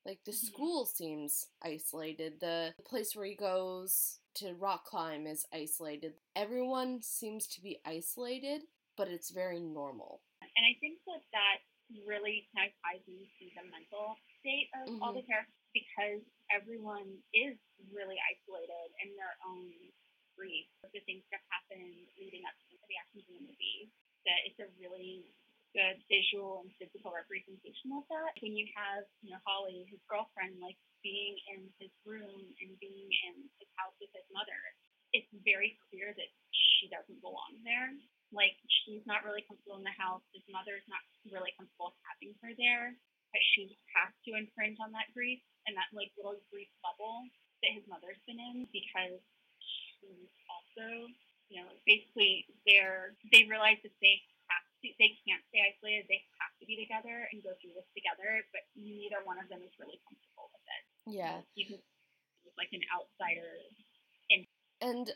Like 0.05 0.23
the 0.23 0.31
Mhm. 0.31 0.45
school 0.53 0.85
seems 0.85 1.49
isolated. 1.61 2.39
The 2.39 2.75
place 2.85 3.15
where 3.15 3.25
he 3.25 3.33
goes 3.33 4.21
to 4.35 4.53
rock 4.53 4.85
climb 4.85 5.25
is 5.25 5.47
isolated. 5.51 6.21
Everyone 6.35 7.01
seems 7.01 7.47
to 7.47 7.61
be 7.61 7.81
isolated, 7.83 8.67
but 8.95 9.07
it's 9.07 9.31
very 9.31 9.59
normal. 9.59 10.21
And 10.41 10.65
I 10.65 10.75
think 10.79 11.03
that 11.05 11.23
that 11.31 11.61
really 12.05 12.47
kind 12.53 12.69
of 12.71 12.81
ties 12.81 13.07
into 13.07 13.49
the 13.55 13.63
mental 13.63 14.17
state 14.39 14.69
of 14.75 15.01
all 15.01 15.13
the 15.13 15.23
characters 15.23 15.53
because 15.73 16.21
everyone 16.51 17.23
is 17.33 17.57
really 17.89 18.19
isolated 18.19 18.93
in 19.01 19.15
their 19.15 19.37
own 19.45 19.91
grief. 20.35 20.67
The 20.93 20.99
things 21.01 21.25
that 21.31 21.41
happen 21.49 22.07
leading 22.17 22.45
up 22.45 22.53
to 22.69 22.77
the 22.87 22.97
actions 22.97 23.27
in 23.29 23.35
the 23.35 23.41
movie. 23.41 23.91
That 24.25 24.45
it's 24.45 24.59
a 24.59 24.67
really 24.79 25.33
good 25.75 25.99
visual 26.07 26.63
and 26.63 26.71
physical 26.79 27.11
representation 27.11 27.91
of 27.91 28.07
that. 28.07 28.31
When 28.39 28.55
you 28.55 28.71
have, 28.71 29.03
you 29.19 29.35
know, 29.35 29.43
Holly, 29.43 29.83
his 29.91 29.99
girlfriend, 30.07 30.55
like 30.63 30.79
being 31.03 31.35
in 31.51 31.67
his 31.77 31.91
room 32.07 32.39
and 32.63 32.71
being 32.79 33.11
in 33.27 33.35
his 33.59 33.69
house 33.75 33.93
with 33.99 34.09
his 34.15 34.25
mother, 34.31 34.57
it's 35.11 35.27
very 35.43 35.75
clear 35.91 36.15
that 36.15 36.31
she 36.55 36.87
doesn't 36.87 37.19
belong 37.19 37.59
there. 37.67 37.91
Like 38.31 38.55
she's 38.83 39.03
not 39.03 39.27
really 39.27 39.43
comfortable 39.43 39.77
in 39.77 39.85
the 39.85 39.99
house. 39.99 40.23
His 40.31 40.47
mother's 40.47 40.87
not 40.87 41.03
really 41.27 41.51
comfortable 41.59 41.93
having 42.07 42.33
her 42.39 42.55
there. 42.55 42.95
But 43.35 43.43
she 43.51 43.75
has 43.99 44.15
to 44.23 44.39
infringe 44.39 44.79
on 44.79 44.95
that 44.95 45.11
grief 45.11 45.43
and 45.67 45.75
that 45.75 45.91
like 45.91 46.15
little 46.15 46.39
grief 46.47 46.71
bubble 46.79 47.27
that 47.59 47.75
his 47.75 47.83
mother's 47.91 48.19
been 48.23 48.39
in 48.39 48.63
because 48.71 49.19
she's 49.59 50.31
also, 50.47 51.11
you 51.51 51.59
know, 51.59 51.67
basically 51.83 52.47
they're 52.63 53.11
they 53.35 53.43
realize 53.51 53.79
that 53.83 53.91
they 53.99 54.23
they 54.99 55.17
can't 55.25 55.41
stay 55.49 55.63
isolated. 55.65 56.05
They 56.05 56.21
have 56.37 56.53
to 56.61 56.65
be 56.69 56.77
together 56.77 57.25
and 57.33 57.41
go 57.41 57.57
through 57.57 57.73
this 57.73 57.89
together. 57.97 58.45
But 58.53 58.69
neither 58.77 59.25
one 59.25 59.41
of 59.41 59.49
them 59.49 59.65
is 59.65 59.73
really 59.81 59.97
comfortable 60.05 60.53
with 60.53 60.65
it. 60.65 60.83
Yeah. 61.09 61.41
Even 61.57 61.81
like 62.57 62.69
an 62.71 62.85
outsider 62.93 63.49
And 64.81 65.11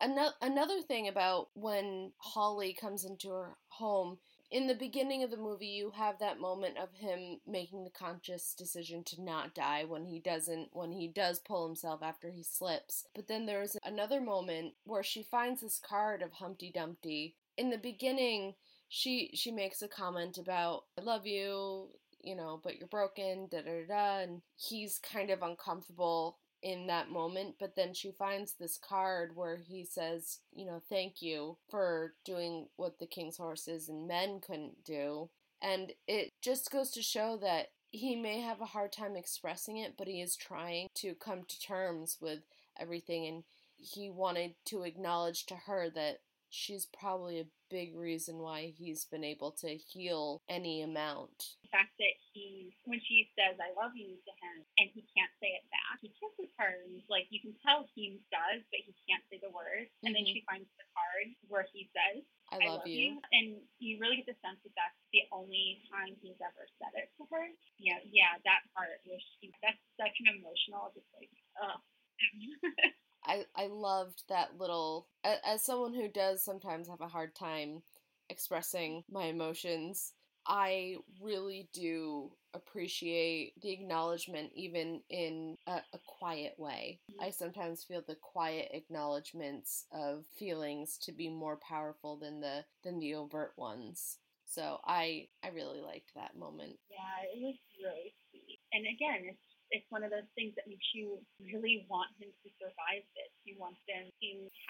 another 0.00 0.34
another 0.42 0.80
thing 0.82 1.08
about 1.08 1.48
when 1.54 2.12
Holly 2.18 2.76
comes 2.78 3.04
into 3.04 3.30
her 3.30 3.56
home 3.68 4.18
in 4.50 4.66
the 4.66 4.74
beginning 4.74 5.22
of 5.22 5.30
the 5.30 5.36
movie 5.36 5.66
you 5.66 5.90
have 5.96 6.18
that 6.18 6.38
moment 6.38 6.76
of 6.76 6.92
him 6.94 7.40
making 7.46 7.84
the 7.84 7.90
conscious 7.90 8.54
decision 8.54 9.02
to 9.04 9.22
not 9.22 9.54
die 9.54 9.84
when 9.86 10.04
he 10.04 10.20
doesn't 10.20 10.68
when 10.72 10.92
he 10.92 11.08
does 11.08 11.38
pull 11.38 11.66
himself 11.66 12.02
after 12.02 12.30
he 12.30 12.42
slips 12.42 13.06
but 13.14 13.28
then 13.28 13.46
there's 13.46 13.76
another 13.84 14.20
moment 14.20 14.74
where 14.84 15.02
she 15.02 15.22
finds 15.22 15.62
this 15.62 15.80
card 15.82 16.20
of 16.20 16.32
Humpty 16.32 16.70
Dumpty 16.72 17.36
in 17.56 17.70
the 17.70 17.78
beginning 17.78 18.54
she 18.94 19.30
she 19.32 19.50
makes 19.50 19.80
a 19.80 19.88
comment 19.88 20.36
about 20.36 20.82
I 20.98 21.00
love 21.00 21.26
you 21.26 21.88
you 22.22 22.36
know 22.36 22.60
but 22.62 22.76
you're 22.76 22.86
broken 22.86 23.48
da 23.50 23.62
da 23.62 23.86
da 23.88 24.18
and 24.18 24.42
he's 24.54 24.98
kind 24.98 25.30
of 25.30 25.40
uncomfortable 25.42 26.36
in 26.62 26.86
that 26.86 27.10
moment, 27.10 27.56
but 27.58 27.74
then 27.74 27.92
she 27.92 28.12
finds 28.12 28.54
this 28.54 28.78
card 28.78 29.34
where 29.34 29.56
he 29.56 29.84
says, 29.84 30.38
you 30.54 30.64
know, 30.64 30.80
thank 30.88 31.20
you 31.20 31.56
for 31.68 32.14
doing 32.24 32.68
what 32.76 33.00
the 33.00 33.06
king's 33.06 33.36
horses 33.36 33.88
and 33.88 34.06
men 34.06 34.40
couldn't 34.40 34.84
do. 34.84 35.28
And 35.60 35.92
it 36.06 36.30
just 36.40 36.70
goes 36.70 36.92
to 36.92 37.02
show 37.02 37.36
that 37.38 37.68
he 37.90 38.14
may 38.14 38.40
have 38.40 38.60
a 38.60 38.66
hard 38.66 38.92
time 38.92 39.16
expressing 39.16 39.76
it, 39.76 39.94
but 39.98 40.06
he 40.06 40.20
is 40.20 40.36
trying 40.36 40.86
to 40.96 41.14
come 41.14 41.42
to 41.48 41.60
terms 41.60 42.18
with 42.20 42.40
everything. 42.78 43.26
And 43.26 43.42
he 43.76 44.08
wanted 44.08 44.54
to 44.66 44.84
acknowledge 44.84 45.46
to 45.46 45.56
her 45.66 45.90
that 45.90 46.20
she's 46.52 46.84
probably 46.86 47.40
a 47.40 47.48
big 47.72 47.96
reason 47.96 48.38
why 48.38 48.68
he's 48.76 49.08
been 49.08 49.24
able 49.24 49.50
to 49.64 49.72
heal 49.72 50.38
any 50.48 50.84
amount. 50.84 51.56
the 51.64 51.72
fact 51.72 51.96
that 51.96 52.12
he, 52.36 52.76
when 52.84 53.00
she 53.08 53.32
says 53.32 53.56
"I 53.56 53.72
love 53.72 53.96
you" 53.96 54.12
to 54.20 54.32
him, 54.44 54.60
and 54.76 54.92
he 54.92 55.00
can't 55.16 55.32
say 55.40 55.56
it 55.56 55.64
back, 55.72 55.96
he 56.04 56.12
kisses 56.20 56.52
her, 56.60 56.68
and 56.84 57.00
like 57.08 57.26
you 57.32 57.40
can 57.40 57.56
tell 57.64 57.88
he 57.96 58.20
does, 58.28 58.60
but 58.68 58.84
he 58.84 58.92
can't 59.08 59.24
say 59.32 59.40
the 59.40 59.48
words. 59.48 59.88
And 60.04 60.12
then 60.14 60.22
Mhm. 60.28 60.36
she 60.36 60.40
finds 60.44 60.68
the 60.76 60.84
card 60.92 61.32
where 61.48 61.64
he 61.72 61.88
says 61.96 62.22
I 62.52 62.60
"I 62.60 62.68
love, 62.76 62.86
you. 62.86 63.16
and 63.32 63.66
you 63.80 63.96
really 63.98 64.16
get 64.20 64.26
the 64.28 64.36
sense 64.44 64.60
that 64.62 64.74
that's 64.76 65.00
the 65.16 65.24
only 65.32 65.80
time 65.88 66.12
he's 66.20 66.36
ever 66.44 66.68
said 66.78 66.92
it 67.00 67.08
to 67.16 67.24
her. 67.32 67.48
Yeah, 67.78 68.00
yeah, 68.04 68.36
that 68.44 68.68
part 68.76 69.00
was. 69.08 69.24
That's 69.64 69.80
such 69.96 70.20
an 70.20 70.28
emotional, 70.36 70.92
just 70.92 71.08
like, 71.16 71.30
ugh. 71.62 71.80
I, 73.24 73.44
I 73.56 73.66
loved 73.68 74.24
that 74.28 74.58
little 74.58 75.08
as 75.24 75.62
someone 75.62 75.94
who 75.94 76.08
does 76.08 76.44
sometimes 76.44 76.88
have 76.88 77.00
a 77.00 77.08
hard 77.08 77.34
time 77.34 77.82
expressing 78.28 79.04
my 79.10 79.24
emotions 79.24 80.12
i 80.46 80.96
really 81.20 81.68
do 81.72 82.30
appreciate 82.54 83.54
the 83.62 83.70
acknowledgement 83.70 84.50
even 84.54 85.00
in 85.08 85.56
a, 85.66 85.80
a 85.92 85.98
quiet 86.06 86.54
way. 86.58 87.00
Mm-hmm. 87.10 87.24
I 87.24 87.30
sometimes 87.30 87.84
feel 87.84 88.02
the 88.06 88.16
quiet 88.16 88.70
acknowledgments 88.72 89.86
of 89.92 90.26
feelings 90.38 90.98
to 91.02 91.12
be 91.12 91.28
more 91.28 91.56
powerful 91.56 92.16
than 92.16 92.40
the 92.40 92.64
than 92.84 92.98
the 92.98 93.14
overt 93.14 93.52
ones. 93.56 94.18
So 94.44 94.80
i 94.84 95.28
i 95.42 95.48
really 95.48 95.80
liked 95.80 96.12
that 96.14 96.36
moment. 96.36 96.76
Yeah, 96.90 97.28
it 97.34 97.42
was 97.42 97.56
really 97.82 98.14
sweet. 98.30 98.60
And 98.72 98.84
again, 98.86 99.30
it's 99.32 99.51
it's 99.72 99.88
one 99.90 100.04
of 100.04 100.12
those 100.12 100.28
things 100.36 100.52
that 100.60 100.68
makes 100.68 100.86
you 100.94 101.18
really 101.40 101.88
want 101.88 102.12
him 102.20 102.28
to 102.44 102.48
survive 102.60 103.02
this. 103.16 103.32
You 103.48 103.56
want 103.58 103.76
them 103.88 104.06
to 104.08 104.28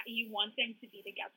you 0.09 0.31
want 0.33 0.55
them 0.57 0.73
to 0.81 0.87
be 0.89 1.03
together. 1.05 1.35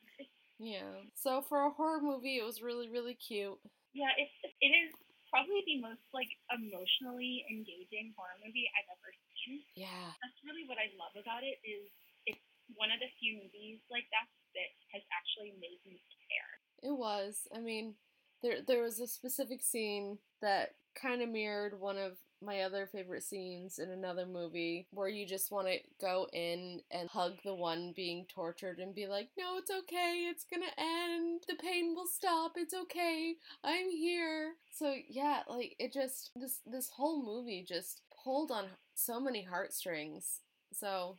yeah 0.58 1.04
so 1.12 1.42
for 1.44 1.68
a 1.68 1.70
horror 1.76 2.00
movie 2.00 2.40
it 2.40 2.46
was 2.46 2.62
really 2.64 2.88
really 2.88 3.12
cute 3.14 3.58
Yeah, 3.92 4.08
it's 4.16 4.32
it 4.64 4.72
is 4.72 4.90
probably 5.28 5.60
the 5.68 5.82
most 5.84 6.00
like 6.16 6.30
emotionally 6.54 7.44
engaging 7.52 8.14
horror 8.16 8.38
movie 8.40 8.64
I've 8.72 8.88
ever 8.96 9.10
seen. 9.44 9.60
yeah 9.76 10.14
That's 10.24 10.38
really 10.46 10.64
what 10.64 10.78
I 10.80 10.88
love 10.96 11.12
about 11.18 11.42
it 11.44 11.60
is 11.66 11.84
it's 12.24 12.40
one 12.80 12.88
of 12.94 12.98
the 13.04 13.10
few 13.20 13.36
movies 13.44 13.84
like 13.92 14.08
that 14.14 14.26
that 14.56 14.70
has 14.96 15.04
actually 15.12 15.52
made 15.60 15.80
me 15.84 16.00
care. 16.24 16.52
It 16.82 16.96
was. 16.96 17.46
I 17.54 17.60
mean, 17.60 17.94
there 18.42 18.64
there 18.66 18.82
was 18.82 19.00
a 19.00 19.06
specific 19.06 19.60
scene 19.62 20.18
that 20.40 20.74
kind 20.96 21.20
of 21.20 21.28
mirrored 21.28 21.78
one 21.78 21.98
of 21.98 22.16
my 22.42 22.60
other 22.60 22.86
favorite 22.86 23.22
scenes 23.22 23.78
in 23.78 23.90
another 23.90 24.26
movie 24.26 24.86
where 24.90 25.08
you 25.08 25.26
just 25.26 25.50
want 25.50 25.66
to 25.68 25.78
go 26.00 26.26
in 26.32 26.80
and 26.90 27.08
hug 27.08 27.34
the 27.44 27.54
one 27.54 27.92
being 27.96 28.26
tortured 28.28 28.78
and 28.78 28.94
be 28.94 29.06
like, 29.06 29.30
"No, 29.38 29.56
it's 29.58 29.70
okay. 29.70 30.26
It's 30.28 30.44
going 30.44 30.62
to 30.62 30.80
end. 30.80 31.44
The 31.48 31.56
pain 31.56 31.94
will 31.94 32.06
stop. 32.06 32.52
It's 32.56 32.74
okay. 32.74 33.36
I'm 33.64 33.90
here." 33.90 34.54
So, 34.70 34.94
yeah, 35.08 35.42
like 35.48 35.76
it 35.78 35.92
just 35.92 36.30
this 36.36 36.60
this 36.66 36.90
whole 36.90 37.22
movie 37.24 37.64
just 37.66 38.02
pulled 38.22 38.50
on 38.50 38.66
so 38.94 39.18
many 39.20 39.42
heartstrings. 39.42 40.40
So, 40.72 41.18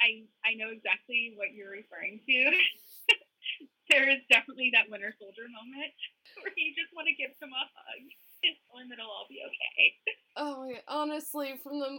I 0.00 0.24
I 0.44 0.54
know 0.54 0.70
exactly 0.70 1.32
what 1.36 1.54
you're 1.54 1.70
referring 1.70 2.20
to. 2.26 2.52
there 3.90 4.08
is 4.08 4.20
definitely 4.30 4.70
that 4.74 4.90
Winter 4.90 5.14
Soldier 5.18 5.48
moment 5.48 5.92
where 6.42 6.52
you 6.56 6.74
just 6.76 6.92
want 6.94 7.08
to 7.08 7.14
give 7.16 7.32
him 7.40 7.52
a 7.52 7.64
hug 7.64 8.04
and 8.42 8.92
it'll 8.92 9.10
all 9.10 9.26
be 9.28 9.40
okay. 9.44 9.82
Oh 10.38 10.62
my 10.62 10.78
honestly, 10.86 11.58
from 11.66 11.82
the 11.82 11.90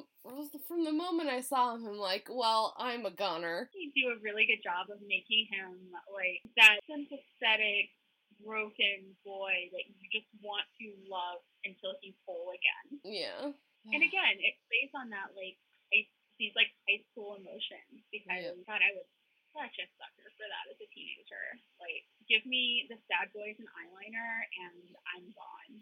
from 0.63 0.87
the 0.87 0.95
moment 0.95 1.27
I 1.27 1.43
saw 1.43 1.75
him, 1.75 1.83
I'm 1.83 1.99
like, 1.99 2.31
well, 2.31 2.71
I'm 2.79 3.03
a 3.03 3.11
gunner. 3.11 3.67
You 3.75 3.91
do 3.91 4.15
a 4.15 4.21
really 4.23 4.47
good 4.47 4.63
job 4.63 4.87
of 4.87 5.03
making 5.03 5.51
him 5.51 5.75
like 6.07 6.39
that 6.55 6.79
sympathetic, 6.87 7.91
broken 8.39 9.11
boy 9.27 9.67
that 9.75 9.83
you 9.91 10.07
just 10.07 10.31
want 10.39 10.63
to 10.79 10.87
love 11.11 11.43
until 11.67 11.99
he's 11.99 12.15
whole 12.23 12.55
again. 12.55 13.03
Yeah. 13.03 13.51
And 13.91 14.01
again, 14.07 14.39
it 14.39 14.55
plays 14.71 14.95
on 14.95 15.11
that 15.11 15.35
like 15.35 15.59
high, 15.91 16.07
these 16.39 16.55
like 16.55 16.71
high 16.87 17.03
school 17.11 17.35
emotions 17.35 18.07
because 18.07 18.55
Yeah. 18.55 18.55
God, 18.63 18.79
I 18.79 18.95
was 18.95 19.03
such 19.51 19.75
a 19.83 19.87
sucker 19.99 20.31
for 20.39 20.47
that 20.47 20.65
as 20.71 20.79
a 20.79 20.87
teenager. 20.95 21.59
Like, 21.83 22.07
give 22.31 22.45
me 22.47 22.87
the 22.87 22.95
sad 23.11 23.33
boys 23.35 23.57
and 23.59 23.67
eyeliner, 23.75 24.31
and 24.63 24.95
I'm 25.11 25.27
gone. 25.35 25.73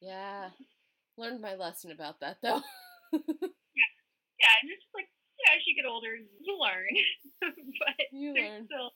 Yeah. 0.00 0.48
Learned 1.16 1.40
my 1.40 1.54
lesson 1.54 1.90
about 1.92 2.20
that 2.20 2.38
though. 2.42 2.60
Yeah, 3.12 3.90
Yeah, 4.40 4.54
and 4.62 4.70
it's 4.70 4.82
just 4.82 4.94
like 4.94 5.06
yeah, 5.38 5.54
as 5.56 5.62
you 5.66 5.74
get 5.76 5.88
older, 5.88 6.14
you 6.14 6.58
learn, 6.58 6.94
but 7.78 8.06
you 8.12 8.32
there's 8.34 8.50
learn. 8.50 8.66
still 8.66 8.90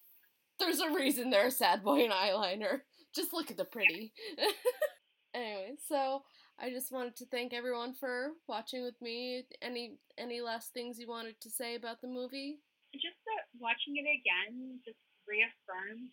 There's 0.59 0.81
a 0.81 0.91
reason 0.95 1.31
they're 1.31 1.47
a 1.49 1.51
sad 1.53 1.85
boy 1.85 2.03
and 2.05 2.13
eyeliner. 2.13 2.81
Just 3.15 3.33
look 3.33 3.51
at 3.51 3.57
the 3.57 3.65
pretty. 3.65 4.13
anyway, 5.35 5.75
so 5.87 6.23
I 6.59 6.71
just 6.71 6.91
wanted 6.93 7.17
to 7.17 7.27
thank 7.27 7.55
everyone 7.55 7.95
for 7.95 8.31
watching 8.49 8.83
with 8.83 9.01
me. 9.01 9.45
Any 9.63 9.99
any 10.19 10.41
last 10.41 10.73
things 10.75 10.99
you 10.99 11.09
wanted 11.09 11.41
to 11.43 11.51
say 11.51 11.75
about 11.77 12.01
the 12.01 12.09
movie? 12.09 12.59
just 12.95 13.21
that 13.29 13.45
watching 13.61 13.95
it 14.01 14.09
again 14.09 14.81
just 14.85 14.99
reaffirmed 15.29 16.11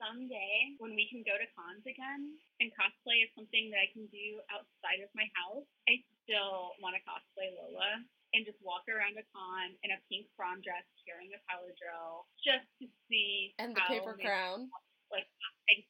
someday 0.00 0.76
when 0.78 0.96
we 0.96 1.08
can 1.08 1.24
go 1.24 1.34
to 1.36 1.46
cons 1.56 1.84
again 1.84 2.36
and 2.60 2.72
cosplay 2.72 3.24
is 3.24 3.30
something 3.36 3.72
that 3.72 3.80
I 3.80 3.88
can 3.92 4.08
do 4.08 4.40
outside 4.48 5.00
of 5.04 5.10
my 5.12 5.26
house, 5.36 5.68
I 5.88 6.00
still 6.24 6.76
want 6.80 6.96
to 6.96 7.02
cosplay 7.04 7.52
Lola. 7.52 8.00
and 8.34 8.44
just 8.44 8.58
walk 8.60 8.84
around 8.90 9.16
a 9.16 9.24
con 9.32 9.76
in 9.86 9.94
a 9.94 10.00
pink 10.10 10.28
prom 10.36 10.60
dress 10.60 10.84
carrying 11.04 11.32
a 11.32 11.40
power 11.48 11.70
drill 11.76 12.28
just 12.42 12.66
to 12.82 12.90
see 13.08 13.56
and 13.58 13.76
the 13.76 13.84
paper 13.88 14.16
crown. 14.18 14.68
Like 15.08 15.28
I, 15.70 15.84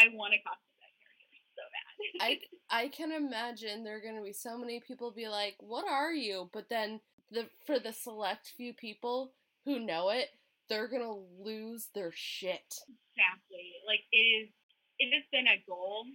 I 0.00 0.04
want 0.16 0.34
to 0.34 0.40
cosplay 0.42 0.76
that 0.82 0.94
character 0.98 1.38
so 1.58 1.64
bad. 1.70 1.92
I 2.18 2.30
I 2.72 2.88
can 2.88 3.12
imagine 3.12 3.84
there 3.84 3.96
are 3.96 4.04
going 4.04 4.16
to 4.16 4.24
be 4.24 4.32
so 4.32 4.56
many 4.56 4.80
people 4.80 5.12
be 5.12 5.28
like, 5.28 5.56
"What 5.60 5.84
are 5.86 6.12
you?" 6.12 6.48
But 6.52 6.68
then 6.70 7.00
the 7.30 7.48
for 7.66 7.78
the 7.78 7.92
select 7.92 8.52
few 8.56 8.72
people 8.72 9.34
who 9.64 9.78
know 9.78 10.10
it, 10.10 10.28
they're 10.72 10.88
to 11.04 11.20
lose 11.44 11.92
their 11.92 12.08
shit. 12.16 12.64
Exactly. 13.12 13.76
Like 13.84 14.00
it 14.08 14.24
is 14.24 14.48
it 14.96 15.12
has 15.12 15.28
been 15.28 15.44
a 15.44 15.60
goal 15.68 16.08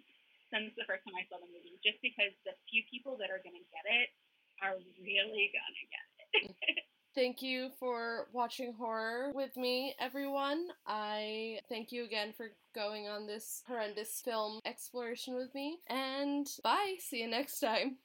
since 0.49 0.73
the 0.73 0.87
first 0.89 1.05
time 1.05 1.13
I 1.13 1.29
saw 1.29 1.37
the 1.37 1.45
movie 1.45 1.77
just 1.85 2.01
because 2.01 2.33
the 2.41 2.57
few 2.65 2.81
people 2.89 3.21
that 3.21 3.29
are 3.29 3.37
to 3.53 3.69
get 3.69 3.85
it 3.85 4.09
are 4.65 4.81
really 4.97 5.53
gonna 5.53 5.85
get 5.93 6.07
it. 6.09 6.49
Mm. 6.49 6.81
Thank 7.13 7.41
you 7.41 7.69
for 7.79 8.27
watching 8.31 8.73
horror 8.73 9.31
with 9.33 9.57
me, 9.57 9.95
everyone. 9.99 10.67
I 10.85 11.59
thank 11.67 11.91
you 11.91 12.03
again 12.03 12.33
for 12.35 12.49
going 12.75 13.07
on 13.07 13.25
this 13.25 13.63
horrendous 13.67 14.21
film 14.23 14.59
exploration 14.65 15.35
with 15.35 15.53
me. 15.55 15.79
And 15.87 16.47
bye. 16.63 16.95
See 16.99 17.21
you 17.21 17.27
next 17.27 17.59
time. 17.59 17.97